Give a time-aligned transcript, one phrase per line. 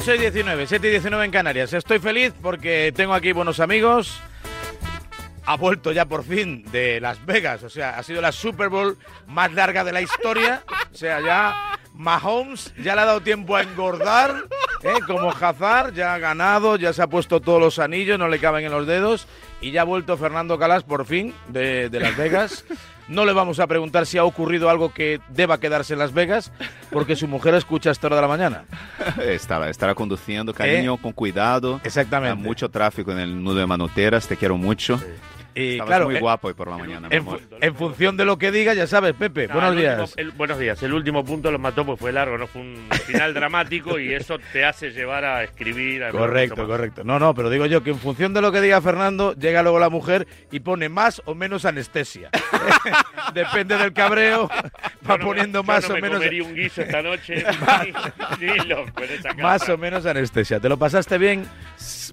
[0.00, 1.74] 8 y 19, 7 y 19 en Canarias.
[1.74, 4.18] Estoy feliz porque tengo aquí buenos amigos.
[5.44, 7.62] Ha vuelto ya por fin de Las Vegas.
[7.64, 8.96] O sea, ha sido la Super Bowl
[9.26, 10.64] más larga de la historia.
[10.90, 14.46] O sea, ya Mahomes ya le ha dado tiempo a engordar.
[14.84, 15.00] ¿eh?
[15.06, 18.64] Como Hazard, ya ha ganado, ya se ha puesto todos los anillos, no le caben
[18.64, 19.26] en los dedos.
[19.60, 22.64] Y ya ha vuelto Fernando Calas por fin de Las Vegas.
[23.10, 26.52] No le vamos a preguntar si ha ocurrido algo que deba quedarse en Las Vegas,
[26.90, 28.64] porque su mujer escucha a esta hora de la mañana.
[29.20, 31.80] Estará, estará conduciendo, cariño, con cuidado.
[31.82, 32.38] Exactamente.
[32.38, 35.00] Hay mucho tráfico en el nudo de Manoteras, te quiero mucho.
[35.54, 37.08] Y Estabas claro, muy eh, guapo hoy por la mañana.
[37.08, 37.40] mi en, amor.
[37.40, 39.48] fu- en función de lo que diga, ya sabes, Pepe.
[39.48, 39.98] No, buenos el días.
[40.00, 40.82] último- el- buenos días.
[40.82, 44.38] El último punto lo mató, pues fue largo, no fue un final dramático y eso
[44.52, 46.04] te hace llevar a escribir.
[46.04, 47.02] a Correcto, correcto.
[47.04, 49.78] No, no, pero digo yo que en función de lo que diga Fernando, llega luego
[49.80, 52.30] la mujer y pone más o menos anestesia.
[53.34, 54.48] Depende del cabreo,
[55.08, 57.44] va no poniendo yo más no o me menos comería un guiso esta noche,
[58.40, 60.60] ni, ni loco en esa más o menos anestesia.
[60.60, 61.44] ¿Te lo pasaste bien?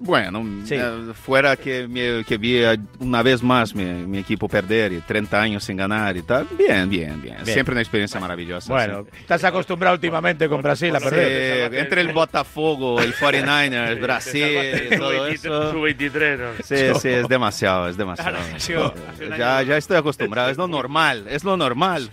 [0.00, 0.74] Bueno, Sí.
[0.76, 5.00] eh, fuera que, me- que vi eh, una vez más mi, mi equipo perder y
[5.00, 6.46] 30 años sin ganar y tal.
[6.56, 7.36] Bien, bien, bien.
[7.42, 7.46] Bien.
[7.46, 8.72] Siempre una experiencia maravillosa.
[8.72, 9.18] Bueno, sí.
[9.20, 11.70] estás acostumbrado últimamente con Brasil a perder.
[11.72, 15.72] Sí, entre el Botafogo, el 49ers, Sí, Brasil todo salvaste eso.
[15.72, 16.46] Su 23, ¿no?
[16.64, 18.38] Sí, sí, es demasiado, es demasiado.
[19.20, 22.10] un ya, ya estoy acostumbrado, es lo normal, es lo normal.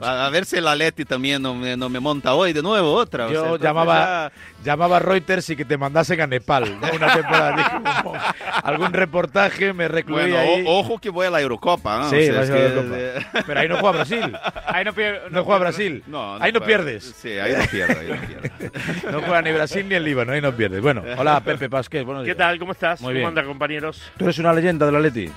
[0.00, 2.62] Yo, A, a ver si la Leti también no me, no me monta hoy de
[2.62, 3.26] nuevo otra.
[3.26, 4.32] o sea, yo entonces llamaba,
[4.64, 6.88] llamaba a Reuters y que te mandasen a Nepal ¿no?
[6.94, 7.80] una temporada.
[8.02, 8.14] Como,
[8.62, 10.64] algún reportaje, me ya- recluí Bueno, ahí.
[10.66, 11.98] o- ojo que voy a la Eurocopa.
[11.98, 12.10] ¿no?
[12.10, 13.42] Sí, O sea, es que-.
[13.46, 14.36] Pero ahí no juega Brasil.
[14.66, 16.02] Ahí no, pier- No juega Brasil.
[16.06, 17.14] No, ahí no pierdes.
[17.16, 18.80] Sí, ahí no pierdo, ahí no pierdo.
[19.12, 20.80] No juega ni Brasil ni el Líbano, ahí no pierdes.
[20.82, 22.36] Bueno, hola Pepe Pasqués, buenos ¿Qué días.
[22.38, 22.58] tal?
[22.58, 23.00] ¿Cómo estás?
[23.00, 23.28] Muy ¿Cómo bien.
[23.28, 24.02] andan, compañeros?
[24.16, 25.30] Tú eres una leyenda del Atleti.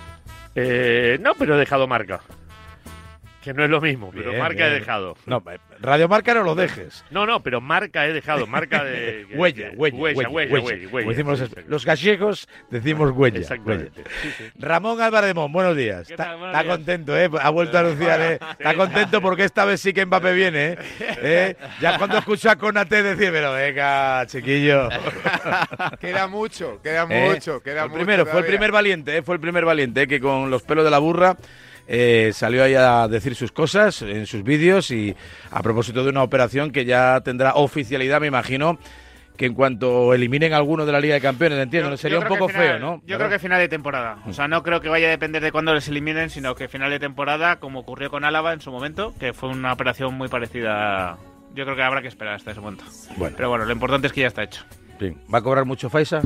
[0.56, 2.22] Eh, no, pero he dejado marca.
[3.48, 4.68] Que no es lo mismo, pero Bien, marca bien.
[4.68, 5.16] he dejado.
[5.26, 7.06] No, eh, Radio Marca no lo dejes.
[7.12, 9.26] No, no, pero marca he dejado, marca de...
[9.36, 10.88] Huella, huella, huella, huella, huella.
[10.92, 13.40] huella, decimos los, gallegos, decimos huella.
[13.40, 14.02] Exactamente.
[14.02, 14.12] huella.
[14.22, 14.52] Sí, sí.
[14.60, 16.08] Ramón Álvarez de Mon, buenos días.
[16.08, 17.30] ¿Qué Está, contento, ¿eh?
[17.42, 18.40] Ha vuelto a anunciar, ¿eh?
[18.60, 20.78] Está contento porque esta vez sí que Mbappé viene, ¿eh?
[21.00, 21.56] ¿Eh?
[21.80, 24.90] Ya cuando escucha a Conate decir, pero venga, chiquillo.
[26.02, 27.30] Queda mucho, queda ¿Eh?
[27.30, 27.98] mucho, queda el mucho.
[27.98, 29.22] primero, fue el primer valiente, ¿eh?
[29.22, 30.08] fue el primer valiente ¿eh?
[30.08, 31.38] que con los pelos de la burra
[31.88, 35.16] eh, salió ahí a decir sus cosas en sus vídeos y
[35.52, 38.78] a propósito de una operación que ya tendrá oficialidad, me imagino,
[39.38, 42.24] que en cuanto eliminen a alguno de la Liga de Campeones, entiendo, Yo- sería yo
[42.24, 43.02] un poco final- feo, ¿no?
[43.06, 44.18] Yo creo que final de temporada.
[44.26, 46.90] O sea, no creo que vaya a depender de cuándo les eliminen, sino que final
[46.90, 51.18] de temporada, como ocurrió con Álava en su momento, que fue una operación muy parecida.
[51.54, 52.84] Yo creo que habrá que esperar hasta ese momento.
[53.16, 54.64] Bueno, Pero bueno, lo importante es que ya está hecho.
[55.00, 55.18] bien.
[55.32, 56.22] ¿va a cobrar mucho Faisa?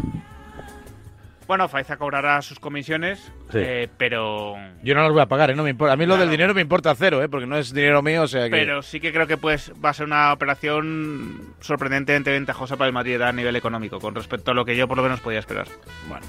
[1.52, 3.20] Bueno, Faiza cobrará sus comisiones,
[3.52, 3.58] Sí.
[3.58, 5.54] eh, pero Yo no las voy a pagar, ¿eh?
[5.54, 5.92] No me importa.
[5.92, 7.28] A mí lo del dinero me importa cero, ¿eh?
[7.28, 8.52] Porque no es dinero mío, o sea que...
[8.52, 12.94] pero sí que creo que pues va a ser una operación sorprendentemente ventajosa para el
[12.94, 15.68] Madrid a nivel económico, con respecto a lo que yo por lo menos podía esperar.
[16.08, 16.26] Bueno.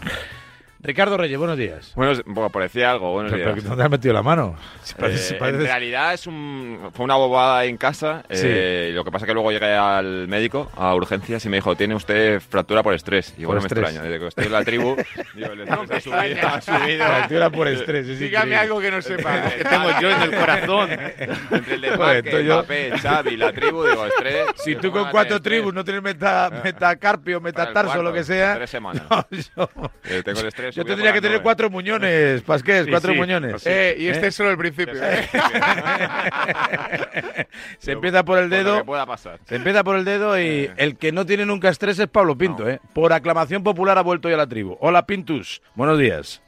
[0.84, 1.92] Ricardo Reyes, buenos días.
[1.94, 3.54] Bueno, bueno, parecía algo, buenos Pero, días.
[3.58, 4.56] pero ¿Dónde has metido la mano?
[4.82, 8.24] Si Eh, parece- en realidad es un, fue una bobada ahí en casa.
[8.30, 8.42] Sí.
[8.48, 11.76] eh, lo que pasa es que luego llegué al médico, a urgencias, y me dijo,
[11.76, 13.32] tiene usted fractura por estrés.
[13.38, 13.84] Y Por bueno, me estrés.
[13.84, 14.02] extraña.
[14.08, 14.96] Desde que estoy en la tribu,
[15.36, 17.06] digo, el estrés ha subido.
[17.06, 18.56] Fractura por estrés, es Dígame increíble.
[18.56, 19.42] algo que no sepa.
[19.56, 20.90] que tengo yo en el corazón.
[20.90, 24.46] Entre el Joder, desmarque, estoy yo- Mbappé, Xavi, la tribu, digo, estrés.
[24.56, 28.56] Si tú ¿cómo con cuatro tribus no tienes meta, metacarpio, metatarso, cuarto, lo que sea.
[28.56, 29.04] Tres semanas.
[29.08, 29.70] No, yo,
[30.04, 33.52] Eh, tengo el estrés yo tendría que tener cuatro muñones, Pasqués, Sí, cuatro sí, muñones.
[33.52, 33.68] pues sí.
[33.70, 34.28] Eh, y este ¿Eh?
[34.28, 34.94] es solo el principio.
[35.02, 35.28] ¿eh?
[37.78, 38.78] Se empieza por el Por dedo.
[38.78, 39.38] que pueda pasar.
[39.46, 40.70] Se empieza por el dedo y Eh.
[40.76, 42.80] el que no tiene nunca estrés es Pablo Pinto, ¿eh?
[42.94, 44.76] Por aclamación popular ha vuelto hoy a la tribu.
[44.80, 45.62] Hola, Pintus.
[45.74, 46.42] Buenos días.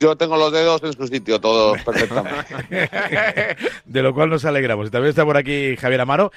[0.00, 2.54] Yo tengo los dedos en su sitio, todos perfectamente.
[3.84, 4.88] de lo cual nos alegramos.
[4.88, 6.30] Y también está por aquí Javier Amaro,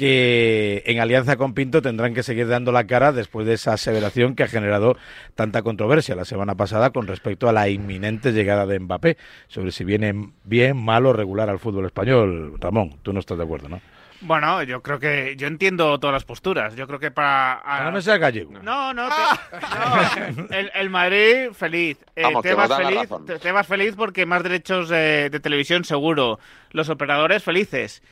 [0.00, 4.34] que en alianza con Pinto tendrán que seguir dando la cara después de esa aseveración
[4.34, 4.96] que ha generado
[5.34, 9.18] tanta controversia la semana pasada con respecto a la inminente llegada de Mbappé,
[9.48, 12.54] sobre si viene bien, mal o regular al fútbol español.
[12.58, 13.80] Ramón, tú no estás de acuerdo, ¿no?
[14.22, 16.74] Bueno, yo creo que yo entiendo todas las posturas.
[16.76, 18.52] Yo creo que para a- No me seas gallego.
[18.62, 20.46] No, no, te- no.
[20.56, 21.98] El, el Madrid feliz.
[22.16, 23.08] Eh, Vamos, dan la feliz.
[23.26, 26.38] Te- Tebas feliz porque más derechos de, de televisión seguro.
[26.70, 28.02] Los operadores felices.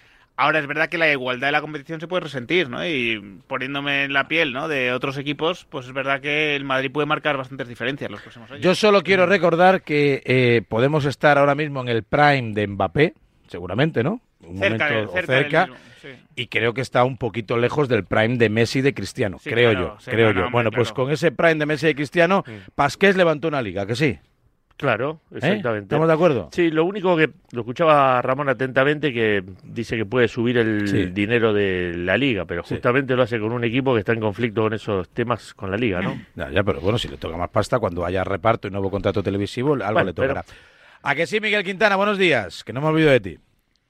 [0.41, 2.87] Ahora es verdad que la igualdad de la competición se puede resentir, ¿no?
[2.87, 4.69] Y poniéndome en la piel, ¿no?
[4.69, 8.49] De otros equipos, pues es verdad que el Madrid puede marcar bastantes diferencias los próximos
[8.49, 8.63] años.
[8.63, 13.15] Yo solo quiero recordar que eh, podemos estar ahora mismo en el prime de Mbappé,
[13.49, 14.21] seguramente, ¿no?
[14.41, 15.67] Un cerca, momento cerca, cerca.
[15.67, 16.09] mismo, sí.
[16.37, 19.51] y creo que está un poquito lejos del prime de Messi y de Cristiano, Sí,
[19.51, 20.35] creo claro, yo, sí, creo no, yo.
[20.35, 22.45] no, hombre, bueno, pues con ese prime de Messi y de Cristiano,
[22.77, 24.17] Pasqués levantó una liga, que sí.
[24.79, 25.39] Claro, ¿Eh?
[25.39, 25.87] exactamente.
[25.87, 26.49] ¿Estamos de acuerdo?
[26.53, 30.87] Sí, lo único que lo escuchaba a Ramón atentamente que dice que puede subir el
[30.89, 31.07] Sí.
[31.07, 32.77] dinero de la liga, pero Sí.
[32.77, 35.77] justamente lo hace con un equipo que está en conflicto con esos temas con la
[35.77, 36.17] liga, ¿no?
[36.37, 39.21] Ya, ya, pero bueno, si le toca más pasta, cuando haya reparto y nuevo contrato
[39.21, 40.43] televisivo, algo Bueno, le tocará.
[40.45, 40.59] pero-
[41.03, 41.97] ¿A que sí, Miguel Quintana?
[41.97, 43.39] Buenos días, que no me olvido de ti.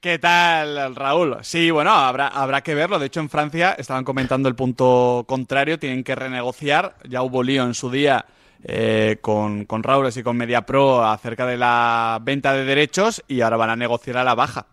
[0.00, 1.36] ¿Qué tal, Raúl?
[1.42, 2.98] Sí, bueno, habrá, habrá que verlo.
[2.98, 6.94] De hecho, en Francia estaban comentando el punto contrario, tienen que renegociar.
[7.06, 8.24] Ya hubo lío en su día
[8.64, 13.56] eh, con, con Raúles y con MediaPro acerca de la venta de derechos y ahora
[13.56, 14.66] van a negociar a la baja.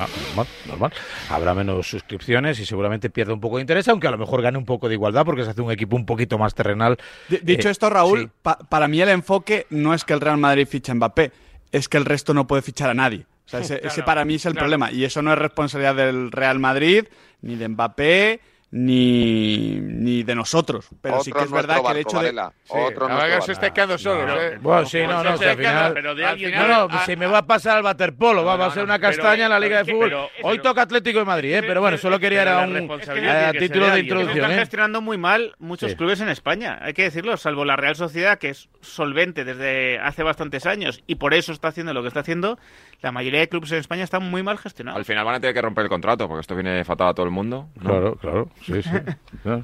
[0.00, 0.92] Ah, normal, normal.
[1.28, 4.56] Habrá menos suscripciones y seguramente pierde un poco de interés, aunque a lo mejor gane
[4.56, 6.96] un poco de igualdad porque se hace un equipo un poquito más terrenal.
[7.28, 8.28] D- dicho Eh, esto, Raúl, sí.
[8.42, 11.32] pa- para mí el enfoque no es que el Real Madrid fiche a Mbappé,
[11.72, 13.26] es que el resto no puede fichar a nadie.
[13.44, 14.92] O sea, ese, ese para mí es el problema.
[14.92, 17.06] Y eso no es responsabilidad del Real Madrid,
[17.42, 20.88] ni de Mbappé, ni, ni de nosotros.
[21.00, 22.24] Pero sí que es verdad que el barco, hecho de...
[22.32, 22.52] Varela.
[22.64, 23.52] Sí, Otro que os barco.
[23.52, 24.58] estáis quedando solos, ¿eh?
[24.60, 25.92] Bueno, sí, no, no, Pues si al se final...
[25.94, 28.44] pero de al alguien- final- No, no, Ah, si me va a pasar al waterpolo,
[28.44, 30.08] va, va a ser una pero- castaña en la Liga de Fútbol.
[30.10, 31.62] pero- Hoy pero- toca Atlético de Madrid, ¿eh?
[31.62, 34.36] pero bueno, solo quería era un responsabilidad eh, a título de introducción.
[34.38, 34.60] Están ¿eh?
[34.60, 38.50] gestionando muy mal muchos clubes en España, hay que decirlo, salvo la Real Sociedad, que
[38.50, 42.58] es solvente desde hace bastantes años y por eso está haciendo lo que está haciendo,
[43.00, 44.98] la mayoría de clubes en España están muy mal gestionados.
[44.98, 47.26] Al final van a tener que romper el contrato, porque esto viene fatal a todo
[47.26, 47.68] el mundo.
[47.76, 47.90] ¿no?
[47.90, 48.90] Claro, claro, sí, sí.
[49.42, 49.62] Claro.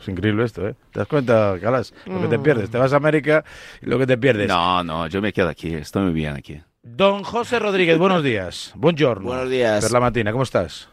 [0.00, 0.74] Es increíble esto, ¿eh?
[0.92, 1.92] ¿Te das cuenta, Calas?
[2.04, 2.70] Lo que te pierdes.
[2.70, 3.44] Te vas a América
[3.82, 4.46] y lo que te pierdes.
[4.46, 6.60] No, no, yo me quedo aquí, estoy muy bien aquí.
[6.82, 8.72] Don José Rodríguez, buenos días.
[8.76, 9.26] Buongiorno.
[9.26, 9.82] Buenos días.
[9.82, 10.88] Per la matina, ¿cómo estás?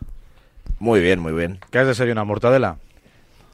[0.79, 1.59] Muy bien, muy bien.
[1.69, 2.25] ¿Qué has desayunado?
[2.25, 2.77] ¿Mortadela?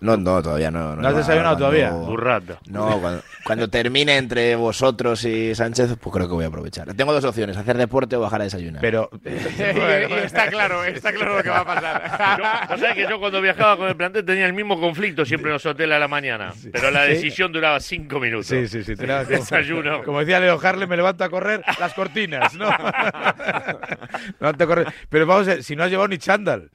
[0.02, 0.96] No, no, todavía no.
[0.96, 1.92] ¿No has desayunado todavía?
[1.92, 2.60] Burrata.
[2.68, 6.94] No, cuando, cuando termine entre vosotros y Sánchez, pues creo que voy a aprovechar.
[6.94, 8.82] Tengo dos opciones, hacer deporte o bajar a desayunar.
[8.82, 9.10] Pero...
[9.26, 12.38] Y- y está claro, está claro lo que va a pasar.
[12.38, 15.50] Yo, ¿vos sabés que yo cuando viajaba con el plantel tenía el mismo conflicto siempre
[15.50, 18.48] en los hoteles a la mañana, pero la decisión duraba cinco minutos.
[18.48, 18.96] Sí, sí, sí.
[18.96, 20.04] como, Desayuno.
[20.04, 22.70] Como decía Leo Harley, me levanto a correr las cortinas, ¿no?
[22.70, 24.88] me levanto a correr.
[25.10, 26.70] Pero vamos, a ver, si no has llevado ni chándal.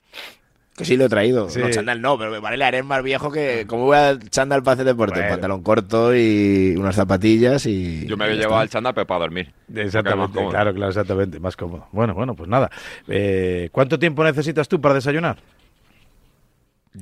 [0.77, 1.49] Que sí lo he traído.
[1.49, 1.61] Sí.
[1.61, 3.65] No, chándal no, pero vale, le haré más viejo que...
[3.69, 5.15] ¿Cómo voy a chándal para hacer deporte?
[5.21, 5.29] Bueno.
[5.29, 8.05] Un pantalón corto y unas zapatillas y...
[8.07, 9.53] Yo me había llevado al chándal, pero para dormir.
[9.73, 11.87] Exactamente, claro, claro, exactamente, más cómodo.
[11.93, 12.71] Bueno, bueno, pues nada.
[13.07, 15.37] Eh, ¿Cuánto tiempo necesitas tú para desayunar?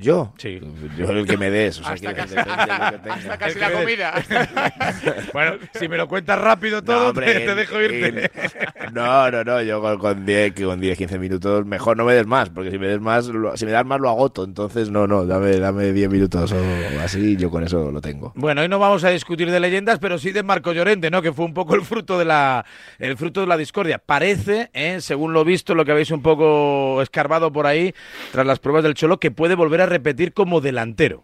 [0.03, 0.33] ¿Yo?
[0.37, 0.59] Sí.
[0.97, 1.79] Yo el que me des.
[1.79, 4.13] O sea, Hasta quiero casi, que hasta casi la que- comida.
[5.33, 8.07] Bueno, si me lo cuentas rápido todo, No, hombre, te, te dejo irte.
[8.07, 12.05] en- No, no, no, yo con, con 10, que con 10, 15 minutos, mejor no
[12.05, 14.43] me des más, porque si me des más, lo- si me das más lo agoto,
[14.43, 16.57] entonces no, no, dame, dame 10 minutos o
[17.03, 18.31] así, yo con eso lo tengo.
[18.35, 21.21] Bueno, hoy no vamos a discutir de leyendas, pero sí de Marco Llorente, ¿no?
[21.21, 22.65] Que fue un poco el fruto de la,
[22.99, 23.97] el fruto de la discordia.
[23.99, 24.97] Parece, ¿eh?
[25.01, 27.93] según lo visto, lo que habéis un poco escarbado por ahí,
[28.31, 31.23] tras las pruebas del Cholo, que puede volver a repetir como delantero.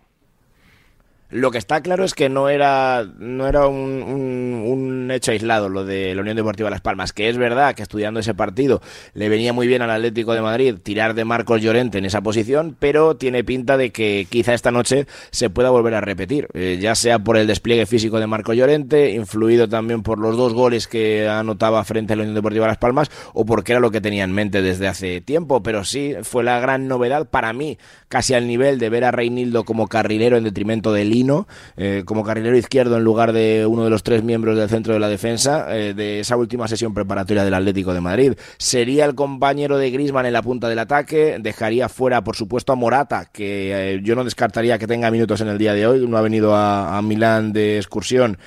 [1.32, 5.86] Lo que está claro es que no era, no era un, un- hecho aislado lo
[5.86, 8.80] de la Unión Deportiva Las Palmas, que es verdad que estudiando ese partido
[9.16, 12.76] le venía muy bien al Atlético de Madrid tirar de Marcos Llorente en esa posición,
[12.78, 16.94] pero tiene pinta de que quizá esta noche se pueda volver a repetir, eh, ya
[16.94, 21.28] sea por el despliegue físico de Marcos Llorente, influido también por los dos goles que
[21.28, 24.32] anotaba frente a la Unión Deportiva Las Palmas, o porque era lo que tenía en
[24.32, 28.78] mente desde hace tiempo, pero sí fue la gran novedad para mí, casi al nivel
[28.78, 31.06] de ver a Reinildo como carrilero en detrimento de
[31.78, 35.00] Eh, como carrilero izquierdo en lugar de uno de los tres miembros del centro de
[35.00, 38.34] la defensa eh, de esa última sesión preparatoria del Atlético de Madrid.
[38.58, 42.76] Sería el compañero de Grisman en la punta del ataque, dejaría fuera, por supuesto, a
[42.76, 46.00] Morata, que eh, yo no descartaría que tenga minutos en el día de hoy.
[46.02, 48.38] Uno ha venido a, Milán de excursión,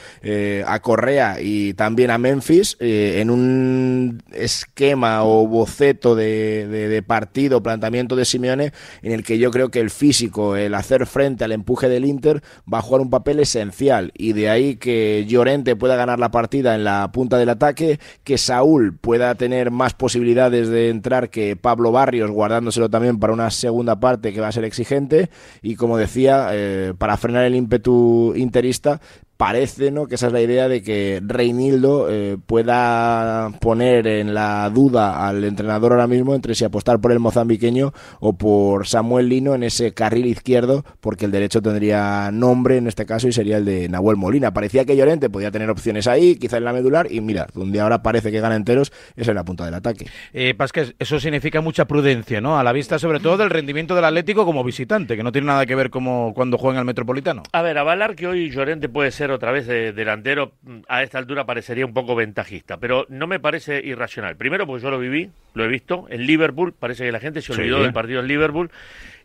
[0.67, 7.63] a Correa y también a Memphis, en un esquema o boceto de, de- de partido,
[7.63, 11.53] planteamiento de Simeone, en el que yo creo que el físico, el hacer frente al
[11.53, 14.13] empuje del Inter, va a jugar un papel esencial.
[14.17, 18.39] Y de ahí que Llorente pueda ganar la partida en la punta del ataque, que
[18.39, 24.01] Saúl pueda tener más posibilidades de entrar que Pablo Barrios, guardándoselo también para una segunda
[24.01, 25.31] parte que va a ser exigente.
[25.63, 29.01] Y como decía, eh, para frenar el ímpetu interista,
[29.37, 30.07] parece ¿no?
[30.07, 35.43] que esa es la idea de que Reinildo eh, pueda poner en la duda al
[35.45, 39.95] entrenador ahora mismo entre si apostar por el mozambiqueño o por Samuel Lino en ese
[39.95, 44.17] carril izquierdo, porque el derecho tendría nombre en este caso y sería el de Nahuel
[44.17, 44.53] Molina.
[44.53, 48.03] Parecía que Llorente podía tener opciones ahí, quizá en la medular, y mira, donde ahora
[48.03, 50.07] parece que gana enteros es en la punta del ataque.
[50.33, 52.59] Eh, Pasqués, eso significa mucha prudencia, ¿no?
[52.59, 55.67] A la vista, sobre todo, del rendimiento del Atlético como visitante, que no tiene nada
[55.67, 57.43] que ver como cuando juega en el Metropolitano.
[57.53, 60.53] A ver, avalar que hoy Llorente puede ser otra vez de delantero
[60.89, 64.37] a esta altura parecería un poco ventajista, pero no me parece irracional.
[64.37, 67.53] Primero, porque yo lo viví, lo he visto en Liverpool, parece que la gente se
[67.53, 67.61] Sí.
[67.61, 68.71] olvidó del partido en Liverpool,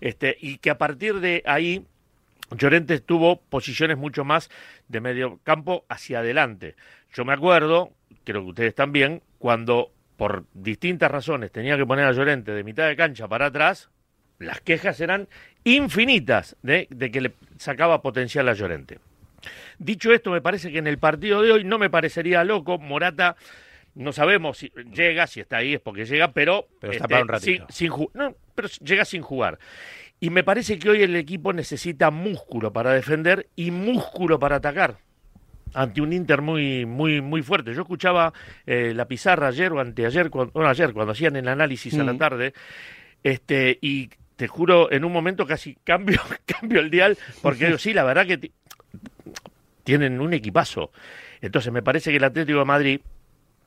[0.01, 1.85] este, y que a partir de ahí
[2.51, 4.49] Llorente tuvo posiciones mucho más
[4.87, 6.75] de medio campo hacia adelante.
[7.13, 7.91] Yo me acuerdo,
[8.23, 12.87] creo que ustedes también, cuando por distintas razones tenía que poner a Llorente de mitad
[12.87, 13.89] de cancha para atrás,
[14.39, 15.27] las quejas eran
[15.63, 18.99] infinitas de, de que le sacaba potencial a Llorente.
[19.79, 22.77] Dicho esto, me parece que en el partido de hoy no me parecería loco.
[22.77, 23.35] Morata,
[23.95, 27.39] no sabemos si llega, si está ahí es porque llega, pero, Pero está para un
[27.39, 27.65] sin, ratito.
[27.73, 29.59] sin ju- no, pero llega sin jugar.
[30.19, 34.97] Y me parece que hoy el equipo necesita músculo para defender y músculo para atacar
[35.73, 37.73] ante un Inter muy muy muy fuerte.
[37.75, 38.33] Yo escuchaba
[38.65, 42.13] eh, la pizarra ayer o anteayer, cuando, bueno, ayer cuando hacían el análisis a la
[42.13, 42.17] Mm.
[42.17, 42.53] tarde,
[43.23, 48.03] este y te juro en un momento casi cambio cambio el dial porque sí, la
[48.03, 48.51] verdad que
[49.87, 50.91] tienen un equipazo.
[51.39, 52.99] Entonces me parece que el Atlético de Madrid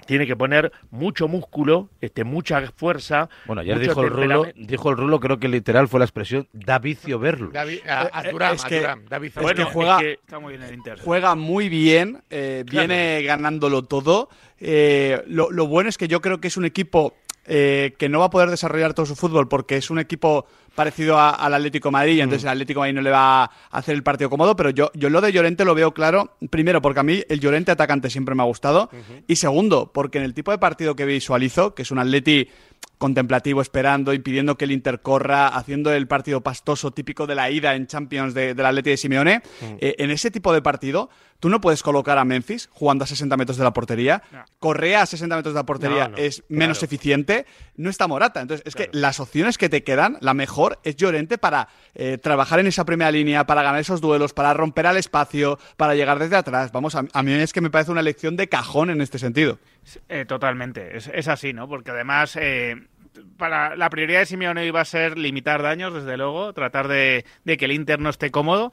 [0.05, 3.31] tiene que poner mucho músculo, este mucha fuerza.
[3.47, 6.79] Bueno, ayer dijo el Rulo, dijo el Rulo, creo que literal fue la expresión da
[6.79, 7.51] vicio verlo.
[7.55, 8.81] Es a que-
[9.73, 9.97] juega-
[10.41, 10.99] muy bien el Inter.
[11.01, 12.87] Juega muy bien, eh, Claro.
[12.89, 14.29] viene ganándolo todo.
[14.59, 17.15] Eh, lo, lo bueno es que yo creo que es un equipo
[17.47, 20.47] eh, que no va a poder desarrollar todo su fútbol porque es un equipo
[20.81, 23.43] parecido a- al Atlético de Madrid, y entonces el Atlético de Madrid no le va
[23.45, 26.81] a hacer el partido cómodo, pero yo, yo lo de Llorente lo veo claro, primero
[26.81, 28.89] porque a mí el Llorente atacante siempre me ha gustado,
[29.27, 32.49] y segundo porque en el tipo de partido que visualizo, que es un Atleti
[32.99, 37.75] contemplativo, esperando, impidiendo que el Inter corra, haciendo el partido pastoso típico de la ida
[37.75, 39.43] en Champions de- del Atleti de Simeone,
[39.81, 41.09] eh, en ese tipo de partido
[41.39, 44.45] tú no puedes colocar a Memphis jugando a 60 metros de la portería, No.
[44.59, 46.85] Correa a 60 metros de la portería No, no, es menos claro.
[46.85, 47.47] eficiente,
[47.77, 48.43] no está Morata.
[48.43, 48.91] Entonces, es Claro.
[48.93, 52.85] que las opciones que te quedan, la mejor es Llorente para eh, trabajar en esa
[52.85, 56.71] primera línea, para ganar esos duelos, para romper al espacio, para llegar desde atrás.
[56.73, 59.59] Vamos, a, a mí es que me parece una elección de cajón en este sentido.
[60.09, 61.69] Eh, totalmente, es, es así, ¿no?
[61.69, 62.77] Porque además, eh,
[63.37, 67.57] para la prioridad de Simeone iba a ser limitar daños, desde luego, tratar de, de
[67.57, 68.73] que el Inter no esté cómodo.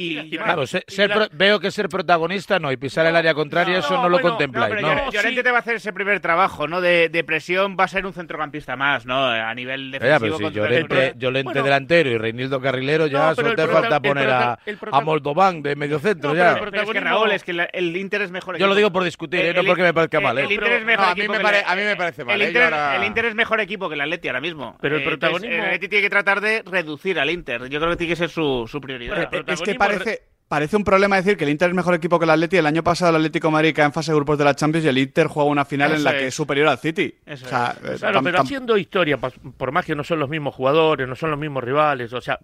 [0.00, 3.78] Y, Claro, ser la- pro- veo que ser protagonista no, y pisar el área contraria,
[3.78, 4.94] eso no, lo bueno, contempláis, pero ¿no?
[4.94, 5.42] Llore- Llorente Sí.
[5.42, 6.80] te va a hacer ese primer trabajo, ¿no?
[6.80, 9.26] De, de presión, va a ser un centrocampista más, ¿no?
[9.26, 10.20] A nivel Ya, defensivo.
[10.20, 11.62] pero si contra- Llorente, contra- Llorente Bueno.
[11.64, 14.58] delantero y Reinildo carrilero, ya solo te falta poner a,
[14.92, 16.54] a Moldován de medio centro No, ya.
[16.54, 18.68] pero el Pero es que Raúl, es que la- el Inter es mejor Yo equipo.
[18.68, 19.48] lo digo por discutir, ¿eh?
[19.48, 20.38] El- no el- porque me parezca mal.
[20.38, 20.44] ¿eh?
[20.44, 21.96] El Inter es mejor no, a mí equipo me que pare- la- a mí me
[21.96, 22.44] parece mal, El ¿eh?
[22.52, 24.76] Yo Inter, es mejor equipo que el Atleti ahora mismo.
[24.80, 27.68] Pero el Eh, protagonismo- el Atleti tiene que tratar de reducir al Inter.
[27.68, 29.28] Yo creo que tiene que ser su, prioridad.
[29.34, 32.24] Eh, es que parece, parece un problema decir que el Inter es mejor equipo que
[32.24, 32.56] el Atleti.
[32.56, 34.84] El año pasado el Atlético de Madrid cae en fase de grupos de la Champions
[34.86, 36.34] y el Inter juega una final en la que es.
[36.34, 37.14] superior al City.
[37.26, 37.90] Eso O sea, es.
[37.90, 41.30] eh, Claro, pero haciendo historia, por más que no son los mismos jugadores, no son
[41.30, 42.38] los mismos rivales, o sea,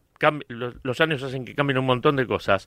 [0.48, 2.66] los, los años hacen que cambien un montón de cosas.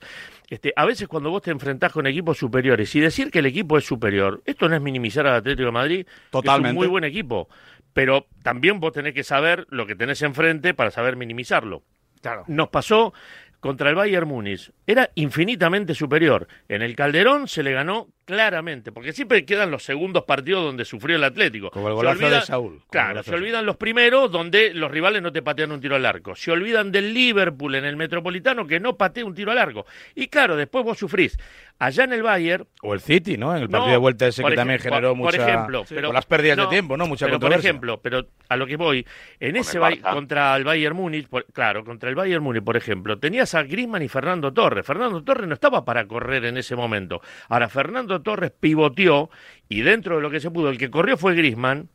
[0.49, 3.77] Este, a veces cuando vos te enfrentás con equipos superiores y decir que el equipo
[3.77, 6.69] es superior, esto no es minimizar al Atlético de Madrid, que Totalmente.
[6.69, 7.47] es un muy buen equipo,
[7.93, 11.83] pero también vos tenés que saber lo que tenés enfrente para saber minimizarlo.
[12.21, 12.43] Claro.
[12.47, 13.13] Nos pasó
[13.59, 14.71] contra el Bayern Múnich.
[14.85, 16.47] Era infinitamente superior.
[16.67, 21.15] En el Calderón se le ganó claramente, porque siempre quedan los segundos partidos donde sufrió
[21.15, 21.71] el Atlético.
[21.71, 22.81] Como el golazo de Saúl.
[22.89, 26.35] Claro, se olvidan los primeros donde los rivales no te patean un tiro al arco.
[26.35, 29.85] Se olvidan del Liverpool en el Metropolitano que no patea un tiro al arco.
[30.13, 31.37] Y claro, después vos sufrís.
[31.79, 33.55] Allá en el Bayern O el City, ¿no?
[33.55, 35.37] En el partido no, de vuelta ese que también generó por- mucha...
[35.37, 37.05] Por ejemplo, pero, las pérdidas no, de tiempo, ¿no?
[37.05, 39.05] Mucha pero por ejemplo, pero a lo que voy,
[39.39, 42.77] en Con ese el contra el Bayern Múnich, por- claro, contra el Bayern Múnich, por
[42.77, 44.85] ejemplo, tenías a Griezmann y Fernando Torres.
[44.87, 47.21] Fernando Torres no estaba para correr en ese momento.
[47.47, 49.29] Ahora, Fernando Torres pivoteó
[49.69, 51.89] y dentro de lo que se pudo, el que corrió fue Griezmann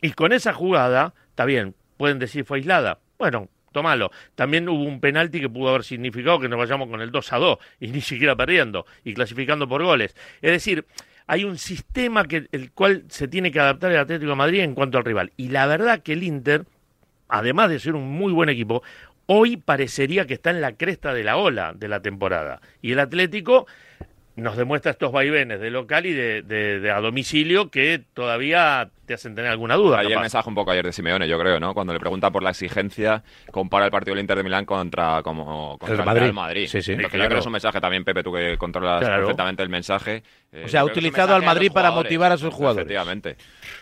[0.00, 2.98] y con esa jugada, está bien, pueden decir fue aislada.
[3.18, 4.10] Bueno, tómalo.
[4.34, 7.38] También hubo un penalti que pudo haber significado que nos vayamos con el 2 a
[7.38, 10.16] 2 y ni siquiera perdiendo y clasificando por goles.
[10.40, 10.86] Es decir,
[11.26, 14.74] hay un sistema que el cual se tiene que adaptar el Atlético de Madrid en
[14.74, 15.32] cuanto al rival.
[15.36, 16.64] Y la verdad que el Inter,
[17.28, 18.82] además de ser un muy buen equipo,
[19.26, 22.60] hoy parecería que está en la cresta de la ola de la temporada.
[22.82, 23.66] Y el Atlético
[24.36, 29.14] nos demuestra estos vaivenes de local y de, de- de a domicilio que todavía te
[29.14, 30.00] hacen tener alguna duda.
[30.00, 30.20] El capaz.
[30.22, 31.74] mensaje un poco ayer de Simeone, yo creo, ¿no?
[31.74, 35.76] Cuando le pregunta por la exigencia, compara el partido del Inter de Milán contra, como,
[35.78, 36.20] contra El el, Madrid.
[36.22, 36.66] Real Madrid.
[36.68, 36.92] Sí, sí.
[36.92, 37.24] Entonces, Claro.
[37.24, 39.22] yo creo que es un mensaje también, Pepe, tú que controlas Claro.
[39.22, 40.22] perfectamente el mensaje.
[40.54, 42.82] Eh, O sea, ha utilizado al a Madrid para motivar a sus jugadores.
[42.86, 43.36] Efectivamente.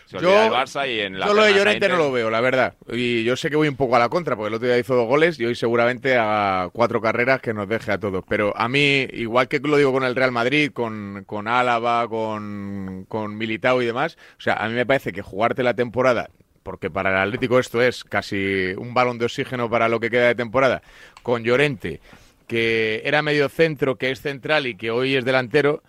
[0.06, 2.30] Se Yo- olvida del Barça y en la Yo lo de Llorente no lo veo,
[2.30, 2.74] la verdad.
[2.90, 4.94] Y yo sé que voy un poco a la contra, porque el otro día hizo
[4.94, 8.24] dos goles y hoy seguramente haga cuatro carreras que nos deje a todos.
[8.28, 13.04] Pero a mí, igual que lo digo con el Real Madrid, con, con Álava, con,
[13.08, 16.30] con Militao y demás, o sea, a mí me parece que jugarte la temporada,
[16.62, 20.26] porque para el Atlético esto es casi un balón de oxígeno para lo que queda
[20.28, 20.82] de temporada,
[21.22, 22.00] con Llorente,
[22.46, 25.82] que era medio centro, que es central y que hoy es delantero,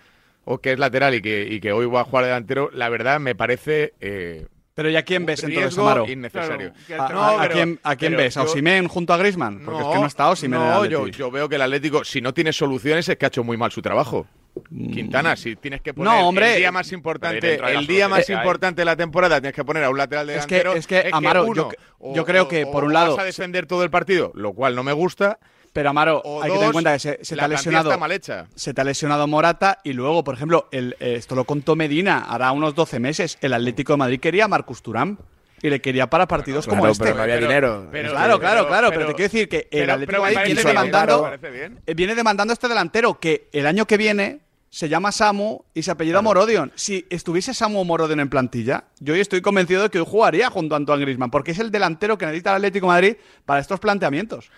[0.46, 3.20] o que es lateral y que, y que hoy va a jugar delantero, la verdad
[3.20, 6.06] me parece eh, Pero ¿y a quién ves entonces, Amaro?
[6.08, 6.74] innecesario.
[7.00, 8.38] ¿A, No, a- a pero- quién, a quién ves?
[8.38, 9.62] ¿A Osimhen junto a Griezmann?
[9.64, 12.04] Porque es que no está Osimhen en el No, yo, yo veo que el Atlético,
[12.04, 14.28] si no tiene soluciones, es que ha hecho muy mal su trabajo.
[14.70, 16.54] Quintana, si tienes que poner No, hombre.
[16.54, 18.36] el día más importante, el día más hay.
[18.36, 20.74] importante de la temporada, tienes que poner a un lateral Es que- delantero.
[20.80, 21.70] es que, Amaro, uno,
[22.00, 24.76] yo- yo creo que, por un lado- vas a defender todo el partido, lo cual
[24.76, 25.40] no me gusta.
[25.74, 27.58] Pero Amaro, O hay que tener en cuenta que se, se te la ha plantilla
[27.72, 27.90] lesionado.
[27.90, 28.46] está mal hecha.
[28.56, 32.20] Se te ha lesionado Morata y luego, por ejemplo, el, eh, esto lo contó Medina
[32.20, 33.38] hará unos 12 meses.
[33.42, 35.18] El Atlético de Madrid quería a Marcus Turán
[35.64, 37.04] y le quería para partidos como Claro, este.
[37.06, 37.88] pero no había Pero- dinero.
[37.92, 40.36] pero- claro, claro, claro, pero, pero- te quiero decir que el pero- Atlético pero de
[40.36, 41.80] Madrid viene demandando, bien.
[41.88, 44.40] eh, viene demandando este delantero que el año que viene
[44.70, 46.72] se llama Samu y se apellida Morodion.
[46.76, 50.76] Si estuviese Samu Morodion en plantilla, yo hoy estoy convencido de que hoy jugaría junto
[50.76, 53.16] a Antoine Griezmann, porque es el delantero que necesita el Atlético de Madrid
[53.46, 54.50] para estos planteamientos.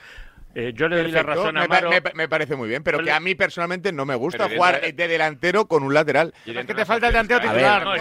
[0.58, 1.90] Eh, yo le doy la razón a Amaro.
[1.90, 4.46] me pa- me parece muy bien, pero Pero que a mí personalmente no me gusta
[4.48, 6.34] Pero jugar dentro de delantero con un lateral.
[6.46, 7.92] Es que te falta el delantero claro.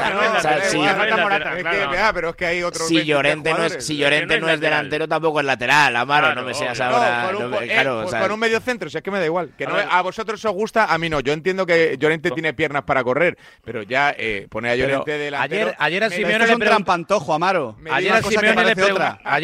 [2.14, 5.08] pero es que hay otros Si 20 Llorente, no es, si Llorente no es delantero,
[5.08, 6.26] tampoco es lateral, Amaro.
[6.26, 6.78] Claro, no me seas.
[6.78, 7.26] No, ahora.
[7.26, 9.10] con un, no eh, claro, pues o sea, con un medio centro, si es que
[9.10, 9.50] me da igual.
[9.58, 9.86] Que A no, ver.
[9.90, 11.18] a vosotros os gusta, a mí no.
[11.18, 15.66] Yo entiendo que Llorente tiene piernas para correr, pero ya eh, pone a Llorente delantero.
[15.70, 17.76] ayer- ayer a Simeone le un trampantojo, Amaro.
[17.90, 18.12] Ayer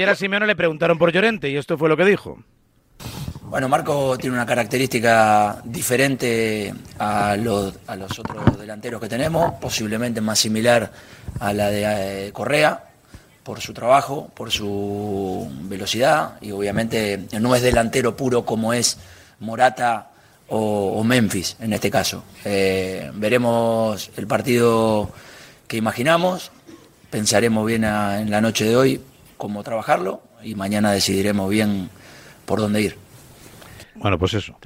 [0.09, 2.39] a Simeone le preguntaron por Llorente y esto fue lo que dijo.
[3.51, 10.21] Bueno, Marco tiene una característica diferente a los, a los otros delanteros que tenemos, posiblemente
[10.21, 10.91] más similar
[11.41, 12.85] a la de eh, Correa,
[13.43, 18.99] por su trabajo, por su velocidad y obviamente no es delantero puro como es
[19.41, 20.11] Morata
[20.49, 22.23] o, Memphis en este caso.
[22.45, 25.11] Eh, veremos el partido
[25.67, 26.53] que imaginamos,
[27.11, 29.01] pensaremos bien a- en la noche de hoy
[29.37, 31.91] cómo trabajarlo y mañana decidiremos bien
[32.47, 33.10] por dónde ir.
[34.01, 34.57] Bueno, pues eso.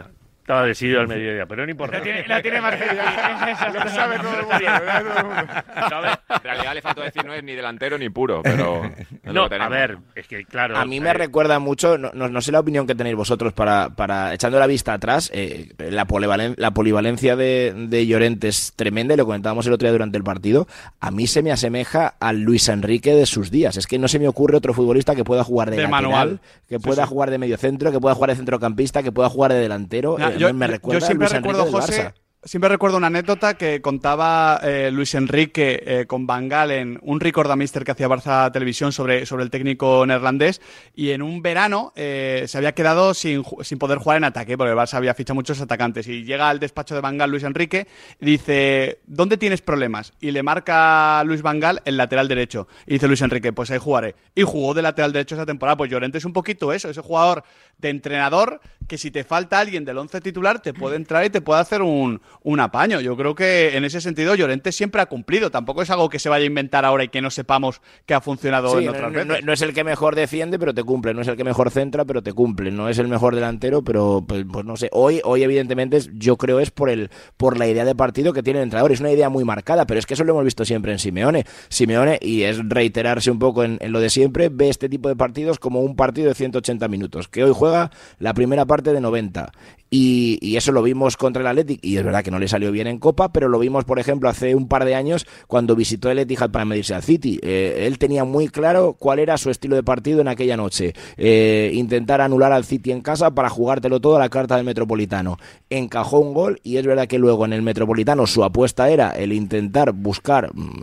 [0.45, 1.97] Estaba decidido al mediodía, pero no importa.
[1.97, 5.53] La tiene, la tiene más Lo sabe todo el mundo, lo sabe todo el mundo.
[5.89, 6.11] ¿Sabes?
[6.29, 8.83] En realidad le faltó decir no es ni delantero ni puro, pero
[9.23, 10.77] No, a ver, es que claro.
[10.77, 13.55] A mí me eh, recuerda mucho, no, no- no sé la opinión que tenéis vosotros
[13.55, 18.75] para, para echando la vista atrás, eh, la, polivalen- la polivalencia de, de Llorente es
[18.77, 20.69] tremenda y lo comentábamos el otro día durante el partido.
[21.01, 23.79] A mí se me asemeja al Luis Enrique de sus días.
[23.79, 26.41] Es que no se me ocurre otro futbolista que pueda jugar de, De lateral, manual.
[26.69, 27.09] que Sí, pueda sí.
[27.09, 30.19] jugar de mediocentro, que pueda jugar de centrocampista, que pueda jugar de delantero.
[30.19, 32.13] Nah, Yo, me recuerda yo siempre Luis recuerdo, José,
[32.45, 37.21] siempre recuerdo una anécdota que contaba eh, Luis Enrique eh, con Van Gaal en un
[37.57, 40.61] Mister que hacía Barça Televisión sobre, sobre el técnico neerlandés.
[40.95, 44.73] Y en un verano eh, se había quedado sin, sin poder jugar en ataque porque
[44.73, 46.07] el Barça había fichado muchos atacantes.
[46.07, 47.87] Y llega al despacho de Van Gaal Luis Enrique
[48.21, 50.13] y dice ¿dónde tienes problemas?
[50.21, 52.69] y le marca a Luis Van Gaal el lateral derecho.
[52.87, 54.17] Y dice Luis Enrique pues ahí jugaré.
[54.35, 55.77] Y jugó de lateral derecho esa temporada.
[55.77, 57.45] Pues Llorente es un poquito eso ese jugador
[57.79, 61.41] de entrenador que si te falta alguien del once titular te puede entrar y te
[61.41, 63.01] puede hacer un, un apaño.
[63.01, 65.51] Yo creo que en ese sentido Llorente siempre ha cumplido.
[65.51, 68.21] Tampoco es algo que se vaya a inventar ahora y que no sepamos que ha
[68.21, 69.45] funcionado Sí, en otras no- veces.
[69.45, 71.15] no es el que mejor defiende, pero te cumple.
[71.15, 72.71] No es el que mejor centra, pero te cumple.
[72.71, 74.89] No es el mejor delantero, pero pues, pues no sé.
[74.93, 78.59] Hoy, hoy evidentemente, yo creo es por el por la idea de partido que tiene
[78.61, 78.93] el entrenador.
[78.93, 81.45] Es una idea muy marcada, pero es que eso lo hemos visto siempre en Simeone.
[81.69, 85.17] Simeone, y es reiterarse un poco en, en lo de siempre, ve este tipo de
[85.17, 89.53] partidos como un partido de 180 minutos, que hoy juega la primera parte de 90.
[89.91, 92.73] Y, y eso lo vimos contra el Athletic, y es verdad que no le salió
[92.73, 96.11] bien en Copa, pero lo vimos, por ejemplo, hace un par de años cuando visitó
[96.11, 97.39] el Etihad para medirse al City.
[97.43, 100.95] Eh, él tenía muy claro cuál era su estilo de partido en aquella noche.
[101.17, 105.39] Eh, intentar anular al City en casa para jugártelo todo a la carta del Metropolitano.
[105.71, 109.33] Encajó un gol y es verdad que luego en el Metropolitano su apuesta era el
[109.33, 110.83] intentar buscar, mm,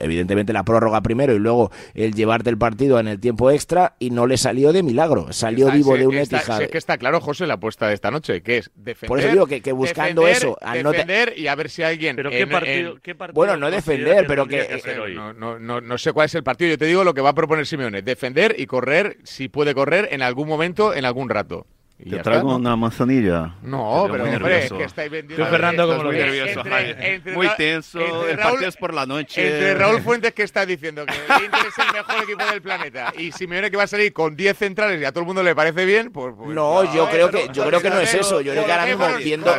[0.00, 4.10] evidentemente, la prórroga primero y luego el llevarte el partido en el tiempo extra y
[4.10, 5.32] no le salió de milagro.
[5.32, 6.58] Salió Está- vivo de un está- Etihad.
[6.58, 9.08] si es que está claro, José, la apuesta de esta noche, que es defender.
[9.08, 11.68] Por eso digo que- que buscando defender, eso, al no te- defender y a ver
[11.70, 12.14] si alguien.
[12.14, 15.14] Pero ¿qué partido, en- qué partido Bueno, no defender, pero que- hoy?
[15.14, 16.70] No, no, no, no sé cuál es el partido.
[16.70, 20.08] Yo te digo lo que va a proponer Simeone: defender y correr, si puede correr,
[20.12, 21.66] en algún momento, en algún rato.
[21.96, 23.54] Y Te ya traigo una manzanilla.
[23.62, 25.44] No, pero hombre, es que estáis vendiendo.
[25.44, 28.68] Tú, Fernando, ¿cómo Estás lo muy nervioso, Entre- entre Muy tenso, entre el Raúl- partido
[28.68, 29.46] es por la noche.
[29.46, 33.12] Entre Raúl Fuentes, que está diciendo que el Inter es el mejor equipo del planeta,
[33.16, 35.54] y Simeone que va a salir con 10 centrales y a todo el mundo le
[35.54, 36.34] parece bien, pues.
[36.36, 38.40] pues No, yo eh, creo que- pero- yo creo que no es eso.
[38.40, 39.58] Yo creo que ahora mismo viendo- a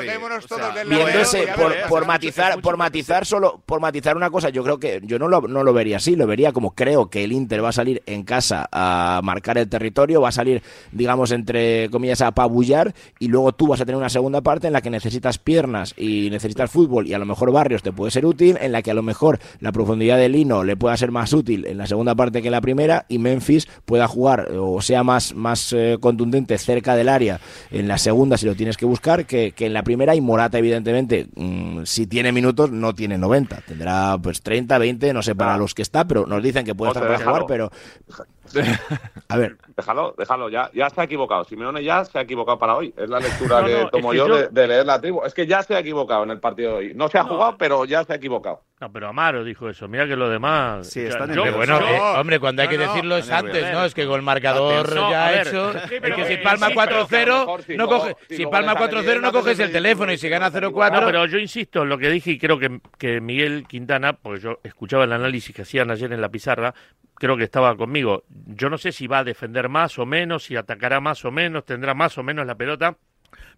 [1.90, 5.42] por, matizar por matizar solo por matizar una cosa yo creo que yo no lo,
[5.42, 8.24] no lo vería así lo vería como creo que el Inter va a salir en
[8.24, 13.54] casa a marcar el territorio va a salir digamos entre comillas a apabullar y luego
[13.54, 17.08] tú vas a tener una segunda parte en la que necesitas piernas y necesitas fútbol
[17.08, 19.40] y a lo mejor Barrios te puede ser útil, en la que a lo mejor
[19.60, 22.54] la profundidad de Lino le pueda ser más útil en la segunda parte que en
[22.54, 27.40] la primera y Memphis pueda jugar o sea más, más eh, contundente cerca del área
[27.72, 30.58] en la segunda si lo tienes que buscar que, que en la primera y Morata
[30.58, 35.58] evidentemente mm, si tiene minutos no tiene 90, tendrá pues 30, 20, no sé para
[35.58, 37.72] los que está, pero nos dicen que puede estar para jugar, pero
[39.28, 41.44] a ver, Déjalo, déjalo, ya, ya se ha equivocado.
[41.44, 42.94] Simeone ya se ha equivocado para hoy.
[42.96, 45.02] Es la lectura No, que no, tomo es que yo, yo- De, de leer la
[45.02, 45.22] tribu.
[45.26, 46.94] Es que ya se ha equivocado en el partido de hoy.
[46.96, 48.62] No se ha jugado, pero ya se ha equivocado.
[48.80, 49.88] No, pero Amaro dijo eso.
[49.90, 50.88] Mira que lo demás.
[50.90, 53.30] Sí, ya- está yo- Pero bueno, eh, hombre, cuando hay No, que no, decirlo es
[53.30, 53.84] antes, ¿no?
[53.84, 55.74] Es que con el marcador No, ya ver, hecho.
[55.74, 58.00] sí, es que si palma sí, pero que a lo 4-0, mejor si no luego-
[58.02, 58.16] coge.
[58.30, 61.02] si palma le sale 4-0, no coges el te teléfono y si gana 0-4.
[61.02, 64.40] No, pero yo insisto en lo que dije y creo que, que Miguel Quintana, porque
[64.40, 66.74] yo escuchaba el análisis que hacían ayer en la pizarra,
[67.18, 68.24] creo que estaba conmigo.
[68.30, 71.66] Yo no sé si va a defender más o menos, si atacará más o menos,
[71.66, 72.98] tendrá más o menos la pelota,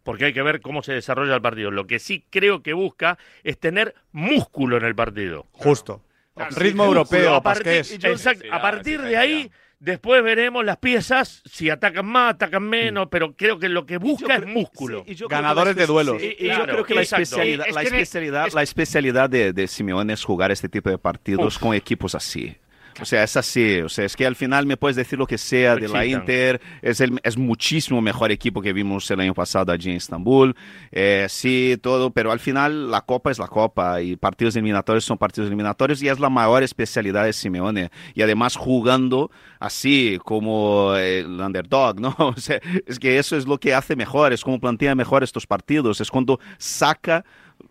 [0.03, 1.71] porque hay que ver cómo se desarrolla el partido.
[1.71, 5.45] Lo que sí creo que busca es tener músculo en el partido.
[5.51, 6.03] Justo.
[6.35, 7.35] Claro, Ritmo sí, europeo.
[7.35, 12.61] A partir, exacto, a partir de ahí, después veremos las piezas, si atacan más, atacan
[12.63, 15.03] menos, pero creo que lo que busca es músculo.
[15.05, 16.21] Sí, y yo creo que Ganadores la de duelos.
[16.21, 19.29] sí, y Claro, yo creo que la especialidad, Es la que especialidad, es- la especialidad
[19.31, 22.55] de, de Simeone es jugar este tipo de partidos con equipos así.
[23.01, 23.79] O sea, es así.
[23.81, 26.05] O sea, es que al final me puedes decir lo que sea de la.
[26.05, 26.61] Inter.
[26.81, 30.55] Es, el, es muchísimo mejor equipo que vimos el año pasado allí en Estambul.
[30.91, 32.11] Eh, sí, todo.
[32.11, 36.09] Pero al final la Copa es la Copa y partidos eliminatorios son partidos eliminatorios y
[36.09, 37.91] es la mayor especialidad de Simeone.
[38.13, 42.15] Y además jugando así como eh, el underdog, ¿no?
[42.37, 44.33] O sea, es que eso es lo que hace mejor.
[44.33, 46.01] Es como plantea mejor estos partidos.
[46.01, 47.25] Es cuando saca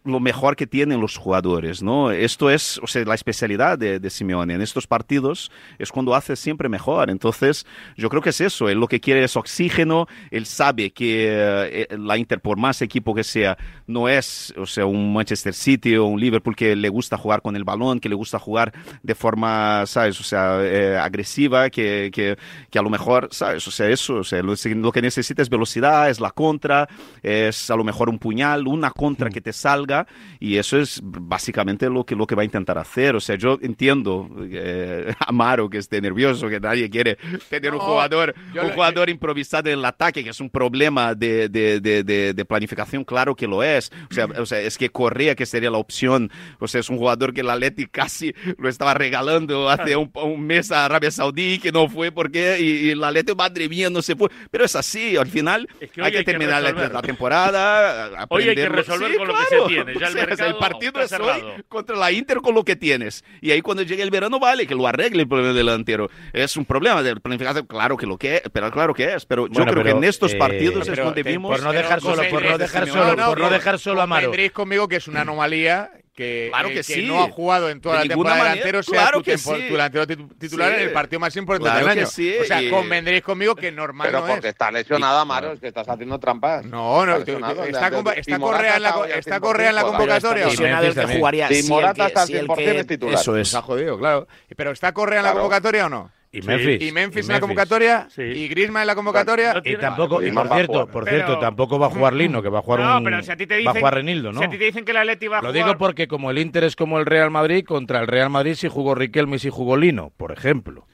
[0.07, 2.11] lo mejor que tienen los jugadores, ¿no?
[2.11, 4.55] Esto es, o sea, la especialidad de, de Simeone.
[4.55, 7.11] En estos partidos es cuando hace siempre mejor.
[7.11, 7.67] Entonces,
[7.97, 8.69] yo creo que es eso.
[8.69, 10.07] Él lo que quiere es oxígeno.
[10.31, 14.87] Él sabe que eh, la Inter, por más equipo que sea, no es, o sea,
[14.87, 18.15] un Manchester City o un Liverpool que le gusta jugar con el balón, que le
[18.15, 20.21] gusta jugar de forma, ¿sabes?
[20.21, 22.37] O sea, eh, agresiva, que, que,
[22.71, 23.67] que a lo mejor, ¿sabes?
[23.67, 26.89] O sea, eso, o sea, lo, lo que necesita es velocidad, es la contra,
[27.23, 29.96] es a lo mejor un puñal, una contra que te salga
[30.41, 33.15] y eso es básicamente lo que, lo que va a intentar hacer.
[33.17, 37.17] O sea, yo entiendo eh, Amaro que esté nervioso, que nadie quiere
[37.49, 41.15] tener un No, jugador, yo un jugador improvisado en el ataque, que es un problema
[41.15, 43.91] de, de, de, de- planificación, claro que lo es.
[44.11, 46.97] O sea, o sea, es que Correa, que sería la opción, o sea, es un
[46.99, 51.59] jugador que el Atleti casi lo estaba regalando hace un, un mes a Arabia Saudí,
[51.59, 54.29] que no fue porque, y, y el Atleti, madre mía, no se fue.
[54.51, 58.27] Pero es así, al final Es que hay que hay que terminar la, la temporada.
[58.29, 59.69] Hoy hay que resolver Sí, con lo que claro.
[59.69, 59.86] se tiene.
[59.87, 62.77] Ya el O sea, mercado el partido es hoy contra la Inter con lo que
[62.77, 63.25] tienes.
[63.41, 66.09] Y ahí cuando llegue el verano, vale, que lo arregle el problema delantero.
[66.33, 69.27] Es un problema de planificación, claro que lo que es, pero claro que es.
[69.27, 71.51] Pero yo Bueno, creo pero, que en estos eh, partidos es donde te- vimos...
[71.51, 74.07] por no dejar solo, por no dejar solo, por no dejar solo a.
[74.07, 77.03] Convendréis conmigo que es una anomalía que, Claro eh, que sí.
[77.07, 79.55] no ha jugado en toda De la temporada manera, delantero sea claro tu, que tempo-
[79.55, 79.63] sí.
[79.67, 80.75] tu delantero titu- titular Sí.
[80.77, 82.07] en el partido más importante Claro del año.
[82.09, 84.53] sí, o sea, y- convendréis conmigo que normal Pero no porque es.
[84.55, 86.65] está lesionada, Maro, es que estás haciendo trampas.
[86.65, 87.89] No, no, Está está,
[88.27, 90.43] y Correa en la, está co- hoy al está 100%, Correa en la convocatoria.
[90.43, 90.51] o no?
[90.53, 91.49] lesionado el que jugaría.
[91.49, 93.15] Si Morata está al sí, el 100% que- es titular.
[93.21, 93.49] Eso es.
[93.49, 94.27] Está jodido, claro.
[94.57, 96.11] Pero está Correa en la convocatoria o no?
[96.39, 96.47] Y Sí.
[96.49, 96.89] Memphis.
[96.89, 98.07] ¿Y Memphis en la convocatoria?
[98.11, 98.23] Sí.
[98.23, 99.55] ¿Y Griezmann en la convocatoria?
[99.55, 100.87] No Y tampoco, y por va a cierto, jugar.
[100.89, 103.23] por Pero- cierto, tampoco va a jugar Lino, que va a jugar No, un pero
[103.23, 104.41] si a ti te va a jugar Renildo, ¿no?
[104.41, 105.65] Si a ti te dicen que el Atleti va a Lo jugar...
[105.67, 108.69] digo porque como el Inter es como el Real Madrid, contra el Real Madrid sí
[108.69, 110.87] jugó Riquelme y sí jugó Lino, por ejemplo.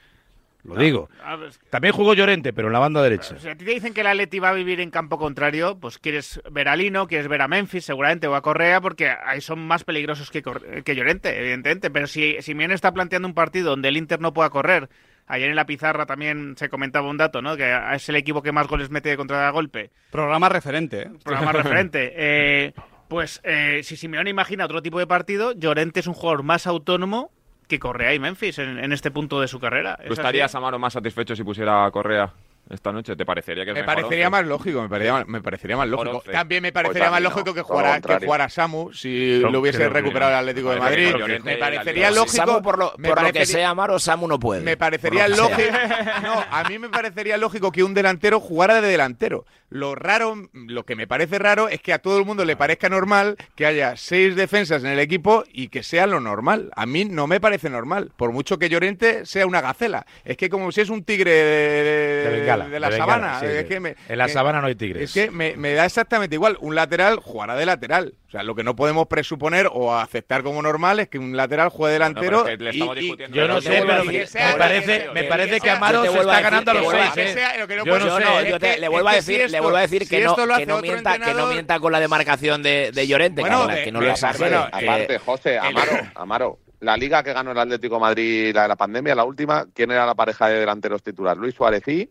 [0.65, 1.09] Lo digo.
[1.25, 3.37] A ver, También jugó Llorente, pero en la banda derecha.
[3.37, 5.97] Si a ti te dicen que el Atleti va a vivir en campo contrario, pues
[5.99, 9.59] quieres ver a Lino, quieres ver a Memphis seguramente o a Correa porque ahí son
[9.67, 10.41] más peligrosos que,
[10.85, 11.91] que Llorente, evidentemente.
[11.91, 14.87] Pero si Simeone está planteando un partido donde el Inter no pueda correr,
[15.27, 17.55] ayer en la pizarra también se comentaba un dato, ¿no?
[17.57, 19.91] Que es el equipo que más goles mete contra golpe.
[20.11, 21.11] Programa referente, ¿eh?
[21.23, 22.13] Programa referente.
[22.15, 22.73] Eh,
[23.07, 27.31] pues eh, si Simeone imagina otro tipo de partido, Llorente es un jugador más autónomo
[27.67, 29.93] que Correa y Memphis en, en este punto de su carrera.
[29.99, 30.21] Es ¿Tú así.
[30.21, 32.31] estarías, Amaro, más satisfecho si pusiera a Correa
[32.69, 33.15] esta noche?
[33.15, 36.23] ¿Te parecería que es Me mejor parecería más lógico, me parecería, me parecería más lógico.
[36.31, 39.89] También me Pues parecería más no, lógico que jugara, que jugara Samu si lo hubiese
[39.89, 40.37] recuperado el.
[40.39, 41.09] Atlético de Madrid.
[41.17, 42.35] Llorente Me parecería lógico.
[42.35, 44.61] Samu, por lo, me por lo que sea Amaro, Samu no puede.
[44.61, 45.55] Me parecería lógico.
[45.55, 46.19] sea.
[46.23, 49.45] No, a mí me parecería lógico que un delantero jugara de delantero.
[49.69, 52.89] Lo raro, lo que me parece raro es que a todo el mundo le parezca
[52.89, 56.69] normal que haya seis defensas en el equipo y que sea lo normal.
[56.75, 60.05] A mí no me parece normal, por mucho que Llorente sea una gacela.
[60.23, 63.41] Es que como si es un tigre de, De de la sabana.
[63.43, 65.03] En la sabana no hay tigres.
[65.03, 66.57] Es que me, da exactamente igual.
[66.61, 68.15] Un lateral jugará de lateral.
[68.27, 71.69] O sea, lo que no podemos presuponer o aceptar como normal es que un lateral
[71.69, 72.45] juegue delantero.
[73.31, 74.25] Yo no sé, pero me,
[74.57, 77.37] parece, me parece que Amaro se está ganando a los seis.
[77.85, 78.79] Yo no sé.
[78.79, 80.23] Le vuelvo a decir, le vuelvo a decir que
[80.65, 84.55] no mienta, que no mienta con la demarcación de Llorente, que no lo exagere.
[84.55, 89.15] Aparte, José, Amaro, Amaro la liga que ganó el Atlético Madrid, la de la pandemia,
[89.15, 92.09] la última, ¿quién era la pareja de delanteros titulares Luis Suárez y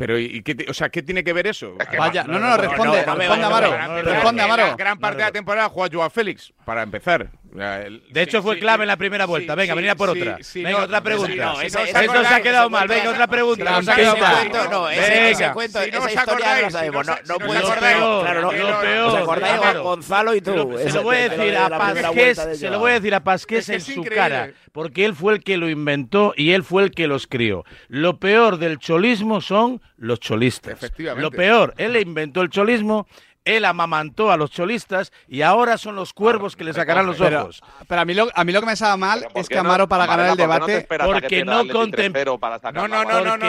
[0.00, 1.76] pero ¿y qué, o sea, qué tiene que ver eso?
[1.98, 4.02] Vaya, no, no, no, responde, responde Amaro.
[4.02, 7.28] Responde Gran parte de la temporada juega Joao Félix, para empezar.
[7.52, 9.54] De hecho, fue clave en la primera vuelta.
[9.54, 10.38] Venga, sí, venía por otra.
[10.54, 11.34] venga, otra pregunta.
[11.34, 12.86] No, eso se ha quedado mal.
[12.86, 13.80] Venga, otra pregunta.
[13.80, 17.06] no, ese, cuento, no esa historia no sabemos.
[17.06, 17.78] No, puede ser.
[17.78, 19.06] Claro, peor.
[19.06, 19.78] ¿Os acordáis.
[19.78, 20.76] Gonzalo y tú?
[20.78, 23.80] Se lo voy a decir a Pasqués, se lo voy a decir a Pasqués en
[23.80, 27.26] su cara, porque él fue el que lo inventó y él fue el que los
[27.26, 27.64] crió.
[27.88, 30.72] Lo peor del cholismo son los cholistas.
[30.72, 31.22] Efectivamente.
[31.22, 33.06] Lo peor, él inventó el cholismo
[33.56, 37.62] él amamantó a los cholistas y ahora son los cuervos que le sacarán los ojos.
[37.88, 40.06] Pero, a, mí lo, a mí lo que me estaba mal es que Amaro para
[40.06, 41.64] ganar el debate no porque no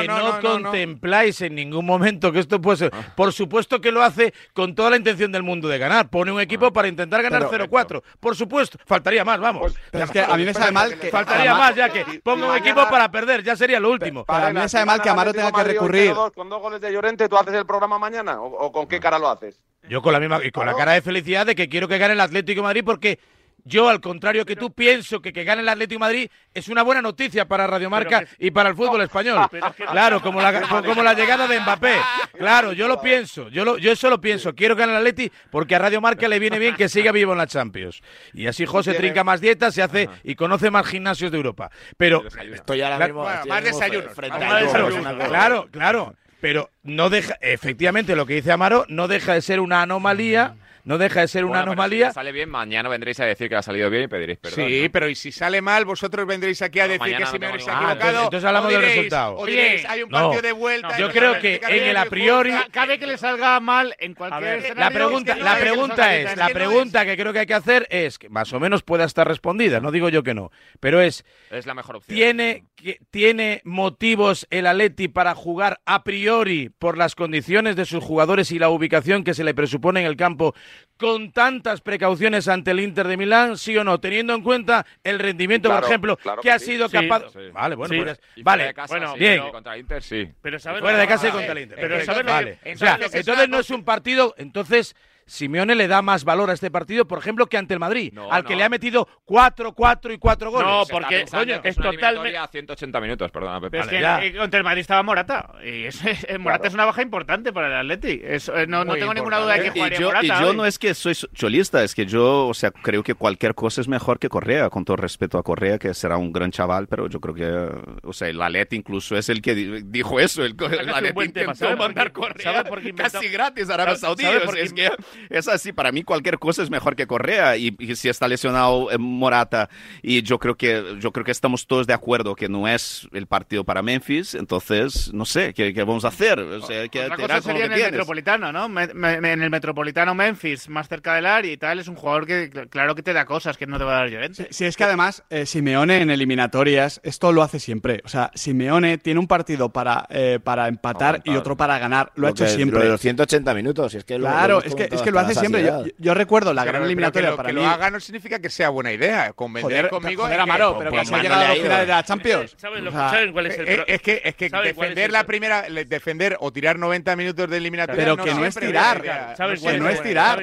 [0.08, 2.92] no contempláis en ningún momento que esto puede ser.
[2.94, 3.14] Ah.
[3.16, 6.10] Por supuesto que lo hace con toda la intención del mundo de ganar.
[6.10, 6.74] Pone un equipo ah.
[6.74, 7.98] para intentar ganar 0-4.
[7.98, 9.74] Eh, Por supuesto, faltaría más, vamos.
[9.92, 13.10] Pues, a mí me sabe mal que faltaría más ya que pongo un equipo para
[13.12, 14.26] perder, ya sería lo último.
[14.26, 16.14] Para mí me sabe mal que Amaro tenga que recurrir.
[16.36, 19.00] Con dos goles de Llorente tú haces el programa mañana o con qué ah.
[19.00, 19.62] cara lo haces?
[19.90, 22.14] Yo con la misma y con la cara de felicidad de que quiero que gane
[22.14, 23.20] el Atlético Madrid porque
[23.64, 27.02] yo, al contrario que tú, pienso que que gane el Atlético Madrid es una buena
[27.02, 28.48] noticia para Radiomarca que...
[28.48, 29.48] y para el fútbol español.
[29.92, 31.96] Claro, como la, como la llegada de Mbappé.
[32.38, 33.50] Claro, yo lo pienso.
[33.50, 34.56] Yo, lo, yo eso lo pienso.
[34.56, 37.48] Quiero ganar el Atleti porque a Radiomarca le viene bien que siga vivo en la
[37.48, 38.02] Champions.
[38.34, 41.70] Y así José trinca más dietas, se hace y conoce más gimnasios de Europa.
[41.98, 42.24] Pero...
[42.52, 44.14] Estoy ahora mismo, la, más desayunos.
[44.14, 45.28] Frente más a.
[45.28, 46.16] Claro, claro.
[46.42, 50.50] Pero no deja, efectivamente, lo que dice Amaro no deja de ser una anomalía.
[50.50, 52.10] Mm no deja de ser una anomalía.
[52.10, 54.68] Si sale bien, mañana vendréis a decir que ha salido bien y pediréis perdón.
[54.68, 57.68] Sí, pero y si sale mal, vosotros vendréis aquí a decir que si me habéis
[57.68, 58.24] equivocado.
[58.24, 59.36] Entonces, hablamos del resultado.
[59.38, 60.98] Oye, hay un partido de vuelta.
[60.98, 62.52] yo creo que en el a priori.
[62.72, 67.06] Cabe que le salga mal en cualquier ver, La pregunta, la pregunta es, la pregunta
[67.06, 69.92] que creo que hay que hacer es, que más o menos pueda estar respondida, no
[69.92, 71.26] digo yo que no, pero es.
[71.50, 72.16] Es la mejor opción.
[72.16, 72.66] ¿Tiene,
[73.10, 78.60] ¿tiene motivos el Atleti para jugar a priori por las condiciones de sus jugadores y
[78.60, 80.56] la ubicación que se le presupone en el campo
[80.98, 85.18] con tantas precauciones ante el Inter de Milán, sí o no, teniendo en cuenta el
[85.18, 87.24] rendimiento, por ejemplo, que, ha sido capaz.
[87.34, 89.52] Sí, vale, bueno, sí, pues, fuera de casa, bueno.
[89.52, 90.30] Contra el Inter, sí.
[90.42, 91.78] Pero fuera de casa y contra el Inter.
[91.82, 94.96] Pero, pero, o sea, entonces no es un partido, entonces
[95.32, 98.30] Simeone le da más valor a este partido, por ejemplo, que ante el Madrid, no,
[98.30, 98.50] al no.
[98.50, 100.68] que le ha metido 4, 4 y 4 goles.
[100.68, 102.38] No, porque coño, es, es totalmente.
[102.38, 103.80] a 180 minutos, perdona, Pepe.
[103.80, 105.54] Es que eh, contra el Madrid estaba Morata.
[105.64, 106.68] Y es, es, eh, Morata claro.
[106.68, 108.20] es una baja importante para el Atleti.
[108.22, 110.26] Eh, no, no tengo ninguna duda de que jugaría y yo, Morata.
[110.26, 110.58] Y yo hoy.
[110.58, 113.88] no es que soy cholista, es que yo, o sea, creo que cualquier cosa es
[113.88, 117.22] mejor que Correa, con todo respeto a Correa, que será un gran chaval, pero yo
[117.22, 120.44] creo que, o sea, el Atleti incluso es el que dijo eso.
[120.44, 122.94] El, el Atleti intentó mandar Correa ¿sabes?
[122.98, 124.24] Casi gratis a Arabia Saudí.
[124.24, 124.56] ¿sabes?
[124.58, 124.90] Es que
[125.30, 128.98] es así, para mí cualquier cosa es mejor que Correa y, si está lesionado eh,
[128.98, 129.70] Morata
[130.02, 133.28] y yo creo que yo creo que estamos todos de acuerdo que no es el
[133.28, 136.40] partido para Memphis, entonces no sé qué, vamos a hacer.
[136.40, 137.92] O cosa sería en el.
[137.92, 138.66] Metropolitano, ¿no?
[138.66, 142.96] En el Metropolitano Memphis, más cerca del área y tal, es un jugador que claro
[142.96, 144.48] que te da cosas que no te va a dar Llorente.
[144.50, 148.32] Si, si es que además eh, Simeone en eliminatorias esto lo hace siempre, o sea,
[148.36, 152.48] Simeone tiene un partido para eh, para empatar y otro para ganar, lo, ha hecho
[152.48, 152.84] siempre.
[152.84, 155.64] Lo los 180 minutos, y es que claro, lo, lo hace siempre.
[155.64, 157.62] Yo, yo, recuerdo la pero, gran eliminatoria que lo, para que mí.
[157.62, 159.34] lo haga no significa que sea buena idea.
[159.34, 160.24] Convencer conmigo.
[160.24, 162.56] Joder, Amaro, pues, pero que pues se ha llegado a la final de la Champions.
[162.58, 163.68] ¿Sabes, lo, ¿saben cuál es el.
[163.68, 168.04] Eh, es que, es que defender la primera, defender o tirar 90 minutos de eliminatoria.
[168.04, 169.36] Pero que no es tirar.
[169.38, 169.62] ¿Sabes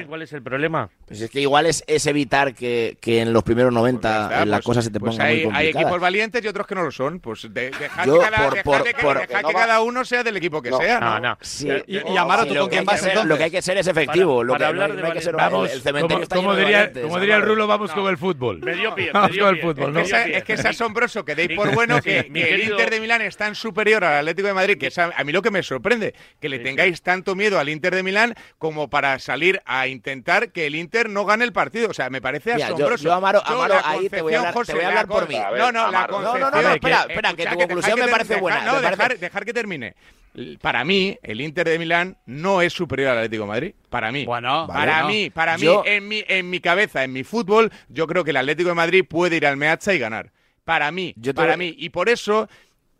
[0.07, 0.89] cuál es el problema?
[1.09, 4.57] Pues es que igual es, es evitar que, que, en los primeros 90 pues las
[4.59, 5.75] pues, cosas se te pongan pues hay, muy complicadas.
[5.75, 7.19] Hay equipos valientes y otros que no lo son.
[7.19, 8.93] Pues de, dejad Yo, que,
[9.51, 10.99] cada, uno sea del equipo que no, sea.
[10.99, 11.37] No, no.
[11.41, 13.25] Sí, y, y, Amaro, ¿tú con quién vas entonces?
[13.25, 14.37] Lo que hay que ser es efectivo.
[14.37, 16.63] Para, lo para que, hablar no, de hay que ser vamos, el cementerio como, está
[16.63, 18.59] diría, Como diría el rulo, vamos con el fútbol.
[18.59, 19.97] Me dio pie, vamos con el fútbol.
[19.97, 23.55] Es que es asombroso que deis por bueno que el Inter de Milán es tan
[23.55, 26.59] superior al Atlético de Madrid, que es a mí lo que me sorprende, que le
[26.59, 30.98] tengáis tanto miedo al Inter de Milán como para salir a intentar que el Inter
[31.07, 31.89] no gane el partido.
[31.89, 33.03] O sea, me parece asombroso.
[33.03, 33.41] Yo, Amaro,
[33.85, 35.35] ahí te voy a hablar, por mí.
[35.57, 38.63] No, no, no, no, espera, que, espera, que tu conclusión me parece buena.
[38.63, 39.95] No, dejar, que termine.
[40.61, 43.73] Para mí, el Inter de Milán no es superior al Atlético de Madrid.
[43.89, 44.25] Para mí.
[44.25, 48.23] Bueno, para mí, para mí, en mi, en mi cabeza, en mi fútbol, yo creo
[48.23, 50.31] que el Atlético de Madrid puede ir al Meazza y ganar.
[50.63, 51.73] Para mí, para mí.
[51.77, 52.47] Y por eso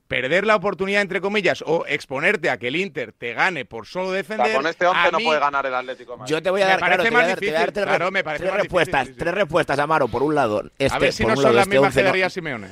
[0.09, 4.11] perder la oportunidad, entre comillas, o exponerte a que el Inter te gane por solo
[4.11, 4.55] defender.
[4.55, 6.17] Con este 11 no puede ganar el Atlético.
[6.17, 6.33] Madrid.
[6.33, 9.09] Yo te voy a dar, tres, respuestas.
[9.15, 10.63] Tres respuestas, Amaro, por un lado.
[10.79, 12.67] Este, no son las este mismas que no, Simeone.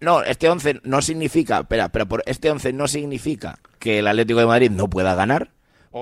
[0.00, 4.46] No, este 11 no significa, pero por este 11 no significa que el Atlético de
[4.46, 5.48] Madrid no pueda ganar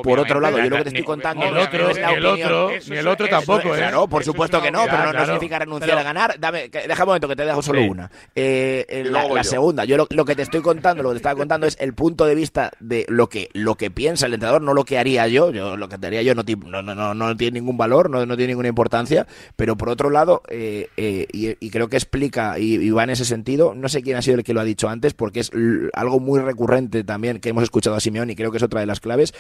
[0.03, 2.71] por otro lado, yo lo que te estoy contando el otro, es la el otro,
[2.89, 3.79] ni el otro tampoco, ¿eh?
[3.79, 6.39] Claro, por supuesto que no, pero no, significa renunciar a ganar.
[6.39, 8.11] Dame, que, deja un momento que te dejo solo una.
[8.35, 11.67] Eh, la, segunda, yo lo, lo, que te estoy contando, lo que te estaba contando
[11.67, 14.85] es el punto de vista de lo que lo que piensa el entrenador, no lo
[14.85, 15.51] que haría yo.
[15.51, 16.43] Yo lo que haría yo no,
[16.83, 19.27] no, no, no tiene ningún valor, no, tiene ninguna importancia.
[19.57, 23.75] Pero por otro lado, eh, eh, y, creo que explica y, va en ese sentido.
[23.75, 25.51] No sé quién ha sido el que lo ha dicho antes, porque es
[25.93, 28.87] algo muy recurrente también que hemos escuchado a Simeón y creo que es otra de
[28.87, 29.35] las claves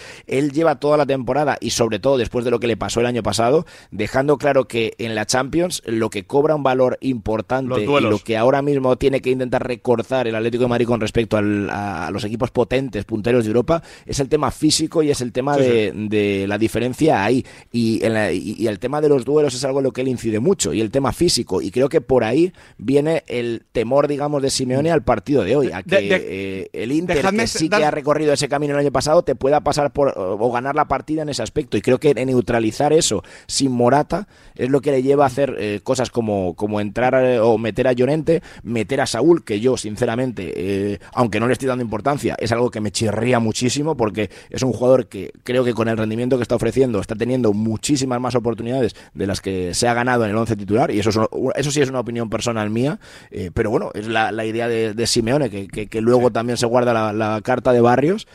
[0.52, 3.22] lleva toda la temporada y sobre todo después de lo que le pasó el año
[3.22, 8.18] pasado, dejando claro que en la Champions lo que cobra un valor importante y lo
[8.18, 12.24] que ahora mismo tiene que intentar recortar el Atlético de Madrid con respecto a los
[12.24, 16.58] equipos potentes, punteros de Europa, es el tema físico y es el tema de, la
[16.58, 17.44] diferencia ahí.
[17.72, 20.08] Y, en la, y, el tema de los duelos es algo en lo que él
[20.08, 21.62] incide mucho y el tema físico.
[21.62, 25.70] Y creo que por ahí viene el temor, digamos, de Simeone al partido de hoy,
[25.72, 29.22] a que eh, el Inter, que sí que ha recorrido ese camino el año pasado,
[29.22, 31.76] te pueda pasar por o ganar la partida en ese aspecto.
[31.76, 35.80] Y creo que neutralizar eso sin Morata es lo que le lleva a hacer eh,
[35.82, 40.52] cosas como, como entrar eh, o meter a Llorente, meter a Saúl, que yo sinceramente,
[40.56, 44.62] eh, aunque no le estoy dando importancia, es algo que me chirría muchísimo porque es
[44.62, 48.34] un jugador que creo que con el rendimiento que está ofreciendo está teniendo muchísimas más
[48.34, 50.90] oportunidades de las que se ha ganado en el once titular.
[50.90, 52.98] Y eso, eso sí es una opinión personal mía,
[53.30, 57.40] eh, pero bueno, es la, idea de, Simeone, que, que, luego también se guarda la
[57.42, 58.26] carta de Barrios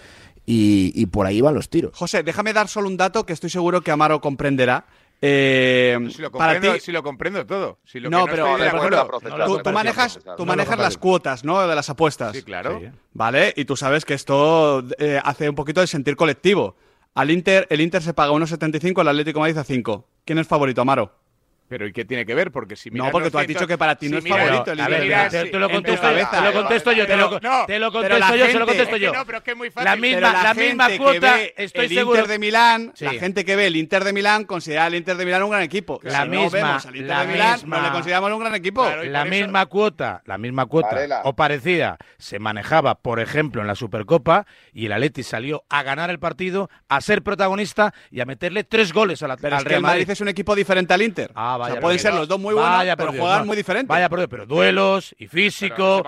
[0.51, 1.95] y, y por ahí van los tiros.
[1.95, 4.87] José, déjame dar solo un dato que estoy seguro que Amaro comprenderá.
[5.21, 6.23] Eh, si,
[6.91, 7.77] lo comprendo todo.
[7.83, 8.57] Si no, pero,
[9.63, 11.67] tú, manejas, tú manejas las cuotas ¿no?
[11.67, 12.35] de las apuestas.
[12.35, 12.79] Sí, claro.
[12.79, 12.87] Sí.
[13.13, 16.75] Vale, y tú sabes que esto eh, hace un poquito de sentir colectivo.
[17.13, 20.07] Al Inter, el Inter se paga 1,75, el Atlético Madrid a 5.
[20.25, 21.18] ¿Quién es favorito, Amaro?
[21.69, 22.51] Pero ¿y qué tiene que ver?
[22.51, 24.79] Porque si No, porque tú has dicho que para ti no es favorito el
[25.29, 27.29] Te lo contesto, te lo contesto yo, te lo,
[27.91, 29.13] contesto yo, se lo contesto yo.
[29.13, 29.85] No, pero es que es muy fácil.
[29.85, 33.75] La misma, la misma cuota, estoy el Inter de Milán, la gente que ve el
[33.75, 35.99] Inter de Milán considera al Inter de Milán un gran equipo.
[36.01, 38.89] La misma, al Inter no le consideramos un gran equipo.
[39.03, 44.47] La misma cuota, la misma cuota o parecida se manejaba, por ejemplo, en la Supercopa
[44.73, 48.91] y el Atleti salió a ganar el partido, a ser protagonista y a meterle tres
[48.91, 50.09] goles al Real Madrid.
[50.09, 51.31] es un equipo diferente al Inter.
[51.35, 51.79] Ah, vaya.
[51.79, 53.87] Pueden ser los dos muy buenos, vaya, pero Dios, juegan muy diferentes.
[53.87, 56.03] Vaya, pero, pero duelos y físico.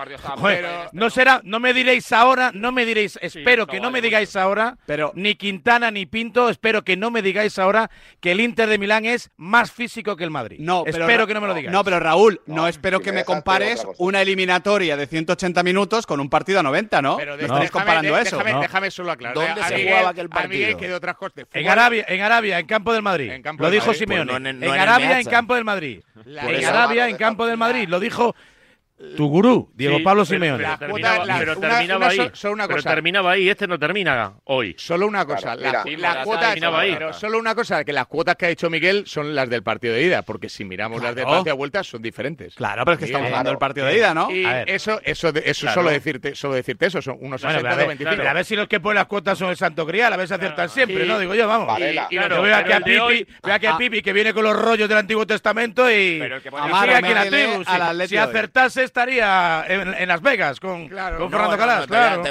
[0.92, 4.78] No será, no me diréis ahora, no me diréis, espero que no me digáis ahora,
[4.86, 8.78] pero ni Quintana ni Pinto, espero que no me digáis ahora que el Inter de
[8.78, 10.58] Milán es más físico que el Madrid.
[10.60, 11.72] No, pero, espero que no me lo digáis.
[11.72, 16.28] No, pero Raúl, no, espero que me compares una eliminatoria de 180 minutos con un
[16.28, 17.16] partido a 90, ¿no?
[17.16, 17.70] Pero no.
[17.70, 18.38] comparando eso.
[18.42, 19.34] Déjame, solo aclarar.
[19.34, 19.64] ¿Dónde ¿eh?
[19.68, 20.78] se jugaba aquel partido?
[21.52, 23.32] En Arabia, en Arabia, en campo del Madrid.
[23.58, 24.32] Lo dijo Simeone.
[24.32, 26.00] Pues en, Arabia, en campo campo del Madrid.
[26.24, 27.88] La en Arabia, en campo del Madrid.
[27.88, 28.34] Lo dijo
[29.16, 30.64] tu gurú, Diego Pablo Simeone.
[30.78, 30.94] Pero,
[31.58, 32.18] terminaba, ahí.
[32.18, 34.76] Pero terminaba ahí, este no termina hoy.
[34.78, 35.56] Solo una cosa.
[35.56, 36.54] Las, cuotas.
[36.54, 39.94] Pero solo una cosa, que las cuotas que ha hecho Miguel son las del partido
[39.94, 42.54] de ida, porque si miramos las del partido de vuelta son diferentes.
[42.54, 43.50] Claro, pero es que estamos hablando claro.
[43.50, 44.30] del partido de ida, ¿no?
[44.30, 44.70] Y a ver.
[44.70, 48.16] Eso, eso, eso solo decirte, solo decirte eso, son unos bueno, 60 o 25.
[48.16, 50.28] Pero a ver si los que ponen las cuotas son el Santo Grial, a ver
[50.28, 51.18] si aciertan siempre, ¿no?
[51.18, 51.66] Digo yo, vamos.
[51.66, 52.08] Varela.
[52.10, 54.98] Yo veo aquí a Pipi, veo aquí a Pipi que viene con los rollos del
[54.98, 57.64] Antiguo Testamento y a la tribu.
[58.06, 61.86] Si acertases estaría en, Las Vegas con, Fernando Calas.
[61.86, 62.22] Claro.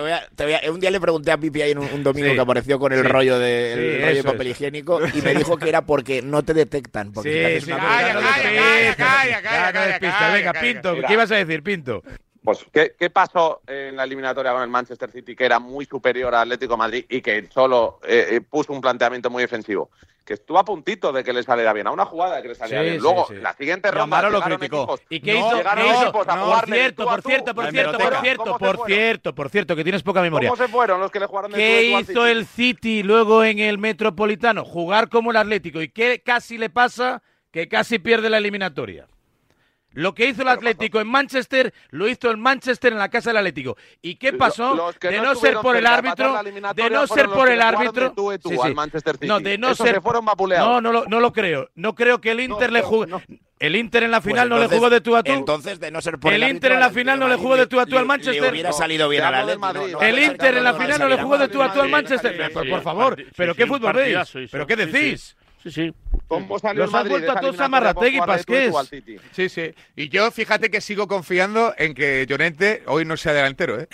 [0.72, 3.40] Un día le pregunté a Pipi ahí en un, domingo que apareció con el rollo
[3.40, 7.12] de, rollo de papel higiénico y me dijo que era porque no te detectan.
[7.12, 7.72] Porque sí, sí.
[7.72, 10.54] Calla, calla,
[12.44, 16.34] pues, ¿qué, ¿qué, pasó en la eliminatoria con el Manchester City, que era muy superior
[16.34, 19.92] al Atlético Madrid y que solo eh, eh, puso un planteamiento muy defensivo?
[20.26, 22.56] Que estuvo a puntito de que le saliera bien, a una jugada de que le
[22.56, 22.98] saliera bien.
[23.00, 24.28] Luego, la siguiente ronda.
[24.28, 25.00] lo criticó.
[25.10, 25.52] ¿Y qué hizo?
[25.52, 26.32] ¿Qué hizo?
[26.32, 29.84] A no, por cierto, por cierto, por cierto, por cierto, por cierto, por cierto, que
[29.84, 30.52] tienes poca memoria.
[31.54, 34.66] ¿Qué hizo el City luego en el Metropolitano?
[34.66, 35.80] Jugar como el Atlético.
[35.80, 37.22] ¿Y qué casi le pasa?
[37.52, 39.08] Que casi pierde la eliminatoria.
[39.94, 43.38] Lo que hizo el Atlético en Manchester, lo hizo el Manchester en la casa del
[43.38, 43.78] Atlético.
[44.02, 44.94] ¿Y qué pasó?
[45.02, 46.42] De no, no ser por el árbitro,
[46.76, 49.28] de no ser por el árbitro, de, tú, tú, sí, sí.
[49.28, 51.70] No, de no ser, se fueron no, no, lo, no lo creo.
[51.76, 53.06] No creo que el Inter no, le jugó.
[53.06, 53.22] No.
[53.60, 55.32] El Inter en la final pues entonces, no le jugó de tú a tú.
[55.34, 57.68] Entonces, de no ser por el, el Inter en la final no le jugó de
[57.68, 58.42] tú a tú al Manchester.
[58.42, 60.02] Le hubiera salido bien al Atlético.
[60.02, 62.52] El Inter en la final no le jugó de tú a tú al Manchester.
[62.52, 64.18] Por favor, pero qué fútbol veis,
[64.52, 65.36] pero qué decís.
[65.64, 65.94] Sí, sí.
[66.32, 68.74] ¿Cómo salió Los has vuelto a todos a Marrategui, Pasqués.
[69.34, 69.74] Sí, sí.
[69.98, 73.90] Y yo fíjate que sigo confiando en que Llorente hoy no sea delantero, ¿eh?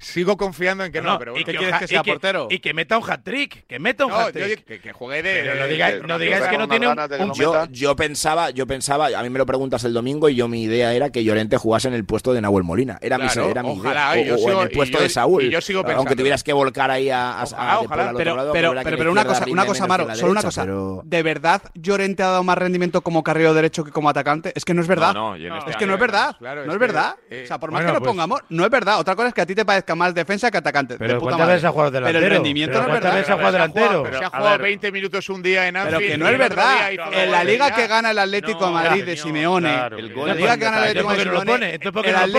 [0.00, 2.48] Sigo confiando en que no, pero que, quieres que sea y que- portero?
[2.50, 4.64] Y que meta un hat-trick, que meta un No, hat-trick.
[4.64, 5.42] que, que juegue de.
[5.42, 6.18] Pero no digáis- no
[6.50, 9.84] que no tiene un- un Yo, yo pensaba, yo pensaba, a mí me lo preguntas
[9.84, 12.64] el domingo y yo mi idea era que Llorente jugase en el puesto de Nahuel
[12.64, 12.98] Molina.
[13.00, 14.34] Era Claro, mi, era mi ojalá, idea.
[14.34, 15.42] O, en el puesto yo- de Saúl.
[15.44, 17.44] y yo sigo Aunque tuvieras que volcar ahí a, a,
[17.80, 20.66] Ojalá, a Pero, lado, pero, una cosa, una cosa, Maro, solo una cosa.
[21.04, 24.52] ¿De verdad Llorente ha dado más rendimiento como carrilero derecho que como atacante?
[24.54, 25.14] Es que no es verdad.
[25.36, 26.36] Este es que no es verdad.
[26.40, 27.16] No es verdad.
[27.28, 28.98] eh, o sea, por más que lo pues- pongamos, no es verdad.
[28.98, 30.96] Otra cosa es que a ti te parezca más defensa que atacante.
[30.98, 31.54] Pero de puta ¿cuántas madre.
[31.54, 32.26] veces ha jugado Pero delantero?
[32.26, 33.18] el rendimiento Pero no es ¿cuántas verdad.
[33.20, 34.18] veces ha jugado Se ha jugado- delantero?
[34.18, 34.62] Se ha jugado ver.
[34.62, 36.12] 20 minutos un día en Pero Anfield.
[36.12, 36.90] que no es verdad.
[37.12, 40.28] En la liga que gana el Atlético de No, Madrid de Simeone, claro, El gol
[40.28, 40.82] la liga que gana el.
[40.98, 41.74] Atlético de ¿Por qué no lo Simeone, pone?
[41.74, 42.38] Entonces, ¿por qué el no lo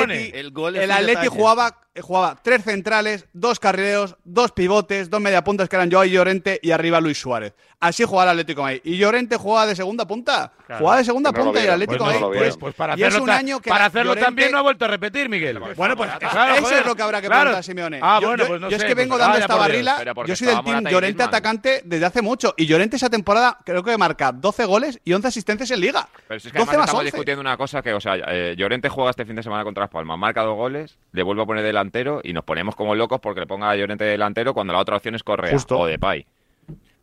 [1.11, 6.11] Atleti- jugaba, jugaba tres centrales, dos carrileros, dos pivotes, dos mediapuntas que eran Joao y
[6.11, 7.53] Llorente y arriba Luis Suárez.
[7.81, 8.81] Así jugaba el Atlético de Madrid.
[8.83, 10.53] Y Llorente jugaba de segunda punta.
[10.67, 10.79] Claro.
[10.81, 12.39] Jugaba de segunda no punta y el Atlético pues de no Madrid.
[12.39, 12.57] lo pues.
[12.57, 14.61] Pues para y es hacerlo, un ta- año que para hacerlo Llorente- también no ha
[14.61, 15.57] vuelto a repetir, Miguel.
[15.75, 16.79] Bueno, pues Claro, eso joder.
[16.81, 17.99] es lo que habrá que preguntar a Simeone.
[18.03, 20.03] Ah, yo, bueno, yo- pues no yo es sé, que pues vengo dando esta barrila.
[20.27, 22.53] Yo soy del team Llorente atacante desde hace mucho.
[22.55, 26.07] Y Llorente esa temporada creo que marca 12 goles y 11 asistencias en liga.
[26.27, 27.11] Pero si es que 12 además más estamos 11.
[27.11, 29.89] discutiendo una cosa que, o sea, eh, Llorente juega este fin de semana contra Las
[29.89, 33.41] Palmas, marca dos goles, le vuelve a poner delantero y nos ponemos como locos porque
[33.41, 35.79] le ponga a Llorente delantero cuando la otra opción es Correa Justo.
[35.79, 36.25] o Depay.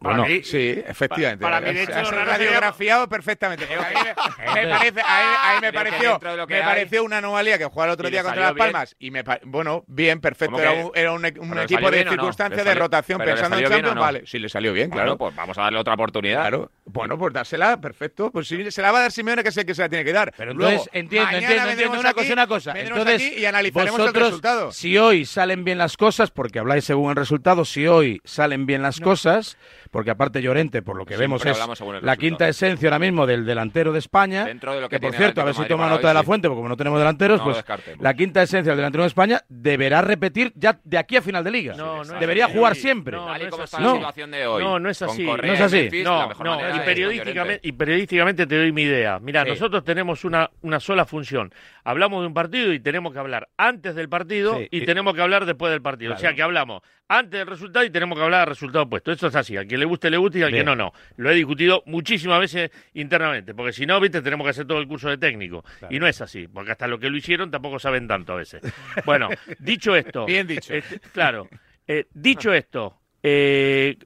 [0.00, 1.42] Bueno, Para mí- sí, efectivamente.
[1.42, 3.64] para mí, de hecho, radiografiado perfectamente.
[3.64, 7.90] a mí me, parece, a mí, pareció, de me hay- pareció una anomalía que jugara
[7.92, 8.66] el otro día contra Las bien.
[8.66, 10.52] Palmas y me bueno, bien, perfecto.
[10.56, 12.10] ¿Cómo Era un, era un, un ¿Pero le equipo de no?
[12.12, 13.94] circunstancias ¿Le de rotación pero pensando en Champions.
[13.96, 14.00] no?
[14.00, 16.42] Vale, sí le salió bien, Claro, pues vamos a darle otra oportunidad.
[16.42, 18.30] Claro, bueno, pues dársela, perfecto.
[18.30, 20.12] Pues sí, se la va a dar Simeone, que sé que se la tiene que
[20.12, 20.32] dar.
[20.36, 22.72] Pero Luego, entonces, entiendo, entiendo, entiendo una aquí- cosa, una cosa.
[22.78, 24.70] Entonces, aquí y analizaremos vosotros, el resultado.
[24.72, 28.82] si hoy salen bien las cosas, porque habláis según el resultado, si hoy salen bien
[28.82, 29.56] las cosas,
[29.90, 33.44] porque aparte Llorente, por lo que Siempre vemos, es la quinta esencia ahora mismo del
[33.46, 34.44] delantero de España.
[34.44, 36.20] Dentro de lo que por tiene el cierto, a ver si toma nota de la
[36.20, 36.26] sí.
[36.26, 38.02] fuente, porque como no tenemos delanteros, No pues descartemos.
[38.02, 41.50] la quinta esencia del delantero de España deberá repetir ya de aquí a final de
[41.50, 41.74] liga.
[41.74, 42.54] No, no es Debería así.
[42.56, 43.16] jugar siempre.
[43.16, 43.84] no, Tal y no como es está así.
[43.86, 43.96] la No.
[43.98, 44.62] situación de hoy.
[44.64, 45.24] No, no es así.
[45.24, 45.76] Correa No es y así.
[45.76, 46.10] Memphis, la
[46.44, 47.68] No, y periodísticamente, Llorente.
[47.68, 49.18] y periodísticamente te doy mi idea.
[49.20, 49.50] Mira, Sí.
[49.50, 51.52] nosotros tenemos una, una sola función.
[51.84, 55.14] Hablamos de un partido y tenemos que hablar antes del partido Sí, y, y- tenemos
[55.14, 56.14] que hablar después del partido.
[56.14, 59.10] O sea que hablamos antes del resultado y tenemos que hablar del resultado opuesto.
[59.10, 59.56] Eso es así.
[59.56, 60.92] Al que le guste, le guste y al que no, no.
[61.16, 63.54] Lo he discutido muchísimas veces internamente.
[63.54, 65.64] Porque si no, viste, tenemos que hacer todo el curso de técnico.
[65.90, 66.46] Y no es así.
[66.46, 68.62] Porque hasta lo que lo hicieron tampoco saben tanto a veces.
[69.04, 69.28] Bueno,
[69.58, 70.26] dicho esto.
[70.26, 70.74] Bien dicho.
[70.74, 71.48] este, claro.
[71.86, 73.96] eh, dicho esto, eh,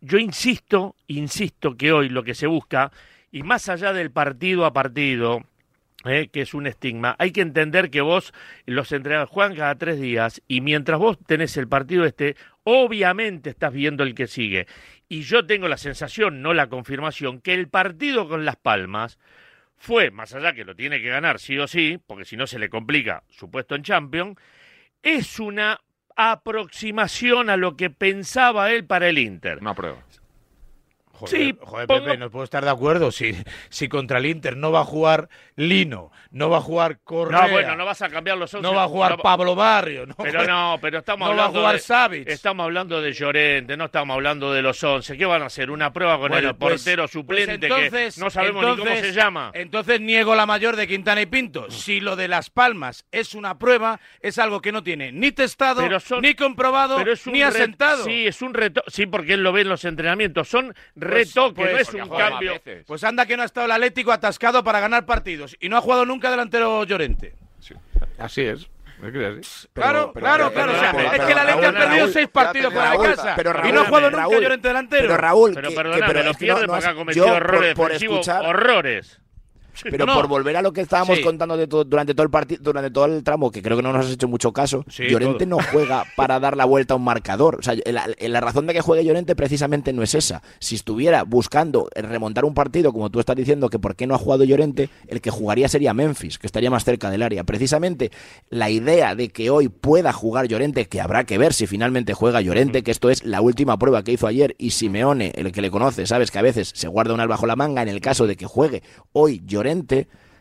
[0.00, 2.90] yo insisto, insisto que hoy lo que se busca,
[3.30, 5.42] y más allá del partido a partido,
[6.04, 8.32] eh, que es un estigma, hay que entender que vos,
[8.66, 13.72] los entrenadores juegan cada tres días, y mientras vos tenés el partido este, obviamente estás
[13.72, 14.66] viendo el que sigue.
[15.08, 19.18] Y yo tengo la sensación, no la confirmación, que el partido con Las Palmas
[19.76, 22.58] fue, más allá que lo tiene que ganar sí o sí, porque si no se
[22.58, 24.38] le complica su puesto en Champions,
[25.02, 25.80] es una
[26.16, 29.58] aproximación a lo que pensaba él para el Inter.
[29.60, 29.98] Una prueba.
[31.14, 33.12] Joder, Sí, joder, pongo- Pepe, no puedo estar de acuerdo.
[33.12, 33.34] Si,
[33.68, 37.48] si contra el Inter no va a jugar Lino, no va a jugar Correa, No,
[37.50, 38.62] bueno, no vas a cambiar los once.
[38.66, 41.46] no va a jugar no Pablo Barrio, no, Pero no, pero estamos no va a
[41.46, 42.24] hablando jugar de.
[42.32, 45.16] Estamos hablando de Llorente, no estamos hablando de los once.
[45.16, 45.70] ¿Qué van a hacer?
[45.70, 48.82] ¿Una prueba con Bueno, el pues- portero pues suplente entonces- que no sabemos ni cómo
[48.82, 49.50] entonces- se llama?
[49.54, 51.70] Entonces niego la mayor de Quintana y Pinto.
[51.70, 56.00] Si lo de Las Palmas es una prueba, es algo que no tiene ni testado,
[56.00, 58.04] son- ni comprobado, ni asentado.
[58.04, 58.82] Sí, es un reto.
[58.88, 60.48] Sí, porque él lo ve en los entrenamientos.
[60.48, 60.74] Son
[61.08, 62.60] Pues- retoques, pues- no es un cambio.
[62.86, 65.80] Pues anda que no ha estado el Atlético atascado para ganar partidos y no ha
[65.80, 67.34] jugado nunca delantero Llorente.
[68.18, 68.68] Así es.
[69.00, 69.10] Claro,
[69.72, 70.46] pero- claro, pero- claro.
[70.46, 72.90] o pero- sea, pero- es que el pero- Atlético ha perdido Raúl, seis partidos fuera
[72.90, 75.02] de Raúl, casa pero y no ha jugado nunca Raúl, Llorente delantero.
[75.02, 76.02] Pero Raúl, Pero que- pero los es
[76.38, 79.20] que no- pierden no porque has- ha cometido yo, errores por, por escuchar, horrores.
[79.82, 80.14] Pero No.
[80.14, 81.22] por volver a lo que estábamos Sí.
[81.22, 83.92] contando de todo- durante todo el partido, durante todo el tramo, que creo que no
[83.92, 85.58] nos has hecho mucho caso, Sí, Llorente todo.
[85.58, 87.56] no juega para dar la vuelta a un marcador.
[87.58, 90.42] O sea, la, la razón de que juegue Llorente precisamente no es esa.
[90.58, 94.18] Si estuviera buscando remontar un partido, como tú estás diciendo, que por qué no ha
[94.18, 97.44] jugado Llorente, el que jugaría sería Memphis, que estaría más cerca del área.
[97.44, 98.10] Precisamente
[98.50, 102.40] la idea de que hoy pueda jugar Llorente, que habrá que ver si finalmente juega
[102.40, 105.70] Llorente, que esto es la última prueba que hizo ayer, y Simeone, el que le
[105.70, 108.26] conoce, sabes que a veces se guarda un as bajo la manga en el caso
[108.26, 109.63] de que juegue hoy Llorente.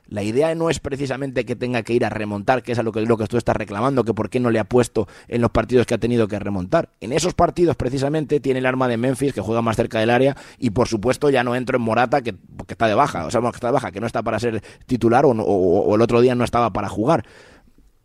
[0.09, 2.91] La idea no es precisamente que tenga que ir a remontar, que es a lo
[2.91, 5.49] que, lo que tú estás reclamando, que por qué no le ha puesto en los
[5.49, 6.89] partidos que ha tenido que remontar.
[6.99, 10.35] En esos partidos, precisamente, tiene el arma de Memphis, que juega más cerca del área,
[10.59, 12.35] y por supuesto ya no entro en Morata, que,
[12.67, 15.25] está de baja, o sea, que está de baja, que no está para ser titular
[15.25, 17.25] o- o el otro día no estaba para jugar.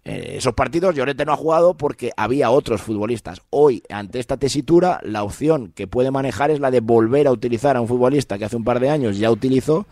[0.04, 3.42] Eh, esos partidos Llorente no ha jugado porque había otros futbolistas.
[3.50, 7.76] Hoy, ante esta tesitura, la opción que puede manejar es la de volver a utilizar
[7.76, 9.86] a un futbolista que hace un par de años ya utilizó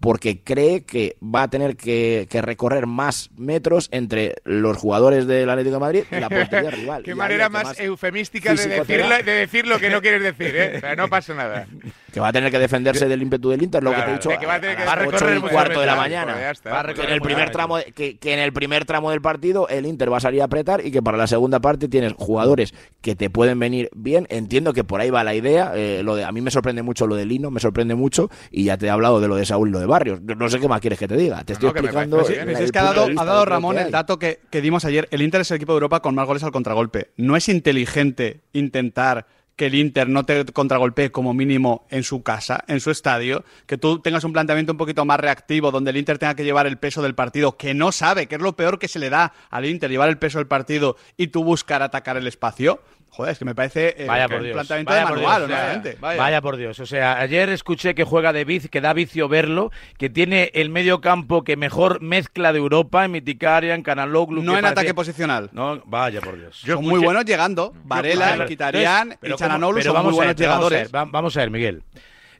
[0.00, 5.50] porque cree que va a tener que, que recorrer más metros entre los jugadores del
[5.50, 7.02] Atlético de Madrid y la portería rival.
[7.04, 9.22] Qué Y manera más, eufemística de decir, da.
[9.22, 10.78] de decir lo que no quieres decir, ¿eh?
[10.80, 11.66] Pero no pasa nada.
[12.12, 14.30] Que va a tener que defenderse del ímpetu del Inter, lo que te he dicho,
[14.38, 16.32] que va a tener que a las recorrer ocho y mucho cuarto de la mañana.
[16.34, 16.80] pues está.
[16.80, 19.68] A Que en recorrer el primer tramo, que, que en el primer tramo del partido
[19.68, 22.72] el Inter va a salir a apretar y que para la segunda parte tienes jugadores
[23.02, 24.26] que te pueden venir bien.
[24.30, 25.72] Entiendo que por ahí va la idea.
[25.74, 28.64] eh, lo de a mí me sorprende mucho lo de Lino, me sorprende mucho y
[28.64, 30.20] ya te he hablado de lo de Saúl y lo de Barrios.
[30.22, 31.42] No no sé qué más quieres que te diga.
[31.44, 32.16] Te No, estoy no, que me explicando.
[32.18, 32.30] Pues
[32.60, 35.08] es que ha dado, ha Ramón que el dato que, que dimos ayer.
[35.10, 37.10] El Inter es el equipo de Europa con más goles al contragolpe.
[37.16, 39.26] No es inteligente intentar
[39.58, 43.76] que el Inter no te contragolpee como mínimo en su casa, en su estadio, que
[43.76, 46.78] tú tengas un planteamiento un poquito más reactivo, donde el Inter tenga que llevar el
[46.78, 49.66] peso del partido, que no sabe, que es lo peor que se le da al
[49.66, 52.80] Inter, llevar el peso del partido y tú buscar atacar el espacio.
[53.10, 54.52] Joder, es que me parece eh, Vaya por Dios.
[54.54, 55.98] planteamiento Vaya de por manual, Dios, o sea, honestamente.
[56.00, 56.40] Vaya.
[56.40, 56.78] por Dios.
[56.80, 60.70] O sea, ayer escuché que juega de viz, que da vicio verlo, que tiene el
[60.70, 64.42] medio campo que mejor mezcla de Europa en Miticarian, Canaloglu.
[64.42, 65.50] No en ataque posicional.
[65.52, 66.62] No, vaya por Dios.
[66.64, 67.72] Son muy buenos llegando.
[67.84, 70.92] Varela, pero y ¿cómo- Chananoglu son muy a buenos ver, vamos a llegadores.
[70.92, 71.82] ver, Vamos a ver, Miguel.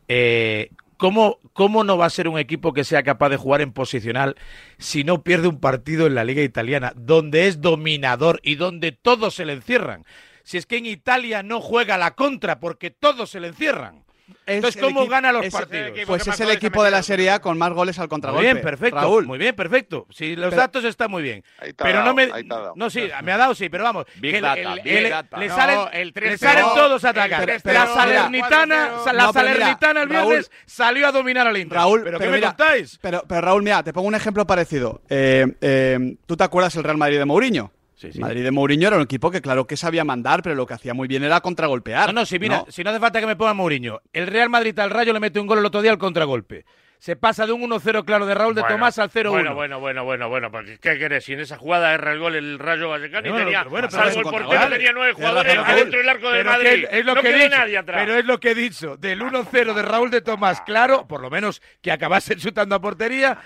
[0.07, 3.73] Eh, ¿cómo, ¿Cómo no va a ser un equipo que sea capaz de jugar en
[3.73, 4.37] posicional
[4.79, 9.35] si no pierde un partido en la Liga Italiana, donde es dominador y donde todos
[9.35, 10.05] se le encierran?
[10.49, 14.03] Si es que en Italia no juega la contra porque todos se le encierran.
[14.47, 15.91] Es Entonces, ¿cómo equipo- gana los es- partidos?
[16.07, 18.45] Pues es el equipo de la Serie A con más goles al Muy contragolpe.
[18.53, 18.97] bien, perfecto.
[18.99, 19.27] Raúl.
[19.27, 20.07] Muy bien, perfecto.
[20.11, 21.45] Sí, los Pero- datos están muy bien.
[21.59, 22.31] Ahí ha Pero no me.
[22.33, 22.49] ahí.
[22.77, 24.07] No, sí, me ha dado, sí, pero vamos.
[24.17, 25.39] Big que el- data, el- big el- data.
[25.39, 27.43] Le No, salen, el le 3-0, salen todos a el atacar.
[27.43, 29.05] 3-0, La Salernitana, 4-0.
[29.05, 31.77] sa- la No, pero mira, Salernitana el viernes Raúl- salió a dominar al Inter.
[31.77, 32.99] Raúl, ¿pero, qué me mira, contáis?
[33.03, 35.03] Pero, pero Raúl, mira, te pongo un ejemplo parecido.
[35.11, 37.71] Eh, eh, ¿Tú te acuerdas el Real Madrid de Mourinho?
[37.99, 38.21] Sí, sí.
[38.21, 40.95] Madrid de Mourinho era un equipo que claro que sabía mandar, pero lo que hacía
[40.95, 42.07] muy bien era contragolpear.
[42.07, 42.67] No, no, sí, mira, ¿no?
[42.71, 44.01] si no hace falta que me ponga Mourinho.
[44.13, 46.65] El Real Madrid al Rayo le mete un gol el otro día al contragolpe.
[47.01, 49.31] Se pasa de un 1-0 claro de Raúl de Bueno, Tomás al 0-1.
[49.31, 50.51] Bueno, bueno, bueno, bueno, bueno.
[50.51, 51.25] porque ¿Qué querés?
[51.25, 53.89] Si en esa jugada erra el gol el Rayo Vallecano y Bueno, tenía, pero bueno,
[53.89, 56.87] pero salvo es el un portero, tenía nueve jugadores razón, adentro del arco Pero Madrid.
[56.91, 58.01] que es lo no que he dicho, nadie atrás.
[58.05, 58.97] Pero es lo que he dicho.
[58.97, 63.39] Del 1-0 de Raúl de Tomás, claro, por lo menos que acabase chutando a portería.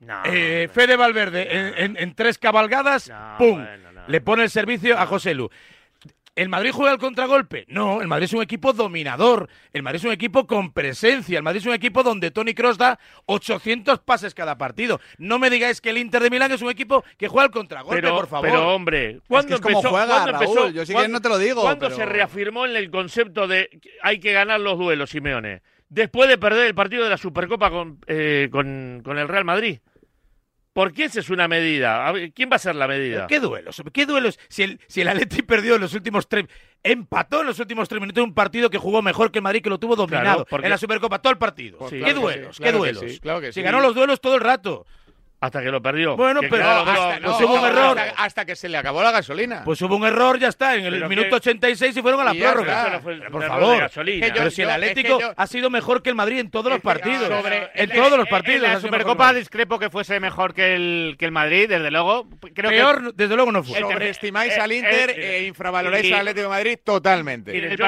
[0.00, 3.64] No, Eh, Fede Valverde en, en- en tres cabalgadas, No, ¡pum!
[3.64, 5.48] bueno, le pone el servicio a José Lu.
[6.36, 7.64] ¿El Madrid juega al contragolpe?
[7.68, 9.48] No, el Madrid es un equipo dominador.
[9.72, 11.36] El Madrid es un equipo con presencia.
[11.38, 15.00] El Madrid es un equipo donde Tony Cross da 800 pases cada partido.
[15.16, 18.02] No me digáis que el Inter de Milán es un equipo que juega al contragolpe,
[18.02, 18.48] pero, por favor.
[18.50, 19.90] pero, hombre, ¿cuándo es empezó?
[19.90, 20.42] juega, ¿cuándo Raúl?
[20.44, 23.46] empezó- Yo cuándo- quieres no te lo digo, ¿Cuándo pero- se reafirmó en el concepto
[23.46, 25.62] de que hay que ganar los duelos, Simeone?
[25.88, 29.78] Después de perder el partido de la Supercopa con, eh, con, con el Real Madrid.
[30.72, 32.12] ¿Por qué esa es una medida?
[32.34, 33.28] ¿Quién va a ser la medida?
[33.28, 33.80] ¿Qué duelos?
[33.92, 34.40] ¿Qué duelos?
[34.48, 36.46] Si el, si el Atleti perdió en los últimos tres...
[36.82, 39.70] Empató en los últimos tres minutos un partido que jugó mejor que el Madrid, que
[39.70, 41.78] lo tuvo dominado Claro, porque- en la Supercopa, todo el partido.
[41.78, 42.56] Pues ¿Qué claro que duelos?
[42.56, 43.12] sí, ¿Qué claro que duelos?
[43.12, 43.62] sí, que si sí.
[43.62, 44.84] ganó los duelos todo el rato.
[45.44, 46.16] Hasta que lo perdió.
[46.16, 47.98] Bueno, Que pero claro, hasta- no, pues no, hubo un error.
[47.98, 49.62] Hasta, hasta que se le acabó la gasolina.
[49.64, 52.24] Pues hubo un error, ya está, en el Pero minuto que- 86 y fueron a
[52.24, 53.00] la prórroga.
[53.04, 53.90] Pero por favor.
[53.90, 56.50] que pero yo- si el Atlético que yo- ha sido mejor que el Madrid en
[56.50, 57.28] todos los partidos.
[57.28, 58.56] Sobre en el- todos los partidos.
[58.56, 59.38] En la mejor que Supercopa Madrid.
[59.40, 62.26] discrepo que fuese mejor que el, que el Madrid, desde luego.
[62.54, 63.74] Creo que Peor, desde luego, no fue.
[63.76, 67.56] Que- Sobreestimáis eh, al Inter eh, e infravaloráis al Atlético de Madrid totalmente.
[67.74, 67.84] Esto,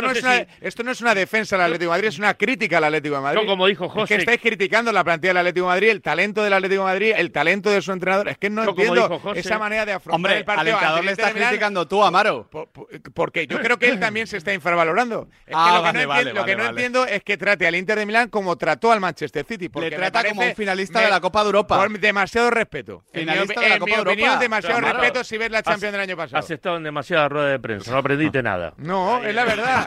[0.00, 2.34] no es una, si- esto no es una defensa del Atlético de Madrid, es una
[2.34, 3.40] crítica al Atlético de Madrid.
[3.46, 4.14] Como dijo José.
[4.14, 6.91] que estáis criticando la plantilla del Atlético de Madrid, el talento del Atlético de Madrid,
[6.96, 8.28] el talento de su entrenador.
[8.28, 9.40] Es que no No, como entiendo José.
[9.40, 10.78] esa manera de afrontar Hombre, el partido.
[10.98, 12.48] el le estás criticando tú, Amaro.
[12.50, 15.28] Por- por- Porque yo creo que él también se está infravalorando.
[15.46, 16.70] Es que Ah, lo que, vale, no, vale, entiendo, lo que vale, no vale.
[16.86, 19.68] entiendo es que trate al Inter de Milán como trató al Manchester City.
[19.68, 21.76] Porque Le trata como un finalista me- de la Copa de Europa.
[21.76, 23.04] Con demasiado respeto.
[23.12, 24.42] En mi Finalista de la en Copa mi de opinión, Europa.
[24.42, 26.38] demasiado Amaro, respeto si ves la has- Champions del año pasado.
[26.38, 28.74] Has estado en demasiada rueda de prensa, no aprendiste nada.
[28.78, 29.80] No, es la verdad.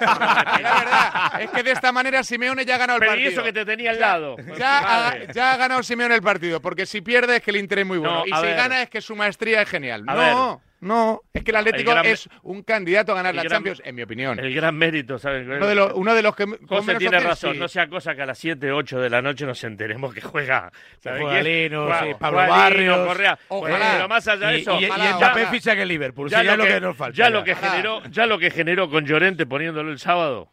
[0.55, 1.41] es la verdad.
[1.41, 3.31] Es que de esta manera Simeone ya ha ganado el Pero partido.
[3.31, 4.35] eso que te tenía al lado.
[4.57, 4.81] Ya ha,
[5.11, 5.27] Madre.
[5.33, 7.97] ya ha ganado Simeone el partido, porque si pierde es que el Inter es muy
[7.97, 8.19] bueno.
[8.19, 8.55] No, y si ver.
[8.55, 10.03] gana es que su maestría es genial.
[10.07, 13.51] A no, no, es que el Atlético gran- es un candidato a ganar la gran-
[13.57, 14.39] Champions, en mi opinión.
[14.39, 15.45] El gran mérito, ¿sabes?
[15.47, 17.59] Uno de los, uno de los que José tiene razón, sí.
[17.59, 20.71] no sea cosa que a las 7, 8 de la noche nos enteremos que juega.
[20.99, 21.41] ¿sabe juega?
[21.41, 23.07] Lino, sí, Pablo juega Lino, Barrios.
[23.07, 23.39] Correa.
[23.47, 23.77] Ojalá.
[23.77, 25.47] Bueno, pero más allá de Y, eso, y, y Mbappé ojalá.
[25.51, 26.29] ficha que el Liverpool.
[26.29, 27.17] ya, si ya lo que, nos falta.
[27.17, 30.51] ya lo que generó, ya lo que generó con Llorente poniéndolo el sábado.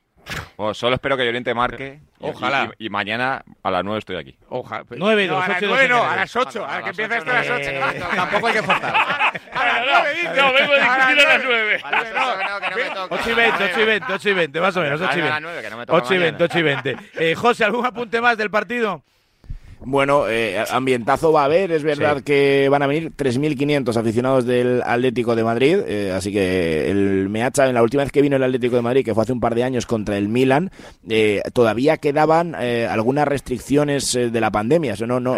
[0.57, 2.01] Pues solo espero que Llorente marque.
[2.21, 2.71] y- Ojalá.
[2.79, 4.37] Y, y mañana a las 9 estoy aquí.
[4.49, 4.85] Ojalá.
[4.91, 6.13] Nueve y no, dos, a las ocho y dos nueve en no, general.
[6.19, 6.65] a las ocho.
[6.65, 7.55] Ah, no, a a que ocho esto a las no.
[7.55, 7.71] ocho.
[7.71, 8.95] Eh, Tampoco hay que forzar.
[9.53, 10.29] A las No, nueve, dice.
[10.35, 11.81] no, vengo a A discutir a las nueve.
[11.81, 11.83] 9.
[11.85, 13.15] A las 8 no, que no me toca.
[13.15, 15.25] 8 y 20, 8 y 20, 8 y 20, más o menos, 8 y A
[15.25, 15.41] las 20.
[15.43, 16.45] 9, que no me toca 8 y 20, mañana.
[16.45, 16.97] 8 y 20.
[17.31, 19.03] Eh, José, ¿algún apunte más del partido?
[19.85, 24.83] Bueno, eh, ambientazo va a haber, es verdad que van a venir 3.500 aficionados del
[24.85, 28.43] Atlético de Madrid, eh, así que el Meacha, en la última vez que vino el
[28.45, 30.71] Atlético de Madrid, que fue hace un par de años contra el Milan,
[31.09, 34.93] eh, todavía quedaban eh, algunas restricciones eh, de la pandemia.
[34.95, 35.35] Eso no, no,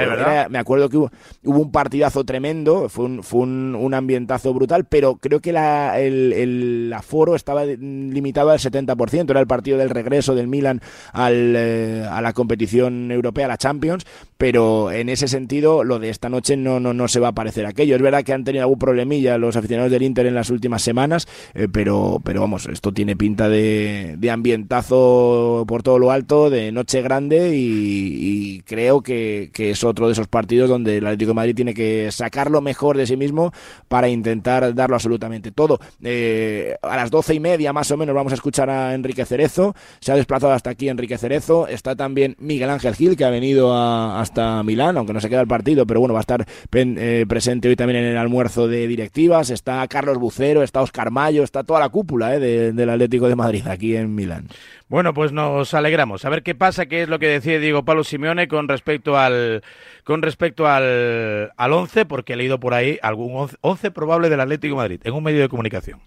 [0.51, 1.11] me acuerdo que hubo,
[1.45, 5.99] hubo un partidazo tremendo, fue un, fue un, un ambientazo brutal, pero creo que la-
[6.01, 10.80] el, el aforo estaba limitado al 70%, era el partido del regreso del Milan
[11.12, 14.05] al, a la competición europea, a la Champions,
[14.37, 17.66] pero en ese sentido lo de esta noche no, no, no se va a parecer
[17.66, 17.97] aquello.
[17.97, 21.26] Es verdad que han tenido algún problemilla los aficionados del Inter en las últimas semanas,
[21.55, 26.72] eh, pero, pero vamos, esto tiene pinta de, de ambientazo por todo lo alto, de
[26.72, 31.30] noche grande y, y creo que, que es otro de esos partidos donde el Atlético
[31.30, 33.53] de Madrid tiene que sacar lo mejor de sí mismo
[33.89, 35.78] para intentar darlo absolutamente todo.
[36.03, 39.74] Eh, a las doce y media más o menos vamos a escuchar a Enrique Cerezo,
[40.01, 43.72] se ha desplazado hasta aquí Enrique Cerezo, está también Miguel Ángel Gil que ha venido
[43.74, 44.34] a- hasta
[44.64, 47.68] Milán, aunque no se queda el partido, pero bueno, va a estar pen- eh, presente
[47.68, 51.80] hoy también en el almuerzo de directivas, está Carlos Bucero, está Oscar Mayo, está toda
[51.80, 54.49] la cúpula eh, de- del Atlético de Madrid aquí en Milán.
[54.89, 56.24] Bueno, pues nos alegramos.
[56.24, 59.62] A ver qué pasa, qué es lo que decide Diego Pablo Simeone con respecto al
[60.05, 64.41] con respecto al, al 11, porque he leído por ahí algún 11, 11 probable del
[64.41, 66.01] Atlético de Madrid en un medio de comunicación.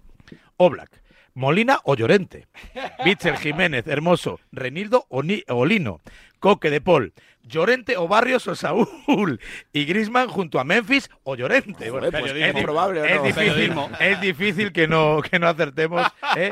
[0.56, 0.90] Oblak,
[1.34, 2.46] Molina o Llorente,
[3.04, 6.00] Bitzel Jiménez, Hermoso, Renildo o Ni- o Lino,
[6.40, 7.12] Coque de Paul,
[7.48, 9.40] Llorente o Barrios o Saúl
[9.72, 11.90] y Grisman junto a Memphis o Llorente.
[11.90, 13.22] Bueno, pues, es, ¿es di- probable es no?
[13.22, 13.90] difícil, Periodismo.
[13.98, 16.06] es difícil que no, que no acertemos.
[16.36, 16.50] ¿eh?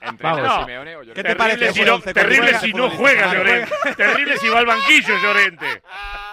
[0.00, 0.60] Entre Vamos.
[0.60, 1.22] Simeone o ¿Qué Llorente.
[1.30, 3.44] te parece Terrible si no, terrible si Llorente no juega futbolista?
[3.68, 3.94] Llorente.
[3.96, 5.66] Terrible si va al banquillo Llorente.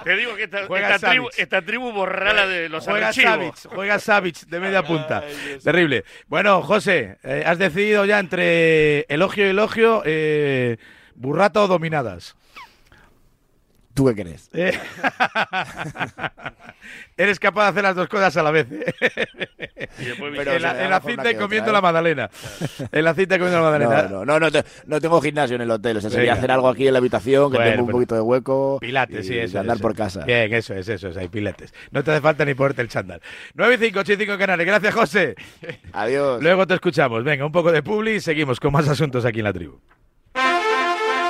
[0.03, 3.67] Te digo que esta, Juega esta tribu, esta tribu borrala de los Juega archivos.
[3.73, 5.23] Juega Savic de media punta.
[5.63, 6.05] Terrible.
[6.27, 10.77] Bueno, José, eh, has decidido ya entre elogio y elogio, eh,
[11.15, 12.35] burrata o dominadas.
[13.97, 14.47] ¿Tú qué crees?
[14.53, 14.77] Eh,
[17.17, 18.67] Eres capaz de hacer las dos cosas a la vez.
[18.71, 18.93] ¿eh?
[19.99, 21.73] Y Pero en la, en cinta que y otra, comiendo ¿eh?
[21.73, 22.29] la magdalena.
[22.91, 24.03] En la cinta y comiendo la magdalena.
[24.03, 26.37] No, no, no, no, te- no tengo gimnasio en el hotel, o sea, sería Venga.
[26.37, 28.77] hacer algo aquí en la habitación, que Bueno, tengo un poquito de hueco.
[28.79, 29.59] Pilates, y sí, eso.
[29.59, 29.81] andar eso.
[29.81, 30.23] por casa.
[30.25, 31.73] Bien, eso es, eso es, hay pilates.
[31.89, 33.19] No te hace falta ni ponerte el chándal.
[33.55, 34.67] 9 y 5, 8 y 5 canales.
[34.67, 35.35] Gracias, José.
[35.93, 36.43] Adiós.
[36.43, 37.23] Luego te escuchamos.
[37.23, 39.79] Venga, un poco de publi y seguimos con más asuntos aquí en la tribu.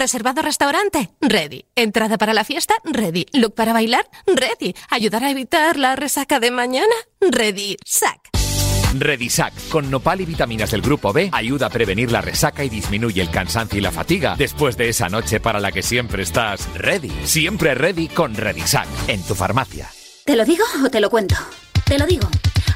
[0.00, 1.10] ¿Reservado restaurante?
[1.20, 1.64] Ready.
[1.74, 2.74] ¿Entrada para la fiesta?
[2.84, 3.26] Ready.
[3.32, 4.08] ¿Look para bailar?
[4.24, 4.76] Ready.
[4.88, 6.94] ¿Ayudar a evitar la resaca de mañana?
[7.20, 7.76] Ready.
[7.84, 8.20] Sac.
[8.96, 13.20] Redisac, con nopal y vitaminas del grupo B, ayuda a prevenir la resaca y disminuye
[13.20, 17.12] el cansancio y la fatiga después de esa noche para la que siempre estás ready.
[17.24, 19.88] Siempre ready con Redisac, en tu farmacia.
[20.24, 21.34] ¿Te lo digo o te lo cuento?
[21.84, 22.28] Te lo digo.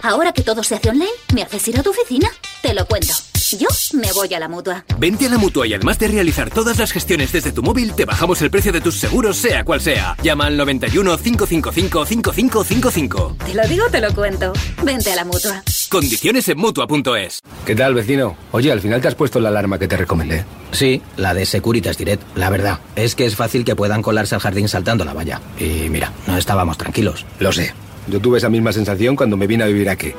[0.05, 2.29] Ahora que todo se hace online, ¿me haces ir a tu oficina?
[2.61, 3.15] Te lo cuento.
[3.59, 4.85] Yo me voy a la mutua.
[4.99, 8.05] Vente a la mutua y además de realizar todas las gestiones desde tu móvil, te
[8.05, 10.15] bajamos el precio de tus seguros, sea cual sea.
[10.23, 13.37] Llama al 91 555 5555.
[13.47, 14.53] Te lo digo, te lo cuento.
[14.83, 15.63] Vente a la mutua.
[15.89, 17.41] Condiciones en mutua.es.
[17.65, 18.37] ¿Qué tal, vecino?
[18.53, 20.45] Oye, al final te has puesto la alarma que te recomendé.
[20.73, 22.23] Sí, la de Securitas Direct.
[22.37, 25.41] La verdad, es que es fácil que puedan colarse al jardín saltando la valla.
[25.59, 27.25] Y mira, no estábamos tranquilos.
[27.39, 27.73] Lo sé.
[28.07, 30.15] Yo tuve esa misma sensación cuando me vine a vivir aquí.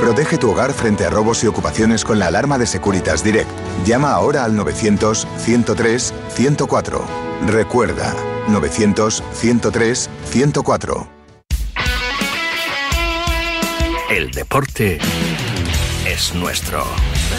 [0.00, 3.50] Protege tu hogar frente a robos y ocupaciones con la alarma de Securitas Direct.
[3.84, 7.02] Llama ahora al 900-103-104.
[7.46, 8.14] Recuerda,
[8.48, 11.08] 900-103-104.
[14.10, 14.98] El deporte
[16.06, 16.84] es nuestro.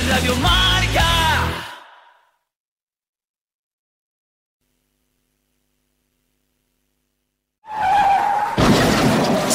[0.09, 1.18] Radio Marca.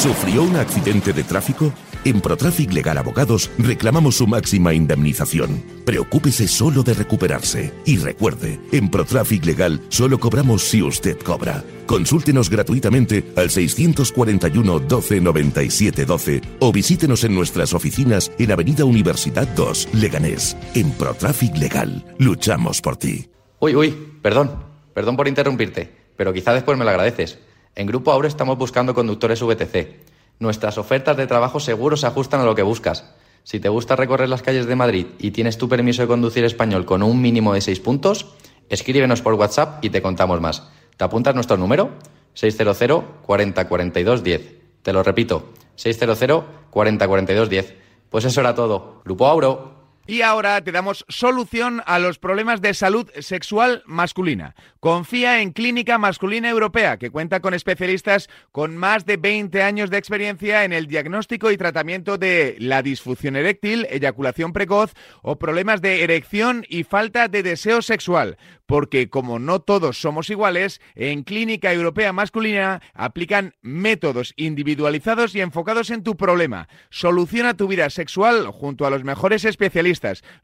[0.04, 1.72] ¿Sufrió un accidente de tráfico?
[2.04, 5.64] En Protraffic Legal Abogados reclamamos su máxima indemnización.
[5.86, 7.72] Preocúpese solo de recuperarse.
[7.86, 11.64] Y recuerde, en Protraffic Legal solo cobramos si usted cobra.
[11.86, 19.48] Consúltenos gratuitamente al 641 12 97 12 o visítenos en nuestras oficinas en Avenida Universidad
[19.56, 20.54] 2, Leganés.
[20.74, 23.30] En Protraffic Legal, luchamos por ti.
[23.58, 24.50] Uy, uy, perdón,
[24.92, 27.38] perdón por interrumpirte, pero quizá después me lo agradeces.
[27.76, 30.04] En Grupo Aure estamos buscando conductores VTC.
[30.38, 33.12] Nuestras ofertas de trabajo seguro se ajustan a lo que buscas.
[33.42, 36.84] Si te gusta recorrer las calles de Madrid y tienes tu permiso de conducir español
[36.84, 38.26] con un mínimo de 6 puntos,
[38.68, 40.70] escríbenos por WhatsApp y te contamos más.
[40.96, 41.90] ¿Te apuntas nuestro número?
[42.34, 44.54] 600 40 42 10.
[44.82, 47.74] Te lo repito, 600 40 42 10.
[48.08, 49.02] Pues eso era todo.
[49.04, 49.83] Grupo Auro.
[50.06, 54.54] Y ahora te damos solución a los problemas de salud sexual masculina.
[54.78, 59.96] Confía en Clínica Masculina Europea, que cuenta con especialistas con más de 20 años de
[59.96, 64.92] experiencia en el diagnóstico y tratamiento de la disfunción eréctil, eyaculación precoz
[65.22, 68.36] o problemas de erección y falta de deseo sexual.
[68.66, 75.90] Porque como no todos somos iguales, en Clínica Europea Masculina aplican métodos individualizados y enfocados
[75.90, 76.68] en tu problema.
[76.88, 79.93] Soluciona tu vida sexual junto a los mejores especialistas.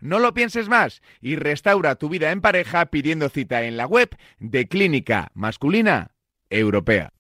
[0.01, 4.11] No lo pienses más y restaura tu vida en pareja pidiendo cita en la web
[4.39, 6.13] de Clínica Masculina
[6.49, 7.13] Europea.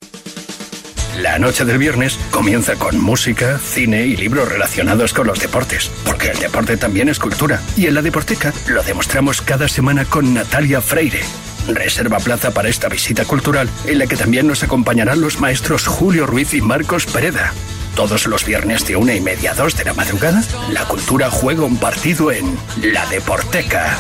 [1.19, 6.29] La noche del viernes comienza con música, cine y libros relacionados con los deportes, porque
[6.29, 7.61] el deporte también es cultura.
[7.77, 11.21] Y en la Deporteca lo demostramos cada semana con Natalia Freire.
[11.69, 16.27] Reserva plaza para esta visita cultural, en la que también nos acompañarán los maestros Julio
[16.27, 17.53] Ruiz y Marcos Pereda.
[17.95, 20.43] Todos los viernes de una y media a dos de la madrugada,
[20.73, 23.99] la cultura juega un partido en La Deporteca.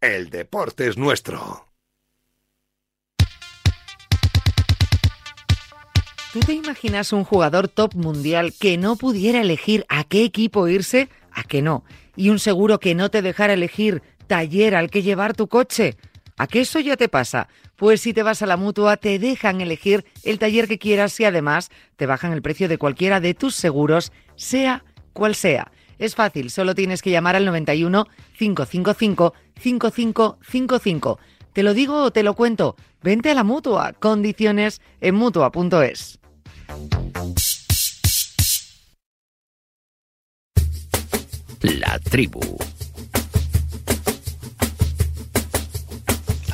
[0.00, 1.66] El deporte es nuestro.
[6.32, 11.08] ¿Tú te imaginas un jugador top mundial que no pudiera elegir a qué equipo irse?
[11.32, 11.82] ¿A qué no?
[12.16, 15.96] ¿Y un seguro que no te dejara elegir taller al que llevar tu coche?
[16.38, 17.48] ¿A qué eso ya te pasa?
[17.76, 21.24] Pues si te vas a la mutua, te dejan elegir el taller que quieras y
[21.24, 25.70] además te bajan el precio de cualquiera de tus seguros, sea cual sea.
[25.98, 28.06] Es fácil, solo tienes que llamar al 91
[28.38, 31.18] 555 5555.
[31.52, 32.76] ¿Te lo digo o te lo cuento?
[33.02, 33.94] Vente a la mutua.
[33.94, 36.18] Condiciones en mutua.es.
[41.62, 42.40] La tribu.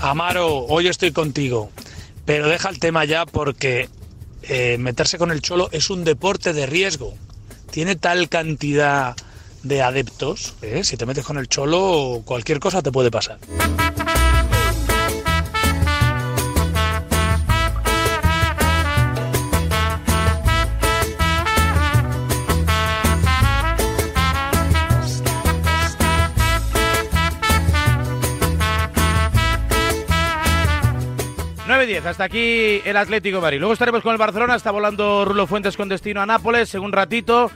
[0.01, 1.71] Amaro, hoy estoy contigo,
[2.25, 3.89] pero deja el tema ya porque
[4.43, 7.15] eh, meterse con el cholo es un deporte de riesgo.
[7.71, 9.17] Tiene tal cantidad
[9.63, 10.83] de adeptos, ¿eh?
[10.85, 13.39] si te metes con el cholo cualquier cosa te puede pasar.
[31.83, 33.59] Nueve diez, hasta aquí el Atlético de Madrid.
[33.59, 36.93] Luego estaremos con el Barcelona, está volando Rulo Fuentes con destino a Nápoles en un
[36.93, 37.51] ratito.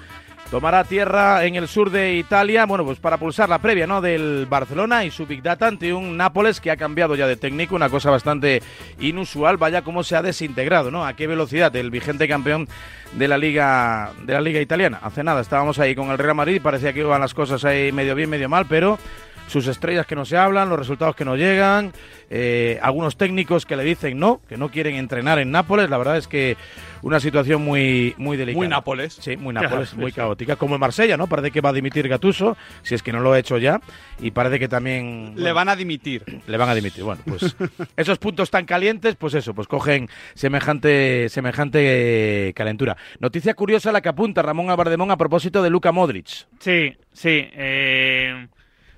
[0.51, 4.01] Tomará tierra en el sur de Italia, bueno, pues para pulsar la previa, ¿no?
[4.01, 7.77] Del Barcelona y su Big Data ante un Nápoles que ha cambiado ya de técnico,
[7.77, 8.64] una cosa bastante
[8.99, 11.07] inusual, vaya cómo se ha desintegrado, ¿no?
[11.07, 12.68] A qué velocidad el vigente campeón
[13.12, 14.99] de la liga de la liga italiana.
[15.05, 18.16] Hace nada estábamos ahí con el Real Madrid, parecía que iban las cosas ahí medio
[18.16, 18.99] bien, medio mal, pero
[19.47, 21.92] sus estrellas que no se hablan, los resultados que no llegan,
[22.30, 25.88] eh, algunos técnicos que le dicen no, que no quieren entrenar en Nápoles.
[25.88, 26.57] La verdad es que
[27.03, 28.59] una situación muy, muy delicada.
[28.59, 29.14] Muy Nápoles.
[29.20, 30.57] Sí, muy Nápoles, muy caótica.
[30.57, 31.26] Como en Marsella, ¿no?
[31.28, 33.80] Parece que va a dimitir Gatuso, si es que no lo ha hecho ya.
[34.20, 35.34] Y parece que también.
[35.36, 36.24] Le van a dimitir.
[36.47, 37.05] Le van a dimitir.
[37.05, 37.57] Bueno, pues
[37.97, 42.97] esos puntos tan calientes, pues eso, pues cogen semejante, semejante calentura.
[43.20, 46.26] Noticia curiosa la que apunta Ramón Abardemón a propósito de Luca Modric.
[46.59, 47.49] Sí, sí.
[47.53, 48.49] eh,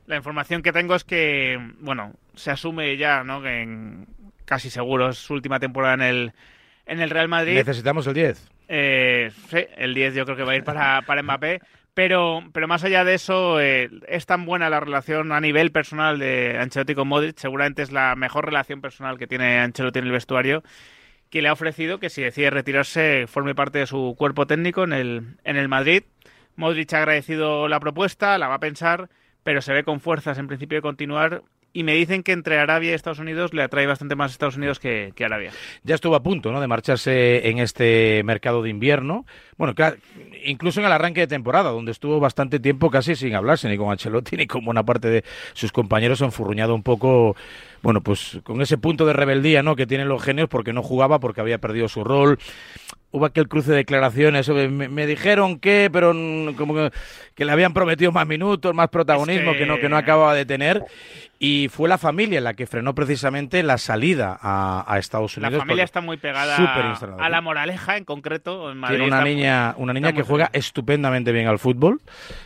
[0.09, 3.41] la información que tengo es que, bueno, se asume ya, ¿no?
[3.41, 4.07] Que en-
[4.45, 6.33] casi seguro es su última temporada en el,
[6.87, 7.55] en el Real Madrid.
[7.55, 8.49] Necesitamos el 10.
[8.69, 11.61] Eh, sí, el 10 yo creo que va a ir para, para Mbappé.
[11.95, 16.19] Pero, pero más allá de eso, eh, es tan buena la relación a nivel personal
[16.19, 17.37] de Ancelotti con Modric.
[17.39, 20.63] Seguramente es la mejor relación personal que tiene Ancelotti en el vestuario.
[21.29, 24.93] Que le ha ofrecido que si decide retirarse, forme parte de su cuerpo técnico en
[24.93, 26.05] el, en el Madrid.
[26.57, 29.09] Modric ha agradecido la propuesta, la va a pensar,
[29.49, 31.43] pero se ve con fuerzas en principio de continuar.
[31.73, 34.79] Y me dicen que entre Arabia y Estados Unidos le atrae bastante más Estados Unidos
[34.79, 35.53] que, Arabia.
[35.85, 36.61] Ya estuvo a punto ¿no?
[36.61, 39.25] de marcharse en este mercado de invierno.
[39.57, 39.75] Bueno,
[40.45, 43.91] incluso en el arranque de temporada, donde estuvo bastante tiempo casi sin hablarse ni con
[43.91, 45.25] Ancelotti ni con buena parte de
[45.55, 47.35] sus compañeros, enfurruñado un poco,
[47.81, 49.77] bueno, pues con ese punto de rebeldía ¿no?
[49.77, 52.39] que tienen los genios porque no jugaba, porque había perdido su rol.
[53.11, 56.13] Hubo aquel cruce de declaraciones, me, me dijeron que, pero
[56.57, 56.91] como que,
[57.35, 59.63] que le habían prometido más minutos, más protagonismo Es que...
[59.63, 60.85] que- no que no acababa de tener.
[61.41, 65.63] Y fue la familia la que frenó precisamente la salida a, a Estados La Unidos.
[65.63, 66.57] familia porque- está muy pegada
[67.19, 68.73] a la moraleja en concreto.
[68.73, 72.01] En Madrid Tiene una niña, una niña que muy juega estupendamente bien al fútbol,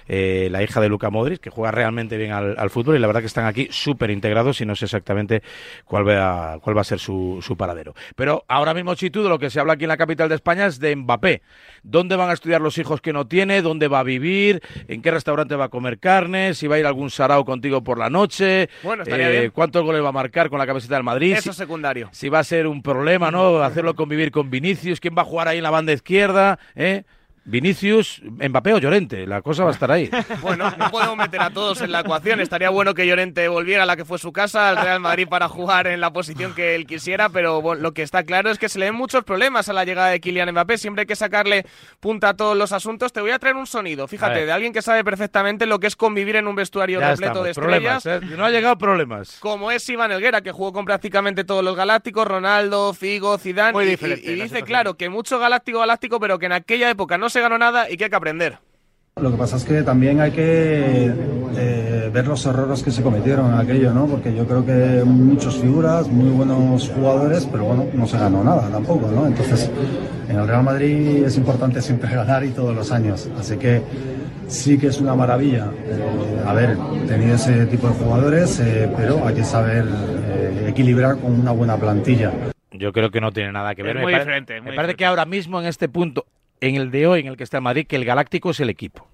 [0.09, 3.07] eh, la hija de Luca Modric, que juega realmente bien al, al fútbol y la
[3.07, 5.43] verdad que están aquí súper integrados y no sé exactamente exactamente
[5.87, 7.95] cuál va, cuál va a ser su, su paradero.
[8.15, 10.52] Pero ahora mismo, Chitu, de lo que se habla aquí en la capital de España
[10.57, 11.43] de Mbappé.
[11.83, 13.61] ¿Dónde van a estudiar los hijos que no tiene?
[13.63, 14.63] ¿Dónde va a vivir?
[14.87, 16.55] ¿En qué restaurante va a comer carne?
[16.55, 18.69] ¿Si va a ir a algún sarao contigo por la noche?
[18.83, 19.51] Bueno, bien.
[19.51, 21.35] ¿Cuántos goles va a marcar con la camiseta del Madrid?
[21.35, 22.09] Eso es secundario.
[22.13, 23.63] Si va a ser un problema, ¿no?
[23.63, 25.01] Hacerlo convivir con Vinicius.
[25.01, 26.59] ¿Quién va a jugar ahí en la banda izquierda?
[26.75, 27.03] ¿Eh?
[27.45, 30.09] Vinicius, Mbappé o Llorente, la cosa va a estar ahí.
[30.43, 32.41] Bueno, no podemos meter a todos en la ecuación.
[32.41, 35.49] Estaría bueno que Llorente volviera a la que fue su casa, al Real Madrid, para
[35.49, 38.69] jugar en la posición que él quisiera, pero bueno, lo que está claro es que
[38.69, 40.79] se le ven muchos problemas a la llegada de Kylian Mbappé.
[40.79, 41.67] Siempre hay que sacarle
[42.01, 43.13] punta a todos los asuntos.
[43.13, 45.97] Te voy a traer un sonido, fíjate, de alguien que sabe perfectamente lo que es
[45.97, 48.03] convivir en un vestuario Ya repleto estamos, de estrellas.
[48.03, 48.37] problemas, ¿eh?
[48.37, 49.37] No ha llegado problemas.
[49.41, 53.73] Como es Iván Elguera, que jugó con prácticamente todos los galácticos, Ronaldo, Figo, Zidane.
[53.73, 56.53] Muy y- y- diferente y, la dice, claro, que mucho galáctico, galáctico, pero que en
[56.53, 58.59] aquella época no se ganó nada y que hay que aprender.
[59.21, 61.13] Lo que pasa es que también hay que
[61.57, 64.07] eh, ver los errores que se cometieron en aquello, ¿no?
[64.07, 68.69] Porque yo creo que muchas figuras, muy buenos jugadores, pero bueno, no se ganó nada
[68.71, 69.27] tampoco, ¿no?
[69.27, 69.71] Entonces,
[70.29, 73.29] en el Real Madrid es importante siempre ganar y todos los años.
[73.39, 73.83] Así que
[74.49, 76.77] sí que es una maravilla eh, haber
[77.07, 81.77] tenido ese tipo de jugadores, eh, pero hay que saber eh, equilibrar con una buena
[81.77, 82.33] plantilla.
[82.71, 83.91] Yo creo que no tiene nada que ver.
[83.91, 86.25] Es me muy pare- diferente, Me muy parece que ahora mismo, en este punto,
[86.63, 88.71] en el de hoy, en el que está el Madrid, que el Galáctico es el
[88.71, 89.09] equipo.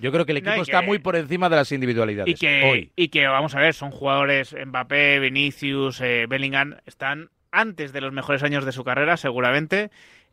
[0.00, 2.32] Yo creo que el equipo está que- muy por encima de las individualidades.
[2.32, 2.92] Y que, Hoy.
[2.94, 8.12] y que, vamos a ver, son jugadores Mbappé, Vinicius, eh, Bellingham, están antes de los
[8.12, 9.90] mejores años de su carrera, seguramente.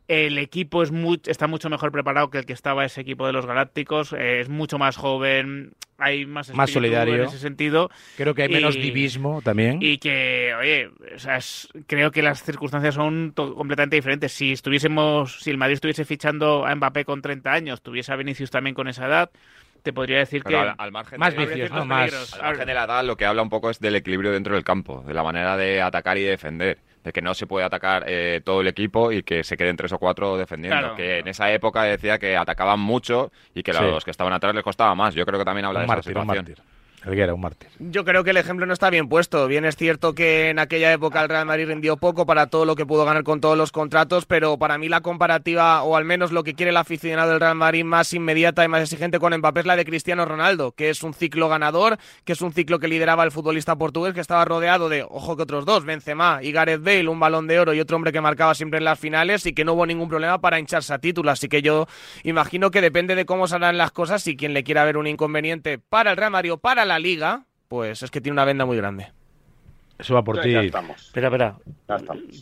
[0.08, 3.34] El equipo es mu- está mucho mejor preparado que el que estaba ese equipo de
[3.34, 4.14] los Galácticos.
[4.14, 7.16] eh, es mucho más joven, hay más Más solidario.
[7.16, 7.90] en ese sentido.
[8.16, 9.80] Creo que hay menos Y- divismo también.
[9.82, 14.32] Y que, oye, o sea, es- creo que las circunstancias son completamente diferentes.
[14.32, 18.52] Si estuviésemos, si el Madrid estuviese fichando a Mbappé con 30 años, tuviese a Vinicius
[18.52, 19.32] también con esa edad,
[19.82, 21.86] te podría decir Pero que al, al margen Más de, vicios, ciertos ¿no?
[21.86, 22.34] Más- peligros.
[22.36, 24.64] al margen de la edad, lo que habla un poco es del equilibrio dentro del
[24.64, 26.78] campo, de la manera de atacar y defender.
[27.06, 29.92] De que no se puede atacar eh, todo el equipo y que se queden tres
[29.94, 30.80] o cuatro defendiendo.
[30.80, 30.96] Claro.
[30.96, 33.84] que en esa época decía que atacaban mucho y que a Sí.
[33.84, 35.14] los que estaban atrás les costaba más.
[35.16, 36.66] Yo creo que también habla Un de esa mártir, un situación.
[37.06, 37.70] Un mártir.
[37.80, 39.48] Yo creo que el ejemplo no está bien puesto.
[39.48, 42.76] Bien es cierto que en aquella época el Real Madrid rindió poco para todo lo
[42.76, 46.32] que pudo ganar con todos los contratos, pero para mí la comparativa, o al menos
[46.32, 49.62] lo que quiere el aficionado del Real Madrid más inmediata y más exigente con Mbappé
[49.62, 52.88] es la de Cristiano Ronaldo, que es un ciclo ganador, que es un ciclo que
[52.88, 56.84] lideraba el futbolista portugués, que estaba rodeado de, ojo que otros dos, Benzema y Gareth
[56.84, 59.54] Bale, un balón de oro y otro hombre que marcaba siempre en las finales y
[59.54, 61.32] que no hubo ningún problema para hincharse a título.
[61.32, 61.88] Así que yo
[62.24, 65.78] imagino que depende de cómo salgan las cosas, si quien le quiera ver un inconveniente
[65.78, 68.78] para el Real Madrid o para la Liga, pues es que tiene una venda muy
[68.78, 69.12] grande.
[69.98, 70.54] Eso va por ti.
[70.56, 71.56] Espera, espera.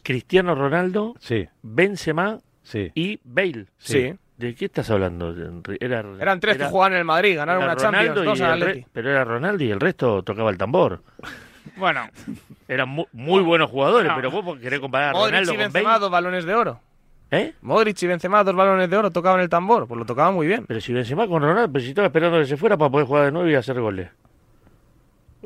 [0.04, 2.92] Cristiano Ronaldo, Sí, Benzema sí.
[2.96, 3.68] y Bale.
[3.78, 4.14] Sí.
[4.38, 5.34] ¿De qué estás hablando?
[5.80, 8.54] Era, Eran tres que jugaban en el Madrid, ganaron una Champions, Ronaldo dos y al
[8.54, 8.88] el re- Atleti.
[8.92, 11.02] Pero era Ronaldo y el resto tocaba el tambor.
[11.78, 12.02] Bueno,
[12.68, 14.16] Eran mu- muy buenos jugadores, No.
[14.18, 16.00] pero vos porque querés comparar a Modric Ronaldo y con Benzema, Bale.
[16.02, 16.80] dos balones de oro.
[17.32, 17.54] ¿Eh?
[17.62, 19.88] Modric y Benzema, dos balones de oro, tocaban el tambor.
[19.88, 20.66] Pues lo tocaban muy bien.
[20.68, 23.26] Pero si Benzema con Ronaldo, pero si estaba esperando que se fuera para poder jugar
[23.26, 24.10] de nuevo y hacer goles.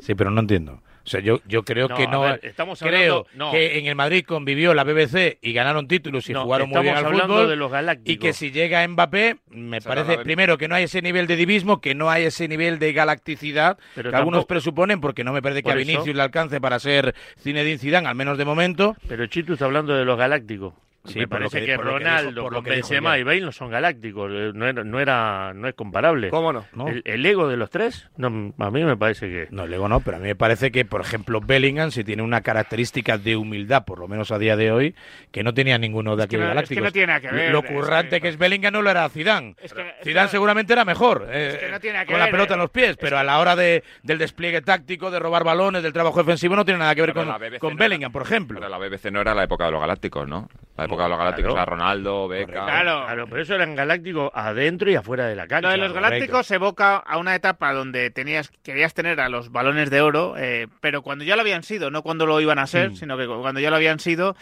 [0.00, 0.80] Sí, pero no entiendo.
[1.04, 2.20] O sea, yo, yo creo No, que no.
[2.20, 3.50] ver, estamos creo hablando- no.
[3.50, 6.96] que en el Madrid convivió la BBC y ganaron títulos y No, jugaron muy bien
[6.96, 7.48] al fútbol.
[7.48, 7.72] de los
[8.04, 11.80] y que si llega Mbappé, me parece primero que no hay ese nivel de divismo,
[11.80, 15.62] que no hay ese nivel de galacticidad Pero que algunos presuponen, porque no me parece
[15.62, 18.94] que a eso- Vinicius le alcance para ser Zinedine Zidane, al menos de momento.
[19.08, 20.74] Pero Chitu está hablando de los galácticos.
[21.04, 23.70] Sí, Me parece que- Ronaldo dijo- por lo con que Benzema y Bale no son
[23.70, 24.30] galácticos.
[24.30, 26.28] eh, No era, no era, no es comparable.
[26.28, 26.66] ¿Cómo no?
[26.74, 26.88] ¿no?
[26.88, 29.48] El, el ego de los tres, no, a mí me parece que.
[29.50, 32.42] No, luego no, pero a mí me parece que, por ejemplo, Bellingham, si tiene una
[32.42, 34.94] característica de humildad, por lo menos a día de hoy,
[35.30, 36.84] que no tenía ninguno de Es que aquellos no- es que galácticos.
[36.84, 39.08] no tiene nada que ver, Lo es currante que- que es Bellingham no lo era
[39.08, 39.54] Zidane.
[39.62, 42.52] Es que- Zidane seguramente era mejor, eh, que no tiene nada que con la pelota
[42.52, 42.56] eh.
[42.56, 45.92] en los pies, pero a la hora de, del despliegue táctico, de robar balones, del
[45.94, 48.58] trabajo defensivo, no tiene nada que ver Pero con, con no era- Bellingham, por ejemplo.
[48.60, 50.48] Pero la BBC no era la época de los galácticos, ¿no?
[50.78, 51.72] La época de los galácticos claro.
[51.72, 52.52] era Ronaldo, Beca.
[52.64, 53.04] Claro.
[53.04, 55.66] Claro, pero eso eran galácticos adentro y afuera de la cancha.
[55.68, 59.90] Lo de los galácticos evoca a una etapa donde tenías querías tener a los balones
[59.90, 62.90] de oro, eh, pero cuando ya lo habían sido, no cuando lo iban a ser,
[62.92, 62.94] Mm.
[62.96, 64.36] sino que cuando ya lo habían sido.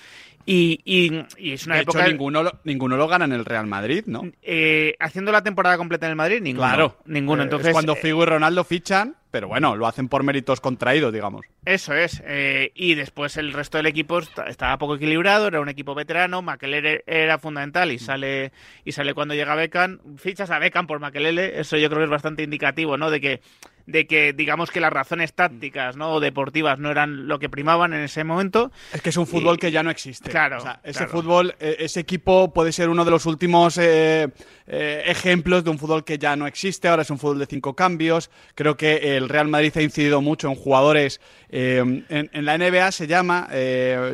[0.49, 2.01] Y, y- y es una de época.
[2.03, 4.23] hecho, ninguno lo, ninguno lo gana en el Real Madrid, ¿no?
[4.43, 6.69] eh, haciendo la temporada completa en el Madrid, ninguno.
[6.69, 6.97] Claro.
[7.05, 7.43] Ninguno.
[7.43, 10.61] Eh, Entonces, es cuando eh, Figo y Ronaldo fichan, pero bueno, lo hacen por méritos
[10.61, 11.45] contraídos, digamos.
[11.65, 12.23] Eso es.
[12.25, 16.43] eh, y después el resto del equipo est- estaba poco equilibrado, era un equipo veterano,
[16.43, 18.53] Makelele era fundamental y sale
[18.85, 19.99] y sale cuando llega Beckham.
[20.17, 23.11] Fichas a Beckham por Makelele, eso yo creo que es bastante indicativo, ¿no?
[23.11, 23.41] De que
[23.87, 26.13] de que digamos que las razones tácticas ¿no?
[26.13, 28.71] o deportivas no eran lo que primaban en ese momento.
[28.93, 30.29] Es que es un fútbol que ya no existe.
[30.31, 31.13] Claro, O sea, ese claro.
[31.13, 34.29] fútbol, eh, ese equipo puede ser uno de los últimos eh,
[34.67, 36.89] eh, ejemplos de un fútbol que ya no existe.
[36.89, 38.31] Ahora es un fútbol de cinco cambios.
[38.57, 41.21] Creo que el Real Madrid ha incidido mucho en jugadores.
[41.49, 41.77] eh,
[42.09, 43.49] en, en la NBA se llama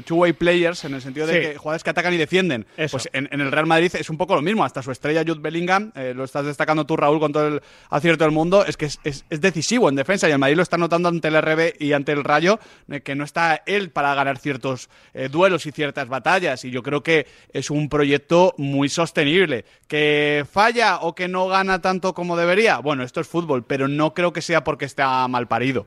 [0.05, 1.41] two-way players, en el sentido de Sí.
[1.41, 2.67] que jugadores que atacan y defienden.
[2.77, 2.99] Eso.
[2.99, 4.65] Pues en, en el Real Madrid es un poco lo mismo.
[4.65, 8.33] Hasta su estrella Jude Bellingham, lo estás destacando tú, Raúl, con todo el acierto del
[8.33, 10.29] mundo, es que es, es- es decisivo en defensa.
[10.29, 12.59] Y el Madrid lo está notando ante el RB y ante el Rayo,
[12.89, 16.65] eh, que no está él para ganar ciertos eh, duelos y ciertas batallas.
[16.65, 19.65] Y yo creo que es un proyecto muy sostenible.
[19.89, 22.79] ¿Que falla o que no gana tanto como debería?
[22.79, 25.87] Bueno, esto es fútbol, pero no creo que sea porque está mal parido.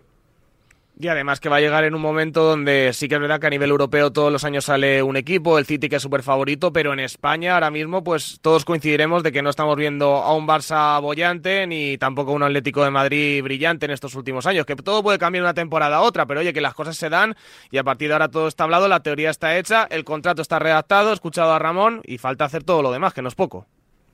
[0.98, 3.48] Y además que va a llegar en un momento donde sí que es verdad que
[3.48, 6.72] a nivel europeo todos los años sale un equipo, el City que es súper favorito,
[6.72, 10.48] pero en España ahora mismo pues todos coincidiremos de que no estamos viendo a un
[10.48, 14.78] Barça bollante ni tampoco a un Atlético de Madrid brillante en estos últimos años, que
[14.78, 17.36] todo puede cambiar de una temporada a otra, pero oye, que las cosas se dan
[17.72, 20.60] y a partir de ahora todo está hablado, la teoría está hecha, el contrato está
[20.60, 23.68] redactado, he escuchado a Ramón y falta hacer todo lo demás, que no es poco.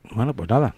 [0.09, 0.73] Bueno, pues nada.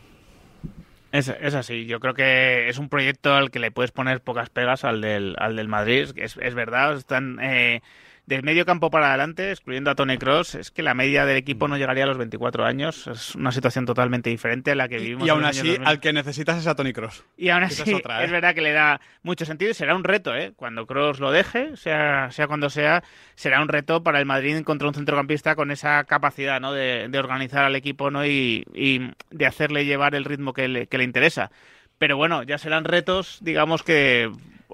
[1.13, 4.49] Es, es así, yo creo que es un proyecto al que le puedes poner pocas
[4.49, 7.83] pegas al del, al del Madrid, es, es verdad, están eh,
[8.25, 11.67] del medio campo para adelante, excluyendo a Tony Cross, es que la media del equipo
[11.67, 15.27] no llegaría a los 24 años, es una situación totalmente diferente a la que vivimos
[15.27, 15.87] Y aún en los así, años 2000.
[15.87, 17.25] al que necesitas es a Tony Cross.
[17.35, 18.31] Y aún así, es es, otra, ¿eh?
[18.31, 20.53] verdad que le da mucho sentido y será un reto, ¿eh?
[20.55, 23.03] Cuando Cross lo deje, sea, sea cuando sea,
[23.35, 26.71] será un reto para el Madrid encontrar un centrocampista con esa capacidad, ¿no?
[26.71, 28.25] De, de organizar al equipo, ¿no?
[28.25, 29.01] Y, y
[29.31, 31.51] de hacerle llevar el ritmo que le, que le interesa.
[31.97, 34.31] Pero bueno, ya serán retos, digamos que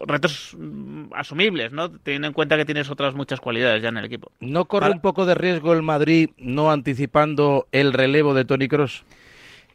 [0.07, 1.89] retos mm, asumibles, ¿no?
[1.91, 4.31] Teniendo en cuenta que tienes otras muchas cualidades ya en el equipo.
[4.39, 9.03] ¿No corre un poco de riesgo el Madrid no anticipando el relevo de Tony Cross?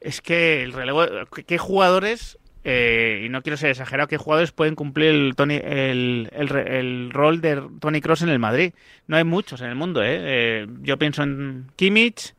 [0.01, 1.05] Es que el relevo,
[1.35, 5.55] ¿qué- ¿qué jugadores, eh, y no quiero ser exagerado, qué jugadores pueden cumplir el, Tony,
[5.62, 8.72] el, el re- el rol de Tony Cross en el Madrid?
[9.07, 10.18] No hay muchos en el mundo, ¿eh?
[10.20, 12.35] Eh, yo pienso en Kimmich,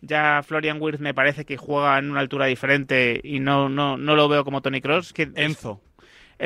[0.00, 4.14] ya Florian Wirtz me parece que juega en una altura diferente y no, no, no
[4.16, 5.12] lo veo como Tony Cross.
[5.12, 5.80] Que Enzo.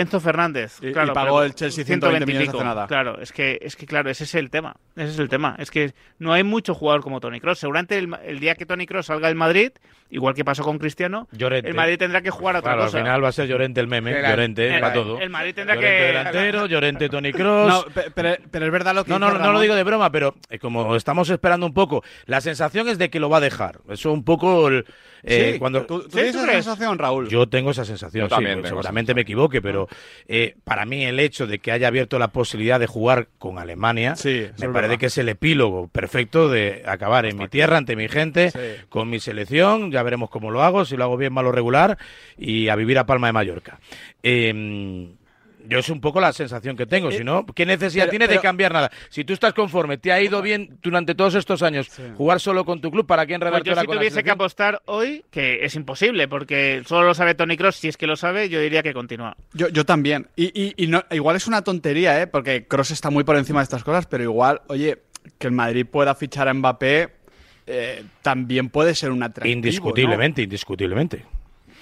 [0.00, 1.12] Enzo Fernández, Y- y claro.
[1.12, 2.86] pagó pero el Chelsea 120 millones hace nada.
[2.86, 4.76] Claro, es que, es que claro, ese es el tema.
[4.96, 5.56] Ese es el tema.
[5.58, 7.58] Es que no hay mucho jugador como Tony Cross.
[7.60, 9.72] Seguramente el, el día que Tony Cross salga del Madrid,
[10.10, 11.68] igual que pasó con Cristiano, Llorente.
[11.68, 12.98] el Madrid tendrá que jugar a otra Claro, cosa.
[12.98, 15.20] al final va a ser Llorente el meme, El- Llorente el- para todo.
[15.20, 17.68] el Madrid tendrá Llorente que- delantero, Llorente Tony Cross.
[17.68, 20.34] No, pe- pero, pero es verdad lo que No, no, lo digo de broma, pero
[20.48, 23.80] eh, como estamos esperando un poco, la sensación es de que lo va a dejar.
[23.88, 24.86] Eso un poco el,
[25.22, 27.28] eh, Sí, cuando ¿tú- tú tienes esa sensación, Raúl?
[27.28, 29.88] Yo tengo esa sensación, Yo sí, también pues tengo esa seguramente me equivoque, pero
[30.26, 34.14] eh, para mí el hecho de que haya abierto la posibilidad de jugar con Alemania
[34.24, 34.98] me es parece verdad.
[34.98, 38.52] que es el epílogo perfecto de acabar en mi tierra, ante mi gente,
[38.88, 41.98] con mi selección, ya veremos cómo lo hago, si lo hago bien, malo, regular,
[42.36, 43.80] y a vivir a Palma de Mallorca.
[44.22, 45.08] Eh,
[45.68, 48.40] yo es un poco la sensación que tengo, si no, ¿qué necesidad pero- tiene de
[48.40, 48.90] cambiar nada?
[49.10, 52.80] Si tú estás conforme, te ha ido bien durante todos estos años jugar solo con
[52.80, 55.64] tu club, ¿para qué Pues enredarte yo ahora si con tuviese que apostar hoy, que
[55.64, 58.82] es imposible, porque solo lo sabe Tony Cross, si es que lo sabe, yo diría
[58.82, 59.36] que continúa.
[59.52, 60.28] Yo, yo también.
[60.36, 62.26] Y, y- y no, igual es una tontería, ¿eh?
[62.26, 64.98] Porque Cross está muy por encima de estas cosas, pero igual, oye,
[65.38, 67.08] que el Madrid pueda fichar a Mbappé
[67.70, 69.52] eh, también puede ser un atractivo.
[69.52, 71.24] Indiscutiblemente, indiscutiblemente.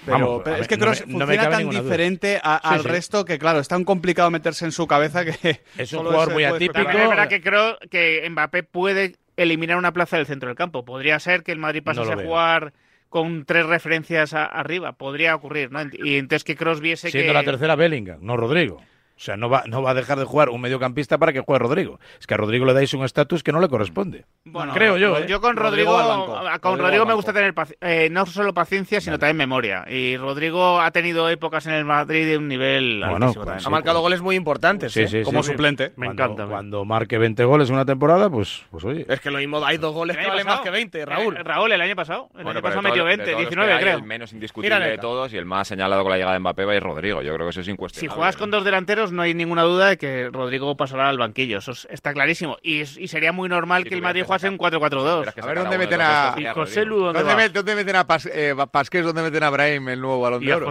[0.07, 2.87] Pero, Vamos, pero es que Cross no me funciona tan diferente a- Sí, al sí.
[2.87, 5.61] resto que, claro, es tan complicado meterse en su cabeza que.
[5.77, 6.73] Es un jugador muy atípico.
[6.73, 10.85] También es verdad que creo que Mbappé puede eliminar una plaza del centro del campo.
[10.85, 12.73] Podría ser que el Madrid No pasase a jugar
[13.09, 14.93] con tres referencias a- arriba.
[14.93, 15.79] Podría ocurrir, ¿no?
[15.91, 17.33] Y entonces que Cross viese Siendo que...
[17.33, 18.81] la tercera Bellingham, no Rodrigo.
[19.17, 21.57] O sea, no va, no va a dejar de jugar un mediocampista para que juegue
[21.59, 21.99] Rodrigo.
[22.19, 24.25] Es que a Rodrigo le dais un estatus que no le corresponde.
[24.45, 25.17] Bueno, creo yo.
[25.17, 25.25] ¿eh?
[25.27, 25.97] Yo con Rodrigo
[26.61, 29.85] con Rodrigo me gusta tener eh, no solo paciencia, sino también memoria.
[29.89, 33.65] Y Rodrigo ha tenido épocas en el Madrid de un nivel Bueno, altísimo pues.
[33.65, 35.07] Ha marcado goles muy importantes, Sí, ¿eh?
[35.07, 35.51] sí, como sí.
[35.51, 35.91] suplente.
[35.95, 39.05] Cuando- Cuando marque 20 goles en una temporada, pues, pues oye.
[39.09, 41.37] Es que lo mismo, hay dos goles que valen más que 20, Raúl.
[41.37, 42.27] Eh, Raúl, el año pasado.
[42.37, 43.97] El Bueno, año pasado de metió todo- de 20, todos los que 19 hay, creo.
[43.97, 46.65] El menos indiscutible Mira, de todos y el más señalado con la llegada de Mbappé
[46.65, 47.21] va a ir Rodrigo.
[47.21, 48.15] Yo creo que eso es Si incuestionable.
[48.15, 51.59] juegas con dos delanteros, no hay ninguna duda de que Rodrigo pasará al banquillo.
[51.59, 52.57] Eso es- está clarísimo.
[52.61, 55.27] Y, sería muy normal que el Madrid jugase un 4-4-2.
[55.41, 56.35] A ver dónde meten a.
[56.37, 57.41] ¿Y José Lu dónde ¿Dónde, va?
[57.41, 59.03] met- dónde meten a Pas- eh, Pasqués?
[59.05, 60.67] ¿Dónde meten a Brahim, el nuevo balón de oro?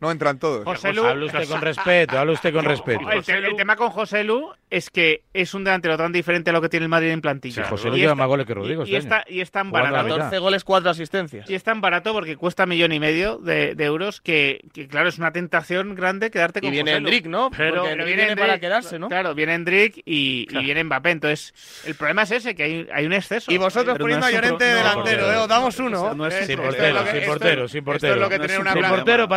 [0.00, 0.64] No entran todos.
[0.64, 3.10] José Lu- Hable usted con respeto, hable usted con respeto.
[3.10, 6.52] El, te- el tema con José Lu es que es un delantero tan diferente a
[6.52, 7.62] lo que tiene el Madrid en plantilla.
[7.64, 9.16] Sí, José Lu Y lleva está- más goles que Rodrigo Y, y este año.
[9.22, 10.04] está, y es tan Jugando barato.
[10.06, 10.16] mitad.
[10.24, 11.48] 14 goles, 4 asistencias.
[11.50, 15.08] Y es tan barato porque cuesta millón y medio de, de euros que, que, claro,
[15.08, 17.30] es una tentación grande quedarte con Y viene José Lu.
[17.30, 17.50] ¿no?
[17.56, 19.08] Pero, Porque pero viene para quedarse, ¿no?
[19.08, 21.10] Claro, viene Endrick y, y viene Mbappé.
[21.12, 21.54] Entonces,
[21.86, 23.50] el problema es ese, que hay, hay un exceso.
[23.50, 25.36] Y vosotros Pero poniendo no a Llorente delantero, no, ¿eh?
[25.36, 26.14] Os damos uno.
[26.14, 28.28] no es un Sin portero, sin portero, sin portero.
[28.48, 29.28] Sin portero,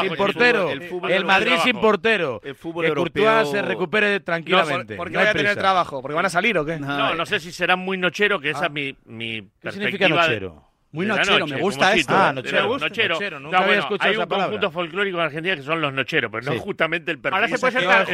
[0.00, 0.70] sin portero.
[0.70, 2.40] El fútbol El Madrid sin portero.
[2.44, 4.94] El fútbol que europeo- Courtois se recupere tranquilamente.
[4.94, 6.02] No, ¿por- por qué No vaya a tener trabajo?
[6.02, 6.78] ¿Porque van a salir o qué?
[6.78, 10.22] No, no sé si serán muy nochero, que esa es mi, mi ¿Qué significa perspectiva
[10.22, 10.48] nochero?
[10.50, 12.14] De la nochero, noche, me gusta esto.
[12.16, 13.14] Ah, nochero, gusta, nochero.
[13.14, 14.46] nochero, nunca No, había bueno, escuchado hay esa un palabra.
[14.46, 16.50] conjunto folclórico en Argentina que son los nocheros, pero Sí.
[16.50, 17.34] no justamente el perfil.
[17.34, 18.06] Ahora se puede ser, No, tar-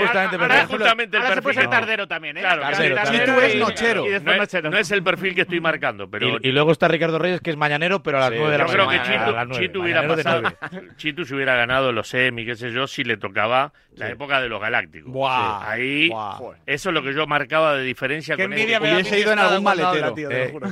[0.67, 2.41] justamente ahora- el se puede ser tardero también, ¿eh?
[2.41, 3.25] Claro, Tardero, claro, tardero.
[3.35, 4.07] Chitu es y- nochero.
[4.07, 6.89] Y No es, no es el perfil que estoy marcando, pero Y, y luego está
[6.89, 8.97] Ricardo Reyes, que es mañanero, pero a las Sí, 9 de la yo creo que
[8.97, 9.13] mañana.
[9.25, 9.67] Chitu, nueve.
[9.67, 10.89] Chitu hubiera pasado, nueve.
[10.97, 14.49] Chitu se hubiera ganado los semi, qué sé yo, si le tocaba la época de
[14.49, 15.13] los Galácticos.
[15.13, 15.67] Buah, Sí.
[15.69, 16.39] Ahí, buah.
[16.67, 19.33] eso es lo que yo marcaba de diferencia Qué con envidia este me Hubiese ido
[19.33, 20.15] en algún habla, maletero.
[20.15, 20.69] tío, te lo Eh, juro.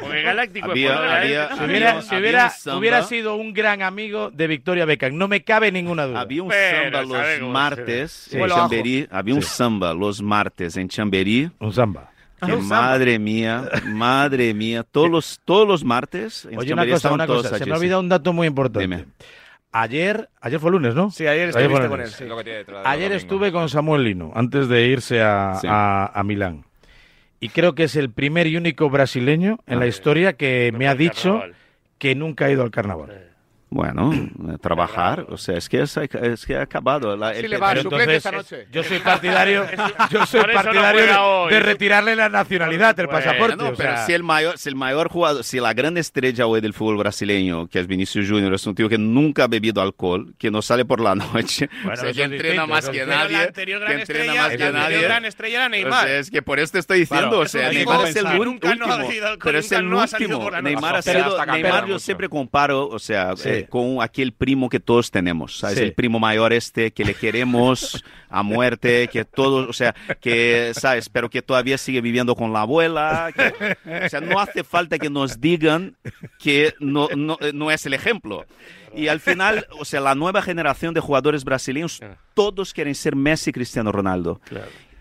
[0.00, 4.30] Porque Galáctico Había- es había- había- hubiera, si había hubiera, hubiera sido un gran amigo
[4.30, 6.20] de Victoria Beckham, no me cabe ninguna duda.
[6.20, 8.38] Había un Pero, samba ¿sabe los martes Sí.
[8.38, 8.48] en.
[8.48, 9.08] Chamberí.
[9.10, 11.50] Había un samba los martes en Chamberí.
[11.58, 12.10] Un samba.
[12.44, 16.96] Que madre mía, madre mía, todos los, todos los martes en Oye, una Chamberí cosa,
[16.96, 17.58] estaban una cosa.
[17.58, 18.80] Se me ha olvidado un dato muy importante.
[18.86, 19.04] Dime.
[19.76, 21.10] Ayer, ayer fue lunes, ¿no?
[21.10, 21.90] Sí, ayer estuviste con él.
[21.90, 22.12] lunes.
[22.12, 22.22] sí.
[22.22, 25.58] Es lo que tiene detrás de Ayer estuve con Samuel Lino, antes de irse a,
[25.60, 25.66] Sí.
[25.68, 26.64] a- a Milán.
[27.40, 30.94] Y creo que es el primer y único brasileño en la historia que me ha
[30.94, 31.54] dicho Carnaval.
[31.98, 33.32] que nunca ha ido al carnaval.
[33.74, 37.16] Bueno, eh, trabajar, o sea, es que es, es que ha acabado.
[37.16, 38.68] La, Sí, el- le va a entonces, esta noche.
[38.70, 39.66] Yo soy partidario,
[40.10, 43.56] yo soy no partidario juega de, de retirarle la nacionalidad, el Bueno, pasaporte.
[43.56, 46.46] No, o pero sea, si el mayor, si el mayor jugador, si la gran estrella
[46.46, 49.82] hoy del fútbol brasileño, que es Vinicius Junior, es un tío que nunca ha bebido
[49.82, 53.06] alcohol, que no sale por la noche, Bueno, o sea, que entrena distinto, más que
[53.06, 55.02] nadie, la anterior que gran entrena estrella, más que la nadie.
[55.02, 56.06] gran estrella era O Neymar.
[56.06, 58.44] sea, es que por esto estoy diciendo, Claro, o sea, Neymar es el que ul-
[58.44, 60.50] nunca no ha último, bebido alcohol, pero es el no último.
[60.62, 63.63] Neymar ha sido, Neymar yo siempre comparo, o sea, Sí.
[63.64, 65.78] Eh, con aquel primo que todos tenemos, ¿sabes?
[65.78, 65.84] Sí.
[65.84, 71.08] El primo mayor este que le queremos a muerte, que todos, o sea, que, ¿sabes?
[71.08, 75.10] Pero que todavía sigue viviendo con la abuela, que- o sea, no hace falta que
[75.10, 75.96] nos digan
[76.38, 78.44] que no, no, eh, no es el ejemplo.
[78.96, 82.00] Y al final, o sea, la nueva generación de jugadores brasileños,
[82.34, 84.40] todos quieren ser Messi y Cristiano Ronaldo.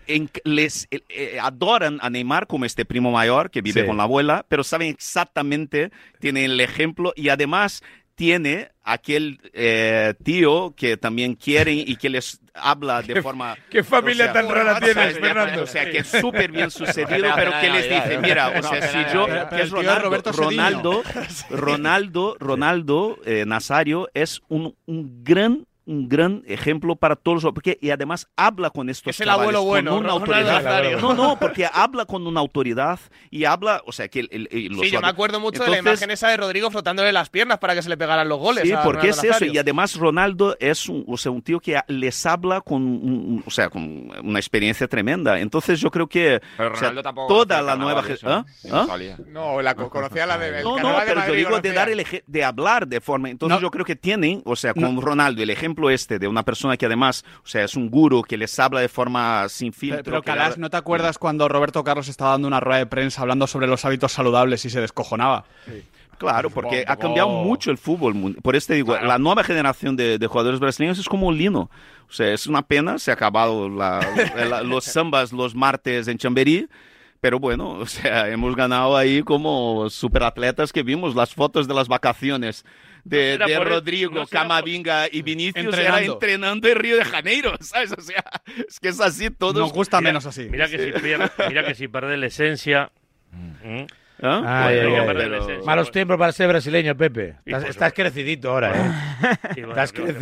[0.07, 3.87] En- les eh, eh, adoran a Neymar como este primo mayor que vive Sí.
[3.87, 7.81] con la abuela, pero saben exactamente, tienen el ejemplo y además
[8.15, 13.57] tiene aquel eh, tío que también quieren y que les habla de forma...
[13.69, 15.19] ¿Qué familia o sea, tan rara tienes.
[15.19, 15.63] Fernando?
[15.63, 19.13] O sea, que es súper bien sucedido, pero que les dice, mira, o sea, si
[19.13, 20.21] yo, que es Ronaldo.
[20.31, 21.03] Ronaldo,
[21.49, 27.77] Ronaldo, Ronaldo eh, Nazario es un, un gran un gran ejemplo para todos los porque
[27.81, 30.99] y además habla con estos Es el chavales abuelo bueno, con una Ronaldo autoridad Nazario.
[30.99, 34.67] no no porque habla con una autoridad y habla o sea que el, el- el-
[34.67, 37.29] los Sí, yo me acuerdo mucho de la Entonces, imagen esa de Rodrigo frotándole las
[37.29, 38.63] piernas para que se le pegaran los goles.
[38.63, 39.33] Sí, a porque es Ronaldo eso.
[39.33, 39.53] Nazario.
[39.53, 43.51] Y además Ronaldo es un, o sea, un tío que les habla con, un- o
[43.51, 45.39] sea, con una experiencia tremenda.
[45.39, 48.43] Entonces yo creo que Pero o sea, Ronaldo tampoco toda la nueva eso, ¿eh?
[48.63, 48.87] Y no.
[49.27, 50.63] No, la co- conocía la de.
[50.63, 53.29] No, no, carnaval de pero yo digo de dar el eje- de hablar de forma.
[53.29, 53.61] Entonces No.
[53.61, 56.85] yo creo que tienen, o sea, con Ronaldo, el ejemplo este de una persona que
[56.85, 60.03] además, o sea, es un gurú que les habla de forma sin filtro.
[60.03, 63.21] Pero, pero Calas, ¿no te acuerdas cuando Roberto Carlos estaba dando una rueda de prensa
[63.21, 65.45] hablando sobre los hábitos saludables y se descojonaba?
[66.17, 68.35] Claro, porque ha cambiado mucho el fútbol.
[68.41, 71.69] Por este digo, la nueva generación de, de jugadores brasileños es como Lino.
[72.07, 73.99] O sea, es una pena, se ha acabado la-
[74.49, 76.67] la- los zambas los martes en Chamberí.
[77.19, 81.87] Pero bueno, o sea, hemos ganado ahí como superatletas que vimos las fotos de las
[81.87, 82.65] vacaciones
[83.03, 85.65] de, será de Rodrigo, no será por- Camavinga y Vinicius era
[85.99, 86.13] Entrenando.
[86.13, 87.91] entrenando en Río de Janeiro, ¿sabes?
[87.91, 88.23] O sea,
[88.67, 89.55] es que es así todos.
[89.55, 90.47] Nos gusta Mira- menos así.
[90.49, 92.91] Mira que, si pierde, mira que si pierde la esencia.
[93.31, 93.83] ¿Mm?
[94.25, 94.67] ¿Ah?
[94.67, 95.05] Ay, Bueno, ay, ay.
[95.17, 97.35] pero- Pero- Malos tiempos para ser brasileño, Pepe.
[97.45, 99.37] Estás, estás crecidito ahora, ¿eh?
[99.55, 100.19] Bueno, Estás crecido.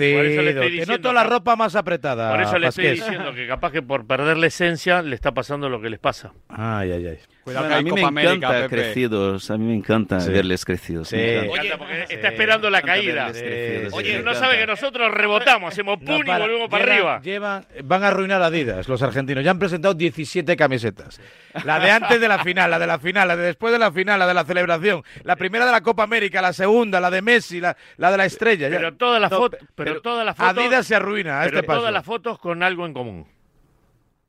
[0.61, 2.31] Te noto la ropa más apretada.
[2.31, 5.69] Por eso le estoy diciendo que capaz que por perder la esencia le está pasando
[5.69, 6.33] lo que les pasa.
[6.49, 7.19] Ay, ay, ay.
[7.43, 8.69] Cuidado Bueno, que a mí Copa me América, encanta Pepe.
[8.83, 10.31] crecidos, a mí me encanta Sí.
[10.31, 11.07] verles crecidos.
[11.07, 11.15] Sí.
[11.15, 11.59] me encanta.
[11.61, 13.31] Oye, porque está esperando la caída.
[13.93, 16.45] Oye, sí, no sabe que nosotros rebotamos, hacemos No, pum y para.
[16.45, 17.21] volvemos para Llevan- arriba.
[17.23, 19.43] llevan- van a arruinar Adidas, los argentinos.
[19.43, 21.19] Ya han presentado 17 camisetas.
[21.65, 23.91] La de antes de la final, la de la final, la de después de la
[23.91, 27.23] final, la de la celebración, la primera de la Copa América, la segunda, la de
[27.23, 28.69] Messi, la, la de la estrella.
[28.69, 28.77] ya.
[28.77, 31.45] Pero todas las No, fotos, pe- pero, pero todas las fotos, Adidas se arruina a
[31.45, 31.79] pero este paso.
[31.79, 33.25] todas las fotos con algo en común.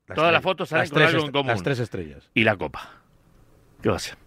[0.08, 1.46] Las todas tres- las fotos salen las con tres algo en común.
[1.48, 2.30] Las tres estrellas.
[2.34, 2.90] Y la copa.
[3.82, 4.21] ¿Qué va a hacer?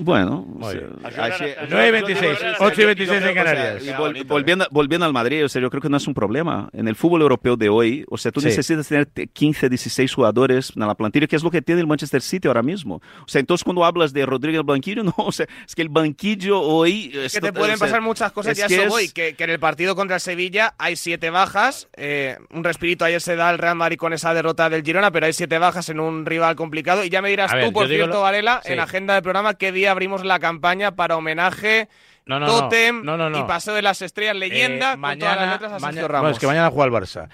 [0.00, 3.82] Bueno, o sea, así- 9 y 26, 8 y 26 en o sea, Canarias.
[3.84, 6.68] y vol- volviendo, volviendo al Madrid, o sea, yo creo que no es un problema.
[6.72, 8.46] En el fútbol europeo de hoy, o sea, tú Sí.
[8.48, 11.86] necesitas tener te- 15, 16 jugadores en la plantilla, que es lo que tiene el
[11.86, 12.96] Manchester City ahora mismo.
[12.96, 15.88] O sea, entonces cuando hablas de Rodrigo el banquillo, no, o sea, es que el
[15.88, 17.10] banquillo hoy...
[17.14, 19.08] Es que te pueden pasar muchas cosas, ya que eso es- voy.
[19.08, 21.88] Que, que en el partido contra el Sevilla hay siete bajas.
[21.96, 25.26] eh, un respirito ayer se da al Real Madrid con esa derrota del Girona, pero
[25.26, 27.04] hay siete bajas en un rival complicado.
[27.04, 28.72] Y ya me dirás A tú, ver, por cierto, lo- Varela, sí.
[28.72, 31.88] en agenda del programa, qué día abrimos la campaña para homenaje
[32.26, 32.60] No, no, no.
[32.62, 33.38] Totem No, no, no.
[33.38, 36.22] y Paseo de las Estrellas, leyenda, Eh, con todas las letras a Sergio mañana- Ramos.
[36.22, 37.28] Bueno, es que mañana juega el Barça.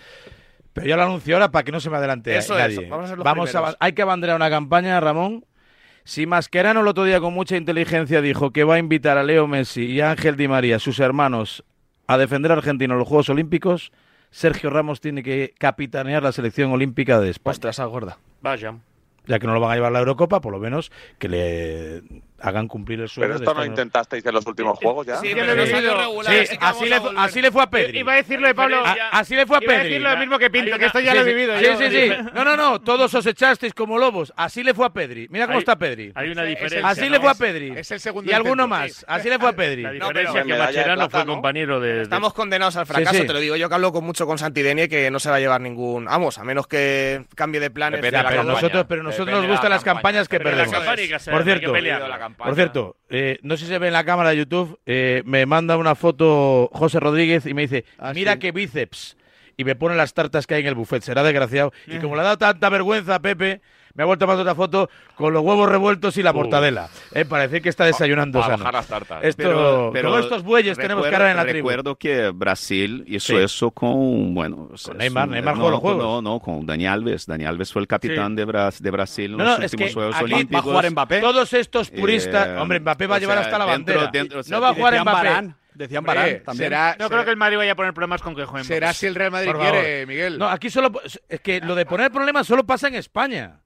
[0.75, 2.83] Pero yo lo anuncio ahora para que no se me adelante Eso nadie.
[2.85, 3.77] es, vamos a Vamos primeros.
[3.81, 5.45] hay que abanderar una campaña, Ramón.
[6.05, 9.47] Si Mascherano el otro día con mucha inteligencia dijo que va a invitar a Leo
[9.47, 11.63] Messi y a Ángel Di María, sus hermanos,
[12.07, 13.93] a defender a Argentina en los Juegos Olímpicos,
[14.31, 17.53] Sergio Ramos tiene que capitanear la selección olímpica de España.
[17.53, 18.17] Ostras, esa gorda.
[18.41, 18.75] Vaya.
[19.27, 22.03] Ya que no lo van a llevar a la Eurocopa, por lo menos que le
[22.43, 23.29] hagan cumplir el sueño.
[23.29, 25.17] Pero de esto no estar- intentasteis en los últimos juegos ya.
[25.19, 25.73] Sí, Sí, pero sí.
[25.73, 27.99] regular, Sí, así le, así le fue a Pedri.
[28.01, 28.83] Iba a decirlo de Pablo.
[28.85, 29.89] A- así le fue a Iba a Pedri.
[29.91, 31.35] decir lo mismo que Pinto, que esto ya sí, lo he sí.
[31.35, 31.79] vivido Sí, yo.
[31.79, 32.11] sí, sí.
[32.35, 32.81] No, no, no.
[32.81, 34.33] Todos os echasteis como lobos.
[34.37, 35.27] Así le fue a Pedri.
[35.31, 36.13] Mira cómo Hay- está Pedri.
[36.15, 36.87] Hay una diferencia.
[36.89, 37.11] Así ¿no?
[37.11, 37.73] le fue a Pedri.
[37.77, 38.93] es el segundo Y alguno intento, más.
[38.93, 39.05] sí.
[39.09, 39.83] Así le fue a Pedri.
[39.83, 41.33] La No, diferencia pero- es que plata, fue ¿no?
[41.35, 42.03] compañero de...
[42.03, 43.57] Estamos condenados al fracaso, te lo digo.
[43.57, 46.07] Yo que hablo con mucho con Santidenia que no se va a llevar ningún.
[46.07, 48.01] Vamos, a menos que cambie de planes.
[48.01, 49.93] Pero nosotros, pero nosotros Depende nos gustan las campaña.
[50.03, 50.75] campañas que perdemos.
[51.31, 51.73] Por cierto,
[52.33, 52.49] campaña.
[52.49, 55.47] por cierto, eh, no sé si se ve en la cámara de YouTube, eh, me
[55.47, 58.39] manda una foto José Rodríguez y me dice, Ah, mira sí.
[58.41, 59.17] qué bíceps.
[59.57, 61.73] Y me pone las tartas que hay en el buffet, será desgraciado.
[61.87, 63.61] Y como le ha dado tanta vergüenza a Pepe,
[63.95, 66.35] me ha vuelto a mandar otra foto con los huevos revueltos y la Uh.
[66.35, 66.89] mortadela.
[67.13, 68.65] Eh, para decir que está desayunando Para sano.
[68.65, 69.25] bajar las tartas.
[69.25, 71.69] Esto, como estos bueyes tenemos recuerdo- cara en la tribu.
[71.69, 73.37] Recuerdo que Brasil hizo Sí.
[73.37, 74.69] eso con, bueno...
[74.85, 76.03] Con Neymar, es- Neymar no, jugó los juegos.
[76.03, 77.27] No, no, con Dani Alves.
[77.27, 78.37] Dani Alves fue el capitán Sí.
[78.37, 80.55] de, Bra- de Brasil en No, los no, es últimos que Juegos aquí Olímpicos.
[80.55, 81.21] ¿Va a jugar Mbappé?
[81.21, 84.11] Todos estos puristas, Eh, hombre, Mbappé va a llevar sea, hasta la dentro- bandera.
[84.13, 85.13] dentro- o sea, no va a jugar Mbappé.
[85.29, 86.67] Varane, decían Varane también.
[86.71, 88.65] será, No creo que el Madrid vaya a poner problemas con que jueguen.
[88.67, 90.39] será si el Real Madrid quiere, Miguel.
[90.39, 90.91] No, aquí solo
[91.29, 93.59] es que lo de poner problemas solo pasa en España.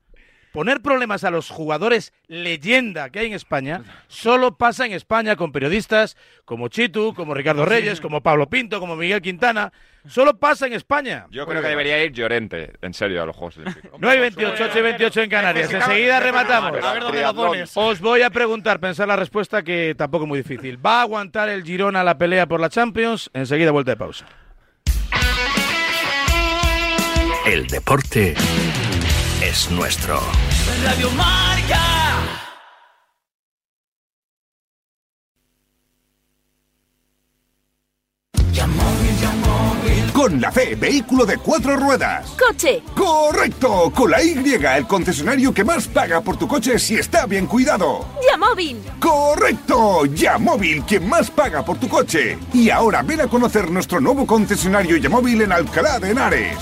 [0.57, 5.53] Poner problemas a los jugadores leyenda que hay en España solo pasa en España con
[5.53, 6.17] periodistas
[6.47, 9.71] como Chitu, como Ricardo Reyes, como Pablo Pinto, como Miguel Quintana.
[10.09, 11.27] Solo pasa en España.
[11.29, 14.01] Yo creo que debería ir Llorente, en serio, a los Juegos Olímpicos.
[14.01, 15.75] 9 y 28, 8 y 28 en Canarias.
[15.75, 16.83] Enseguida rematamos.
[16.83, 17.73] A ver dónde lo pones.
[17.75, 20.79] Os voy a preguntar, pensar la respuesta que tampoco es muy difícil.
[20.85, 23.29] ¿Va a aguantar el Girona la pelea por la Champions?
[23.35, 24.27] Enseguida vuelta de pausa.
[27.45, 28.35] El deporte
[29.43, 30.21] es nuestro.
[30.85, 31.81] Radio Marca.
[40.13, 42.31] Con la C, vehículo de cuatro ruedas.
[42.31, 42.83] Coche.
[42.97, 47.47] Correcto, con la Y, el concesionario que más paga por tu coche si está bien
[47.47, 48.07] cuidado.
[48.29, 48.83] Yamóvil.
[48.99, 52.39] Correcto, Yamóvil, quien más paga por tu coche.
[52.55, 56.57] Y ahora ven a conocer nuestro nuevo concesionario Yamóvil en Alcalá de Henares.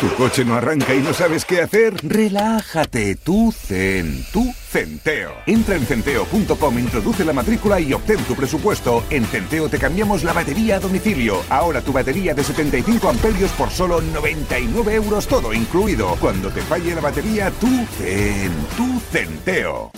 [0.00, 1.94] ¿Tu coche no arranca y no sabes qué hacer?
[2.02, 5.32] Relájate, tú Zen, tú Centeo.
[5.46, 9.04] Entra en centeo.com, introduce la matrícula y obtén tu presupuesto.
[9.10, 11.42] En Centeo te cambiamos la batería a domicilio.
[11.48, 16.16] Ahora tu batería de 75 amperios por solo 99 euros todo incluido.
[16.20, 19.90] Cuando te falle la batería, tú Zen, tú Centeo.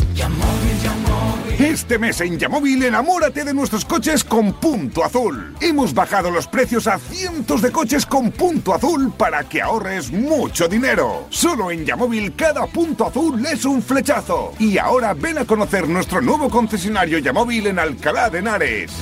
[1.58, 5.56] Este mes en Yamóvil enamórate de nuestros coches con punto azul.
[5.60, 10.68] Hemos bajado los precios a cientos de coches con punto azul para que ahorres mucho
[10.68, 11.26] dinero.
[11.30, 14.52] Solo en Yamóvil cada punto azul es un flechazo.
[14.58, 18.92] Y ahora ven a conocer nuestro nuevo concesionario Yamóvil en Alcalá de Henares.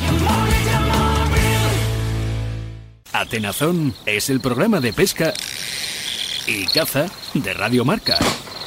[3.13, 5.33] Atenazón es el programa de pesca
[6.47, 8.19] y caza de Radio Marca.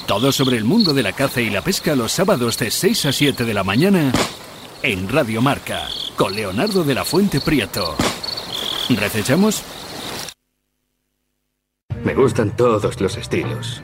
[0.07, 3.11] Todo sobre el mundo de la caza y la pesca los sábados de 6 a
[3.11, 4.11] 7 de la mañana
[4.81, 7.95] en Radio Marca con Leonardo de la Fuente Prieto.
[8.89, 9.63] ¿Recechamos?
[12.03, 13.83] Me gustan todos los estilos.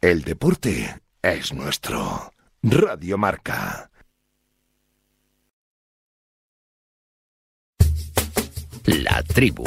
[0.00, 2.32] El deporte es nuestro.
[2.62, 3.90] Radio Marca.
[8.84, 9.64] La tribu.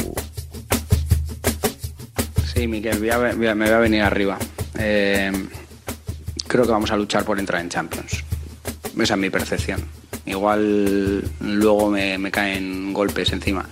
[2.53, 4.38] Sí, Miquel, voy a- voy a- me voy a venir arriba.
[4.78, 5.32] Eh,
[6.48, 8.24] creo que vamos a luchar por entrar en Champions.
[8.99, 9.82] Esa es mi percepción.
[10.26, 13.68] Igual luego me, me caen golpes encima.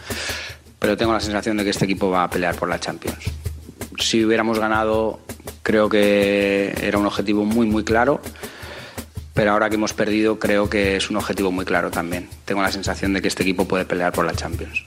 [0.80, 3.26] Pero tengo la sensación de que este equipo va a pelear por la Champions.
[3.98, 5.20] Si hubiéramos ganado,
[5.70, 8.22] creo que era un objetivo muy, muy claro.
[9.36, 12.28] Pero ahora que hemos perdido, creo que es un objetivo muy claro también.
[12.44, 14.84] Tengo la sensación de que este equipo puede pelear por la Champions.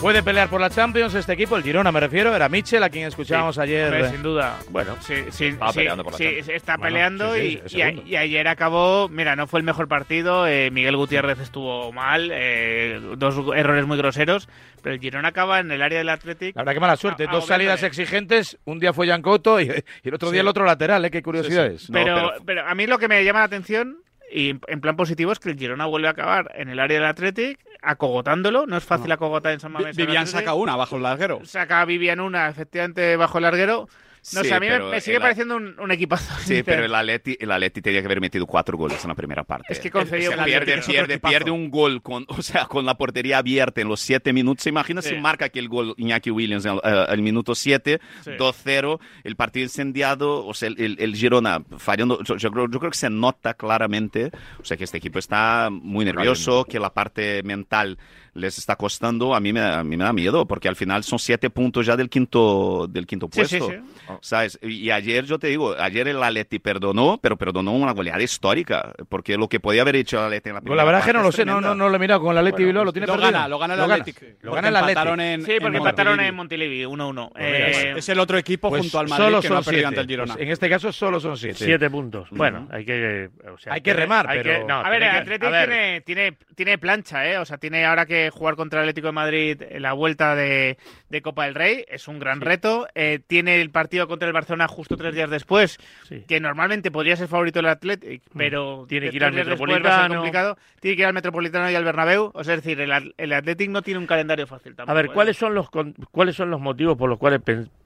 [0.00, 3.08] Puede pelear por la Champions este equipo, el Girona me refiero, era Mitchell, a quien
[3.08, 3.92] escuchábamos ayer.
[3.92, 4.56] Hombre, sin duda.
[4.70, 6.48] Bueno, Sí, sí, Estaba sí, peleando por la Champions.
[6.50, 8.08] está peleando y- es y, a- segundo.
[8.08, 13.00] y ayer acabó, mira, no fue el mejor partido, eh, Miguel Gutiérrez estuvo mal, eh,
[13.16, 14.48] dos errores muy groseros,
[14.80, 16.54] pero el Girona acaba en el área del Athletic.
[16.54, 19.64] La verdad que mala suerte, a- dos salidas exigentes, un día fue Jan Couto y,
[20.04, 21.10] y el otro día el otro lateral, ¿eh?
[21.10, 21.88] Qué curiosidades.
[21.92, 22.64] Pero, pero...
[22.68, 23.96] a mí lo que me llama la atención,
[24.32, 27.08] y en plan positivo, es que el Girona vuelve a acabar en el área del
[27.08, 29.96] Athletic, acogotándolo, no es fácil acogotar en San Mamés.
[29.96, 31.44] Vivian saca una bajo el larguero.
[31.44, 33.88] Saca a Vivian una, efectivamente, bajo el larguero.
[34.34, 36.34] No Sí, sé, a mí me, sigue el- pareciendo un, un equipazo.
[36.44, 39.44] Sí, pero el Atleti, el Atleti tenía que haber metido cuatro goles en la primera
[39.44, 39.72] parte.
[39.72, 40.44] Es que concedió Se mucho.
[40.46, 44.32] pierde, pierde, pierde un gol con, o sea, con la portería abierta en los siete
[44.32, 44.64] minutos.
[44.64, 45.10] ¿Se imagina Sí.
[45.10, 48.30] si marca aquel gol Iñaki Williams en el, eh, el minuto 7, Sí.
[48.38, 52.22] 2-0, el partido incendiado, o sea, el, el- el Girona fallando.
[52.24, 54.30] Yo, yo creo, yo creo que se nota claramente,
[54.60, 57.98] o sea, que este equipo está muy nervioso, que la parte mental
[58.36, 59.34] les está costando.
[59.34, 61.96] A mí me, a mí me da miedo, porque al final son siete puntos ya
[61.96, 63.70] del quinto, del quinto Sí, sí, puesto.
[63.82, 64.04] sí.
[64.20, 64.58] ¿Sabes?
[64.62, 69.36] Y ayer, yo te digo, ayer el Atleti perdonó, pero perdonó una goleada histórica, porque
[69.36, 71.12] lo que podía haber hecho el Atleti en la Pues primera la verdad es que
[71.12, 73.06] no lo sé, no, no, no lo he mirado con el Atleti Bilbao, lo tiene
[73.06, 73.32] Lo perdido.
[73.32, 74.36] gana, lo gana el Athletic.
[74.42, 77.30] Lo gana el en- Sí, porque empataron en Montilivi, 1-1.
[77.32, 79.64] Pues Eh, Es el otro equipo Pues junto al Madrid solo que no son ha
[79.64, 79.86] perdido siete.
[79.88, 80.34] ante el Girona.
[80.34, 81.64] Pues en este caso solo son siete.
[81.64, 82.28] Siete puntos.
[82.30, 83.30] Bueno, hay que.
[83.52, 85.46] o sea, Hay que remar, hay pero- que- no, a ver, el tiene que- Atlético
[85.46, 87.38] a ver, tiene, tiene, tiene plancha, ¿eh?
[87.38, 90.76] O sea, tiene ahora que jugar contra el Atlético de Madrid en la vuelta de,
[91.08, 91.84] de Copa del Rey.
[91.88, 92.86] Es un gran reto.
[92.94, 96.24] Eh, tiene el partido contra el Barcelona justo tres días después, Sí.
[96.26, 100.14] que normalmente podría ser favorito el Atlético, pero Tiene que ir al a Metropolitano.
[100.14, 100.56] complicado.
[100.80, 102.30] Tiene que ir al Metropolitano y al Bernabéu.
[102.34, 104.96] O sea, es decir, el, el Atlético no tiene un calendario fácil A tampoco.
[104.96, 105.10] ver, ¿eh?
[105.12, 107.40] ¿cuáles son los con- cuáles son los motivos por los cuales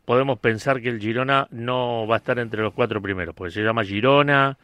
[0.04, 3.34] podemos pensar que el Girona no va a estar entre los cuatro primeros?
[3.34, 4.56] Porque se llama Girona,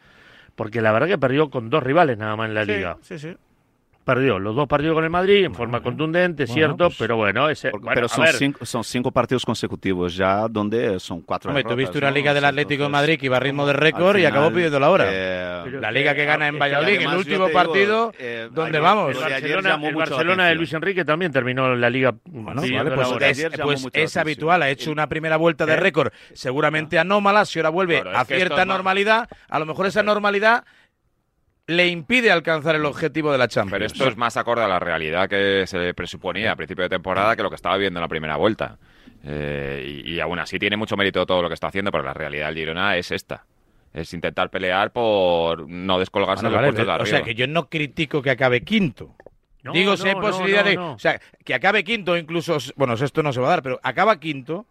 [0.55, 2.97] porque la verdad que perdió con dos rivales nada más en la Sí, liga.
[3.01, 3.35] Sí, sí.
[4.07, 7.49] Perdió los dos partidos con el Madrid en forma contundente, Bueno, cierto, pues, pero bueno,
[7.49, 11.19] ese, Porque- bueno, pero a son ver, cinco, son cinco partidos consecutivos ya donde son
[11.23, 12.15] cuatro Hombre, derrotas, tuviste una ¿no?
[12.15, 14.53] liga del Atlético de entonces, Madrid que iba a ritmo de récord y final, acabó
[14.53, 15.05] pidiendo la hora.
[15.09, 19.09] eh, la liga que- gana en Valladolid, en el último partido, eh, donde hay- vamos.
[19.09, 20.55] el de Barcelona, el la Barcelona de.
[20.55, 23.27] Luis Enrique también terminó la liga Bueno, vale, la pues, hora.
[23.27, 25.77] es, pues la es habitual, ha hecho una primera vuelta de ¿Eh?
[25.77, 30.63] récord seguramente anómala, si ahora vuelve Claro, a cierta normalidad, a lo mejor esa normalidad
[31.67, 33.71] le impide alcanzar el objetivo de la Champions.
[33.73, 37.35] Pero esto es más acorde a la realidad que se presuponía a principio de temporada
[37.35, 38.77] que lo que estaba viendo en la primera vuelta.
[39.23, 42.13] Eh, y, y aún así tiene mucho mérito todo lo que está haciendo, pero la
[42.13, 43.45] realidad del Girona es esta.
[43.93, 47.17] Es intentar pelear por no descolgarse Bueno, vale, de los puestos de o arriba.
[47.17, 49.15] sea, que yo no critico que acabe quinto.
[49.63, 50.77] No, Digo, no, si hay no, posibilidad no, de.
[50.77, 52.57] O sea, que acabe quinto, incluso.
[52.75, 54.65] Bueno, esto no se va a dar, pero acaba quinto,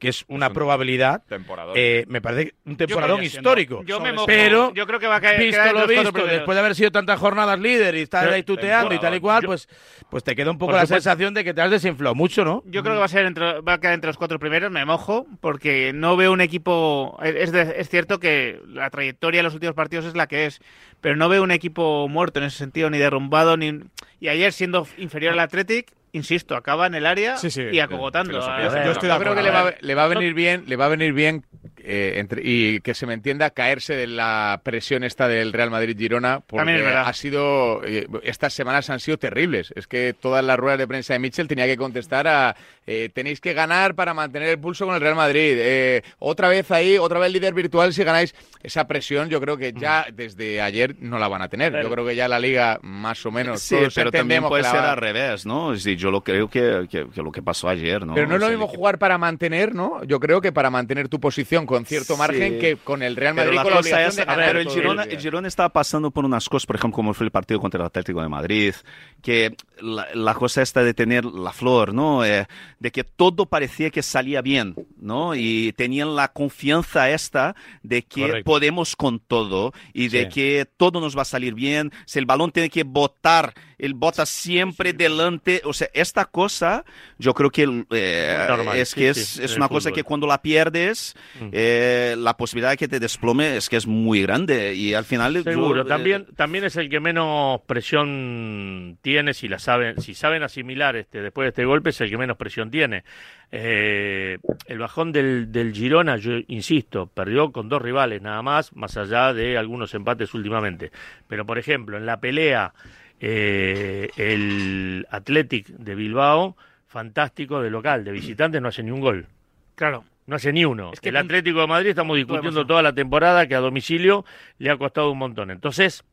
[0.00, 1.22] que es una un probabilidad.
[1.28, 1.74] temporadón.
[1.76, 3.84] eh, me parece un temporadón histórico.
[3.84, 4.26] Yo me mojo.
[4.26, 6.14] Pero, yo creo que va a caer visto lo primeros.
[6.14, 9.44] después de haber sido tantas jornadas líder y estar ahí tuteando y tal y cual,
[9.44, 9.68] pues,
[10.10, 10.94] pues te queda un poco la supuesto.
[11.10, 12.62] sensación de que te has desinflado mucho, ¿no?
[12.64, 14.84] Yo creo que va a ser entre, va a quedar entre los cuatro primeros, me
[14.86, 17.18] mojo, porque no veo un equipo.
[17.22, 20.60] Es, de- es cierto que la trayectoria de los últimos partidos es la que es,
[21.02, 23.80] pero no veo un equipo muerto en ese sentido, ni derrumbado, ni.
[24.18, 28.32] Y ayer, siendo inferior al Athletic, insisto, acaba en el área Sí, sí, y acogotando.
[28.32, 29.34] Yo estoy de Yo creo acuerdo.
[29.36, 31.44] que le va, le va a venir bien, le va a venir bien
[31.84, 35.96] eh, entre- y que se me entienda caerse de la presión esta del Real Madrid
[35.98, 36.62] Girona porque
[37.06, 39.72] ha sido eh, estas semanas han sido terribles.
[39.76, 43.40] Es que todas las ruedas de prensa de Mitchell tenía que contestar a eh, tenéis
[43.40, 46.02] que ganar para mantener el pulso con el Real Madrid.
[46.18, 49.28] Otra vez ahí, otra vez líder virtual si ganáis esa presión.
[49.28, 51.72] Yo creo que ya desde ayer no la van a tener.
[51.82, 53.60] Yo creo que ya la liga más o menos.
[53.62, 55.76] Sí, pero también puede ser al revés, ¿no?
[55.76, 58.14] Sí, yo lo creo que, que, que lo que pasó ayer, ¿no?
[58.14, 60.02] Pero no es lo mismo jugar para mantener, ¿no?
[60.04, 62.18] Yo creo que para mantener tu posición con cierto Sí.
[62.18, 64.46] margen que con el Real Pero Madrid la con la cosa es, de a ganar
[64.54, 67.30] ver, el Girona, el Girona está pasando por unas cosas, por ejemplo, como fue el
[67.30, 68.74] partido contra el Atlético de Madrid,
[69.22, 72.24] que la, la cosa esta de tener la flor, ¿no?
[72.24, 72.46] Eh,
[72.78, 75.34] de que todo parecía que salía bien, ¿no?
[75.34, 78.44] Y tenían la confianza esta de que Correcto.
[78.44, 80.28] podemos con todo y de Sí.
[80.28, 81.90] que todo nos va a salir bien.
[82.06, 85.62] Si el balón tiene que botar, él bota siempre delante.
[85.64, 86.84] O sea, esta cosa,
[87.18, 91.14] yo creo que eh, Normal, es que sí, es, una cosa que cuando la pierdes,
[91.40, 91.48] Mm.
[91.52, 95.34] eh, la posibilidad de que te desplome es que es muy grande y al final
[95.34, 100.14] yo, Seguro, eh, también, también es el que menos presión tiene, si la saben, si
[100.14, 103.04] saben asimilar este, después de este golpe, es el que menos presión tiene.
[103.52, 109.32] El bajón del, del Girona, yo insisto, perdió con dos rivales nada más, más allá
[109.32, 110.90] de algunos empates últimamente.
[111.28, 112.72] Pero por ejemplo, en la pelea,
[113.20, 116.56] eh, el Athletic de Bilbao,
[116.86, 119.26] fantástico de local, de visitantes no hace ni un gol.
[119.74, 120.04] Claro.
[120.26, 120.92] No hace ni uno.
[120.92, 124.24] Es que el Atlético de Madrid estamos discutiendo toda la temporada que a domicilio
[124.58, 125.50] le ha costado un montón.
[125.50, 126.04] Entonces,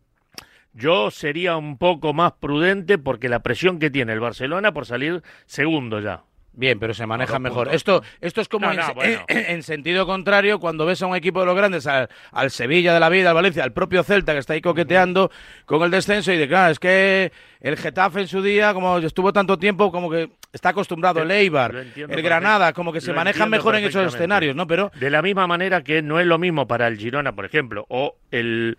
[0.73, 5.21] yo sería un poco más prudente porque la presión que tiene el Barcelona por salir
[5.45, 6.23] segundo ya.
[6.59, 7.67] Bien, pero se maneja mejor.
[7.67, 7.75] puntos.
[7.75, 9.23] Esto, esto es como No, en, no, bueno.
[9.27, 12.95] en- en sentido contrario cuando ves a un equipo de los grandes, al, al Sevilla
[12.95, 15.29] de la vida, al Valencia, al propio Celta que está ahí coqueteando
[15.65, 17.31] con el descenso y de claro, es que
[17.61, 21.75] el Getafe en su día, como estuvo tanto tiempo, como que está acostumbrado, el Eibar,
[21.75, 24.65] el Granada, como que se manejan mejor en esos escenarios, ¿no?
[24.65, 27.85] Pero De la misma manera que no es lo mismo para el Girona, por ejemplo,
[27.89, 28.77] o el...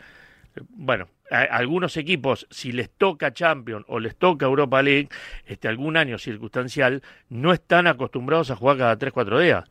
[0.70, 5.08] Bueno, a- algunos equipos, si les toca Champions o les toca Europa League,
[5.46, 9.64] este, algún año circunstancial, no están acostumbrados a jugar cada 3-4 días.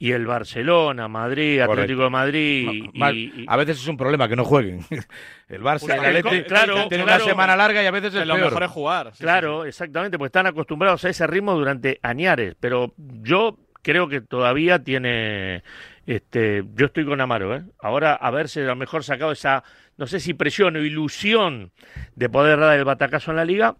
[0.00, 1.72] Y el Barcelona, Madrid, Correcto.
[1.72, 2.68] Atlético de Madrid...
[2.92, 4.80] y- mal- y- a veces es un problema que no jueguen.
[5.48, 7.24] El Barça, Pues, el Atleti, claro, tiene claro.
[7.24, 8.66] una semana larga y a veces es peor.
[8.68, 9.12] jugar.
[9.18, 14.78] claro, exactamente, pues están acostumbrados a ese ritmo durante añares, pero yo creo que todavía
[14.84, 15.62] tiene,
[16.06, 17.62] este, yo estoy con Amaro, ¿eh?
[17.80, 19.64] ahora haberse a lo mejor sacado esa,
[19.98, 21.72] no sé si presión o ilusión
[22.16, 23.76] de poder dar el batacazo en la liga,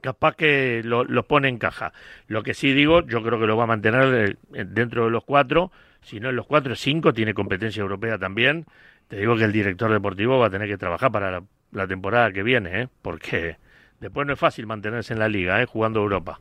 [0.00, 1.92] capaz que lo, lo pone en caja.
[2.26, 5.70] Lo que sí digo, yo creo que lo va a mantener dentro de los cuatro,
[6.02, 8.66] si no en los cuatro, cinco, tiene competencia europea también.
[9.08, 12.32] Te digo que el director deportivo va a tener que trabajar para la, la temporada
[12.32, 12.88] que viene, ¿eh?
[13.00, 13.56] porque
[14.02, 15.66] después no es fácil mantenerse en la liga, ¿eh?
[15.66, 16.40] jugando Europa.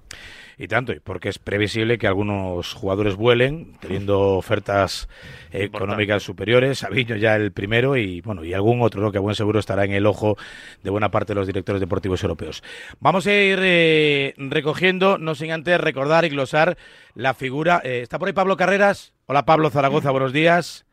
[0.58, 5.08] Y tanto, y porque es previsible que algunos jugadores vuelen, teniendo ofertas
[5.52, 6.80] eh, económicas superiores.
[6.80, 9.12] Sabiño ya el primero y bueno y algún otro ¿no?
[9.12, 10.38] que a buen seguro estará en el ojo
[10.84, 12.64] de buena parte de los directores deportivos europeos.
[13.00, 16.78] Vamos a ir eh, recogiendo, no sin antes recordar y glosar
[17.16, 17.82] la figura.
[17.84, 19.14] eh, ¿Está por ahí Pablo Carreras?
[19.28, 20.86] Hola Pablo Zaragoza, buenos días.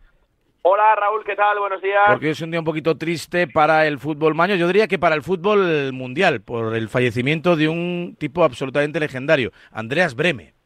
[0.62, 1.58] Hola Raúl, ¿qué tal?
[1.60, 2.02] Buenos días.
[2.08, 5.14] Porque es un día un poquito triste para el fútbol maño, yo diría que para
[5.14, 10.57] el fútbol mundial, por el fallecimiento de un tipo absolutamente legendario, Andreas Breme.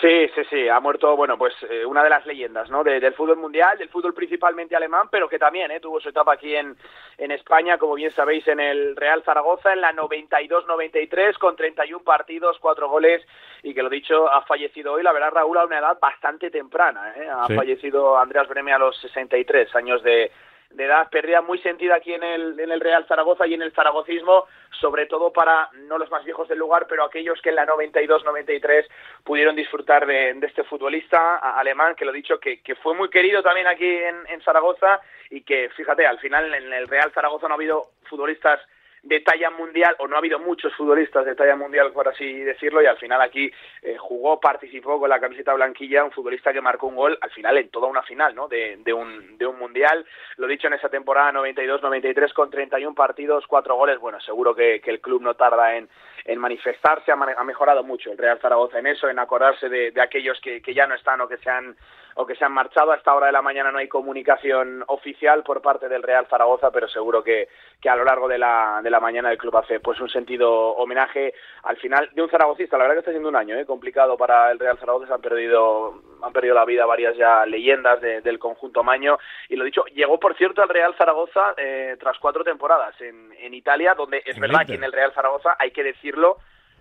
[0.00, 2.82] Sí, sí, sí, ha muerto, bueno, pues eh, una de las leyendas, ¿no?
[2.82, 6.32] De- del fútbol mundial, del fútbol principalmente alemán, pero que también eh, tuvo su etapa
[6.32, 6.74] aquí en,
[7.18, 12.58] en España, como bien sabéis, en el Real Zaragoza, en la 92-93, con 31 partidos,
[12.60, 13.26] 4 goles,
[13.62, 17.12] y que lo dicho, ha fallecido hoy, la verdad, Raúl, a una edad bastante temprana,
[17.16, 17.28] ¿eh?
[17.28, 17.54] Ha Sí.
[17.54, 20.32] fallecido Andreas Breme a los 63 años de,
[20.74, 23.72] de edad, pérdida muy sentida aquí en el, en el Real Zaragoza y en el
[23.72, 24.44] zaragocismo,
[24.80, 28.86] sobre todo para no los más viejos del lugar, pero aquellos que en la 92-93
[29.22, 33.08] pudieron disfrutar de, de este futbolista alemán, que lo he dicho, que, que fue muy
[33.08, 37.48] querido también aquí en, en Zaragoza y que, fíjate, al final en el Real Zaragoza
[37.48, 38.60] no ha habido futbolistas
[39.04, 42.82] de talla mundial, o no ha habido muchos futbolistas de talla mundial, por así decirlo,
[42.82, 43.52] y al final aquí
[43.82, 47.58] eh, jugó, participó con la camiseta blanquilla, un futbolista que marcó un gol al final
[47.58, 48.48] en toda una final, ¿no?
[48.48, 50.06] De, de un, de un mundial.
[50.38, 53.98] Lo dicho en esa temporada 92-93 con 31 partidos, 4 goles.
[53.98, 55.88] Bueno, seguro que, el club no tarda en,
[56.24, 60.40] en manifestarse, ha mejorado mucho el Real Zaragoza en eso, en acordarse de, de aquellos
[60.40, 61.76] que, que ya no están o que se han
[62.16, 62.92] o que se han marchado.
[62.92, 66.70] A esta hora de la mañana no hay comunicación oficial por parte del Real Zaragoza,
[66.70, 67.48] pero seguro que,
[67.80, 70.50] que a lo largo de la, de la mañana el club hace pues un sentido
[70.76, 71.34] homenaje
[71.64, 72.76] al final de un zaragocista.
[72.78, 73.66] La verdad que está siendo un año ¿eh?
[73.66, 75.06] complicado para el Real Zaragoza.
[75.06, 79.18] Se han perdido, han perdido la vida varias ya leyendas de- del conjunto maño.
[79.48, 83.54] Y lo dicho, llegó por cierto al Real Zaragoza eh, tras cuatro temporadas en, en
[83.54, 86.38] Italia, donde es verdad que en el Real Zaragoza, hay que decirlo,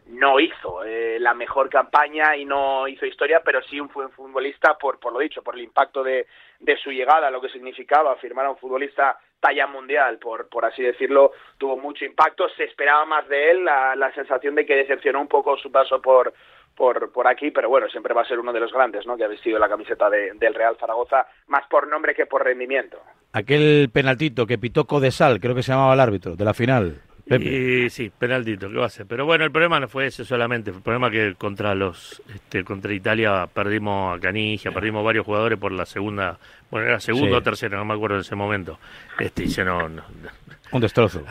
[0.07, 4.99] no hizo eh, la mejor campaña y no hizo historia, pero sí un futbolista por,
[4.99, 6.27] por lo dicho, por el impacto de,
[6.59, 10.81] de su llegada, lo que significaba firmar a un futbolista talla mundial, por, por así
[10.81, 15.19] decirlo, tuvo mucho impacto, se esperaba más de él, la, la sensación de que decepcionó
[15.21, 16.33] un poco su paso por,
[16.75, 19.17] por, por aquí, pero bueno, siempre va a ser uno de los grandes, ¿no?
[19.17, 22.99] Que ha vestido la camiseta de- del Real Zaragoza, más por nombre que por rendimiento.
[23.33, 27.01] Aquel penaltito que pitó Codesal, creo que se llamaba el árbitro, de la final.
[27.39, 27.85] Pepe.
[27.85, 29.05] Y sí, penaltito, ¿qué va a ser?
[29.05, 30.71] Pero bueno, el problema no fue ese solamente.
[30.71, 35.71] El problema que contra los este, contra Italia perdimos a Canigia, perdimos varios jugadores por
[35.71, 36.37] la segunda,
[36.71, 37.33] bueno, era segundo Sí.
[37.33, 38.79] o tercero, no me acuerdo en ese momento.
[39.19, 40.03] Este, y se no, no,
[40.73, 41.23] Un destrozo.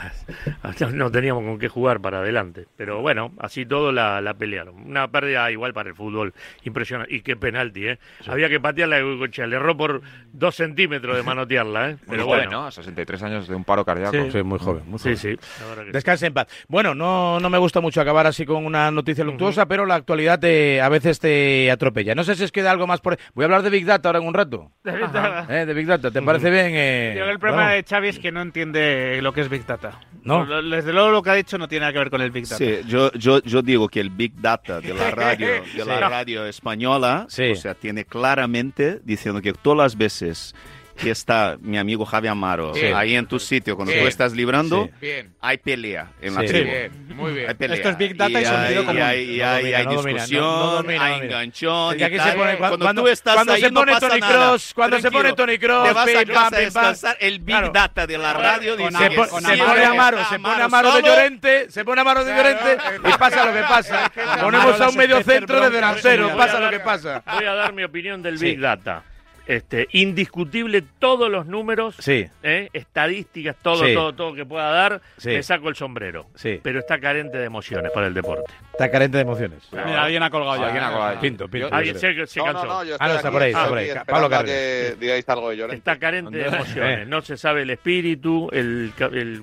[0.80, 2.66] no- no teníamos con qué jugar para adelante.
[2.76, 4.74] Pero bueno, así todo la, la pelearon.
[4.86, 6.32] Una pérdida igual para el fútbol,
[6.64, 7.14] impresionante.
[7.14, 7.98] Y qué penalti, ¿eh?
[8.26, 10.02] Había que patearla de le erró por
[10.32, 11.96] dos centímetros de manotearla, ¿eh?
[12.06, 12.50] Muy Pero joven, bueno.
[12.62, 12.66] ¿no?
[12.66, 14.12] A 63 años de un paro cardíaco.
[14.12, 15.16] Sí, sí, muy joven, muy Sí, joven.
[15.16, 15.36] sí.
[15.40, 15.90] sí.
[15.92, 16.46] Descanse en paz.
[16.68, 20.38] Bueno, no, no me gusta mucho acabar así con una noticia luctuosa, pero la actualidad
[20.38, 22.14] te- a veces te atropella.
[22.14, 23.18] No sé si os queda algo más por...
[23.34, 24.70] Voy a hablar de Big Data ahora en un rato.
[24.84, 25.46] De Big Data.
[25.48, 25.66] ¿Eh?
[25.66, 26.66] De Big Data, ¿te parece bien?
[26.74, 29.48] eh, Yo creo que el problema de Xavi es que no entiende lo que es
[29.48, 29.98] Big Data.
[30.24, 30.46] ¿No?
[30.62, 32.56] Desde luego lo que ha dicho no tiene nada que ver con el Big Data.
[32.58, 35.46] Sí, yo, yo, yo digo que el Big Data de la radio,
[35.76, 36.00] de la Sí.
[36.00, 40.54] radio española, o sea, tiene claramente diciendo que todas las veces
[40.96, 42.86] que está mi amigo Javi Amaro Sí.
[42.86, 44.04] ahí en tu sitio, cuando Bien.
[44.04, 45.08] tú estás librando, Sí.
[45.40, 46.46] Hay pelea en la Sí.
[46.48, 46.70] tribu.
[46.70, 47.48] Bien, muy bien.
[47.48, 47.76] Hay pelea.
[47.76, 48.96] Esto es Big Data y hay- sentido común.
[48.96, 51.90] y No hay, domina, hay no domina, discusión, no- no domina, no hay enganchón.
[51.92, 52.30] Es que y aquí tal.
[52.30, 54.32] se pone- cuando, cuando- tú estás cuando ahí se no pone pasa Tony nada.
[54.32, 55.22] Cross, cuando se Tranquilo.
[55.22, 57.70] pone Tony Cross, te vas a pim, pam, a pim, el Big Claro.
[57.72, 58.76] Data de la radio.
[58.76, 59.16] Con dice Se, se
[59.56, 61.02] pone Amaro, se pone Amaro de.
[61.02, 62.78] Llorente, se pone Amaro de Llorente
[63.08, 64.12] y pasa lo que pasa.
[64.40, 67.22] Ponemos a un medio centro de delantero, pasa lo que pasa.
[67.34, 68.36] Voy a dar mi opinión del.
[68.38, 69.02] Big Data.
[69.46, 72.26] Este, indiscutible todos los números, Sí.
[72.42, 72.68] ¿eh?
[72.72, 73.92] estadísticas, todo, Sí.
[73.94, 75.30] todo, todo que pueda dar, Sí.
[75.30, 76.26] me saco el sombrero.
[76.34, 76.60] Sí.
[76.62, 78.52] Pero está carente de emociones para el deporte.
[78.72, 79.58] Está carente de emociones.
[79.72, 80.66] Mira, alguien ha colgado ya.
[80.66, 81.20] Alguien ha colgado.
[81.20, 81.68] Pinto, pinto.
[81.68, 82.46] yo Alguien se, cansó.
[82.52, 83.88] no, no, yo Ah, no, está aquí, por ahí, está por ahí.
[84.06, 85.76] Pablo que digáis algo de Llorente.
[85.76, 86.48] Está carente de Eh.
[86.48, 87.08] emociones.
[87.08, 88.92] No se sabe el espíritu, el-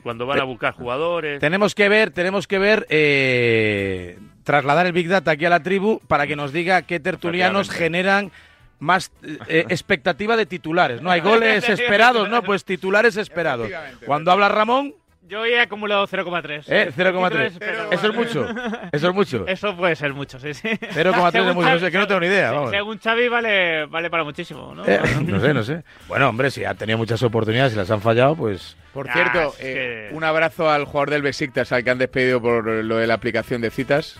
[0.02, 1.40] cuando van a buscar jugadores.
[1.40, 6.00] Tenemos que ver, tenemos que ver, eh, trasladar el Big Data aquí a la tribu
[6.08, 8.32] para que nos diga qué tertulianos generan
[8.80, 9.12] más
[9.48, 11.02] eh, expectativa de titulares.
[11.02, 13.70] No hay goles esperados, no, pues titulares esperados.
[14.06, 14.94] Cuando habla Ramón,
[15.28, 16.64] Yo he acumulado 0,3.
[16.68, 16.96] eh, 0,3.
[16.96, 18.48] Titulares, pero- Eso es mucho.
[18.92, 19.46] Eso es mucho.
[19.48, 20.70] Eso puede ser mucho, sí, sí.
[20.70, 21.70] 0,3 es mucho.
[21.70, 22.52] No sé, que no tengo ni idea.
[22.52, 22.72] Vamos.
[22.72, 24.84] Según Xavi vale, vale para muchísimo, ¿no?
[24.88, 25.84] Eh, no sé, no sé.
[26.08, 28.76] Bueno, hombre, si ha tenido muchas oportunidades y las han fallado, pues.
[28.94, 32.42] Por Ah, cierto, eh, que- un abrazo al jugador del Besiktas, al que han despedido
[32.42, 34.18] por lo de la aplicación de citas.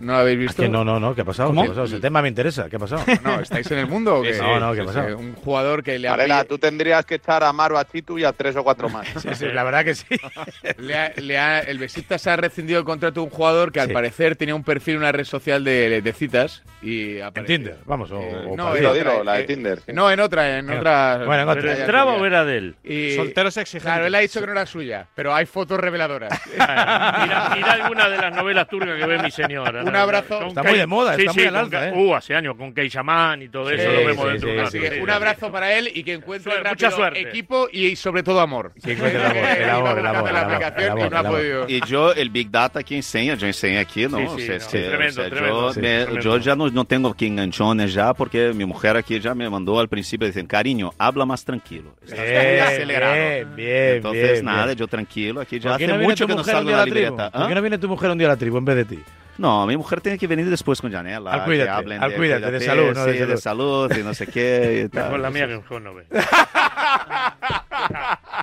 [0.00, 0.62] ¿No lo habéis visto?
[0.62, 1.14] Que no, no, no.
[1.14, 1.50] ¿Qué ha pasado?
[1.50, 1.62] ¿Cómo?
[1.62, 1.86] ¿Qué ha pasado?
[1.86, 2.68] Ese tema me interesa.
[2.68, 3.02] ¿Qué ha pasado?
[3.22, 4.32] No, ¿estáis en el mundo o qué?
[4.38, 5.08] No, no, ¿qué ha Sí, pasado?
[5.08, 8.18] sí, Un jugador que le ha, Varela, tú tendrías que echar a Maru, a Chitu
[8.18, 9.06] y a tres o cuatro más.
[9.18, 10.06] Sí, sí, la verdad que sí.
[10.78, 13.88] le ha- le ha- el Besiktas ha rescindido el contrato de un jugador que al
[13.88, 13.92] Sí.
[13.94, 17.56] parecer tenía un perfil en una red social de, de citas y En apareció.
[17.56, 18.10] Tinder, vamos.
[18.10, 19.78] O, Eh, o no, en Dilo, otra, dilo, la de eh, Tinder.
[19.80, 19.92] sí.
[19.92, 21.12] No, en otra, en En otra.
[21.14, 21.26] otra.
[21.26, 21.62] Bueno, en otra.
[21.62, 22.74] ¿Pero ya entraba o era de él?
[22.82, 23.92] Y, Solteros exigentes.
[23.92, 26.30] Claro, él ha dicho que no era suya, pero hay fotos reveladoras.
[26.50, 29.82] Mira, mira alguna de las novelas turcas que ve mi señora.
[29.82, 30.38] Un abrazo.
[30.38, 31.92] Con Está muy de moda, sí, está muy sí, al con alza, ¿eh?
[31.94, 34.60] Uh, hace años, con Keishaman y todo Sí, eso lo vemos sí, dentro sí, de.
[34.62, 35.12] Así que sí, un sí.
[35.12, 37.20] abrazo para él y que encuentre Suerte, rápido mucha suerte.
[37.20, 38.72] equipo y sobre todo amor.
[38.82, 43.34] Que encuentre el amor, el amor, el amor, y yo, el Big Data que enseña,
[43.34, 44.18] yo enseño aquí, ¿no?
[44.18, 45.22] Sí, O sí, sea, no, es que, tremendo,
[45.66, 49.34] o sea, tremendo, yo, ya no, tengo aquí enganchones ya, porque mi mujer aquí ya
[49.34, 51.94] me mandó al principio, dicen, cariño, habla más tranquilo.
[52.02, 53.14] Estás muy Bien, acelerado.
[53.14, 54.78] bien, bien, Entonces, bien, nada, bien.
[54.78, 56.82] yo tranquilo, aquí ya ¿Por qué hace no mucho que no salgo a la la
[56.84, 56.96] tribu?
[56.96, 57.30] libreta.
[57.30, 57.54] ¿Por qué ¿Ah?
[57.54, 58.98] no viene tu mujer un día a la tribu en vez de ti?
[59.38, 61.30] No, mi mujer tiene que venir después con Janela.
[61.32, 63.30] Al que cuídate, hablen al de, cuídate, de cuídate, salud, no de sí, salud.
[63.32, 64.82] de salud y no sé qué.
[64.84, 65.04] y tal.
[65.04, 66.04] Mejor la mía que mejor no ve.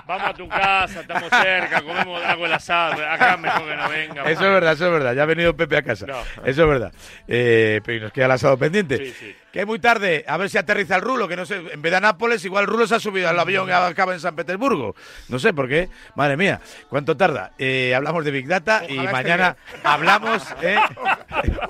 [0.06, 2.94] Vamos a tu casa, estamos cerca, comemos algo el asado.
[3.08, 4.22] Acá mejor que no venga.
[4.30, 5.14] Eso es verdad, eso es verdad.
[5.14, 6.06] Ya ha venido Pepe a casa.
[6.06, 6.18] No.
[6.44, 6.92] Eso es verdad.
[7.28, 8.96] Eh, pero y nos queda el asado pendiente.
[8.98, 9.36] Sí, sí.
[9.52, 10.24] Que es muy tarde.
[10.28, 11.56] A ver si aterriza el Rulo, que no sé.
[11.72, 14.12] En vez de a Nápoles, igual el Rulo se ha subido al avión y acaba
[14.12, 14.94] en San Petersburgo.
[15.28, 15.88] No sé por qué.
[16.16, 16.60] Madre mía,
[16.90, 17.52] ¿cuánto tarda?
[17.58, 20.46] Eh, hablamos de Big Data y esté mañana hablamos.
[20.62, 20.78] ¿eh?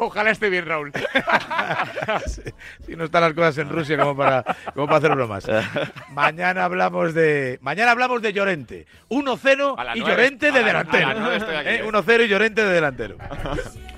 [0.01, 0.93] Ojalá esté bien, Raúl.
[2.87, 4.43] si no están las cosas en Rusia como para,
[4.75, 5.47] como para hacer bromas.
[6.13, 7.59] Mañana hablamos de.
[7.63, 8.87] Mañana hablamos de Llorente.
[9.09, 11.09] 1-0 A las y Llorente de delantero.
[11.09, 11.77] las nueve estoy aquí, ¿Eh?
[11.81, 11.85] ¿eh?
[11.85, 13.19] 1-0 y Llorente de delantero.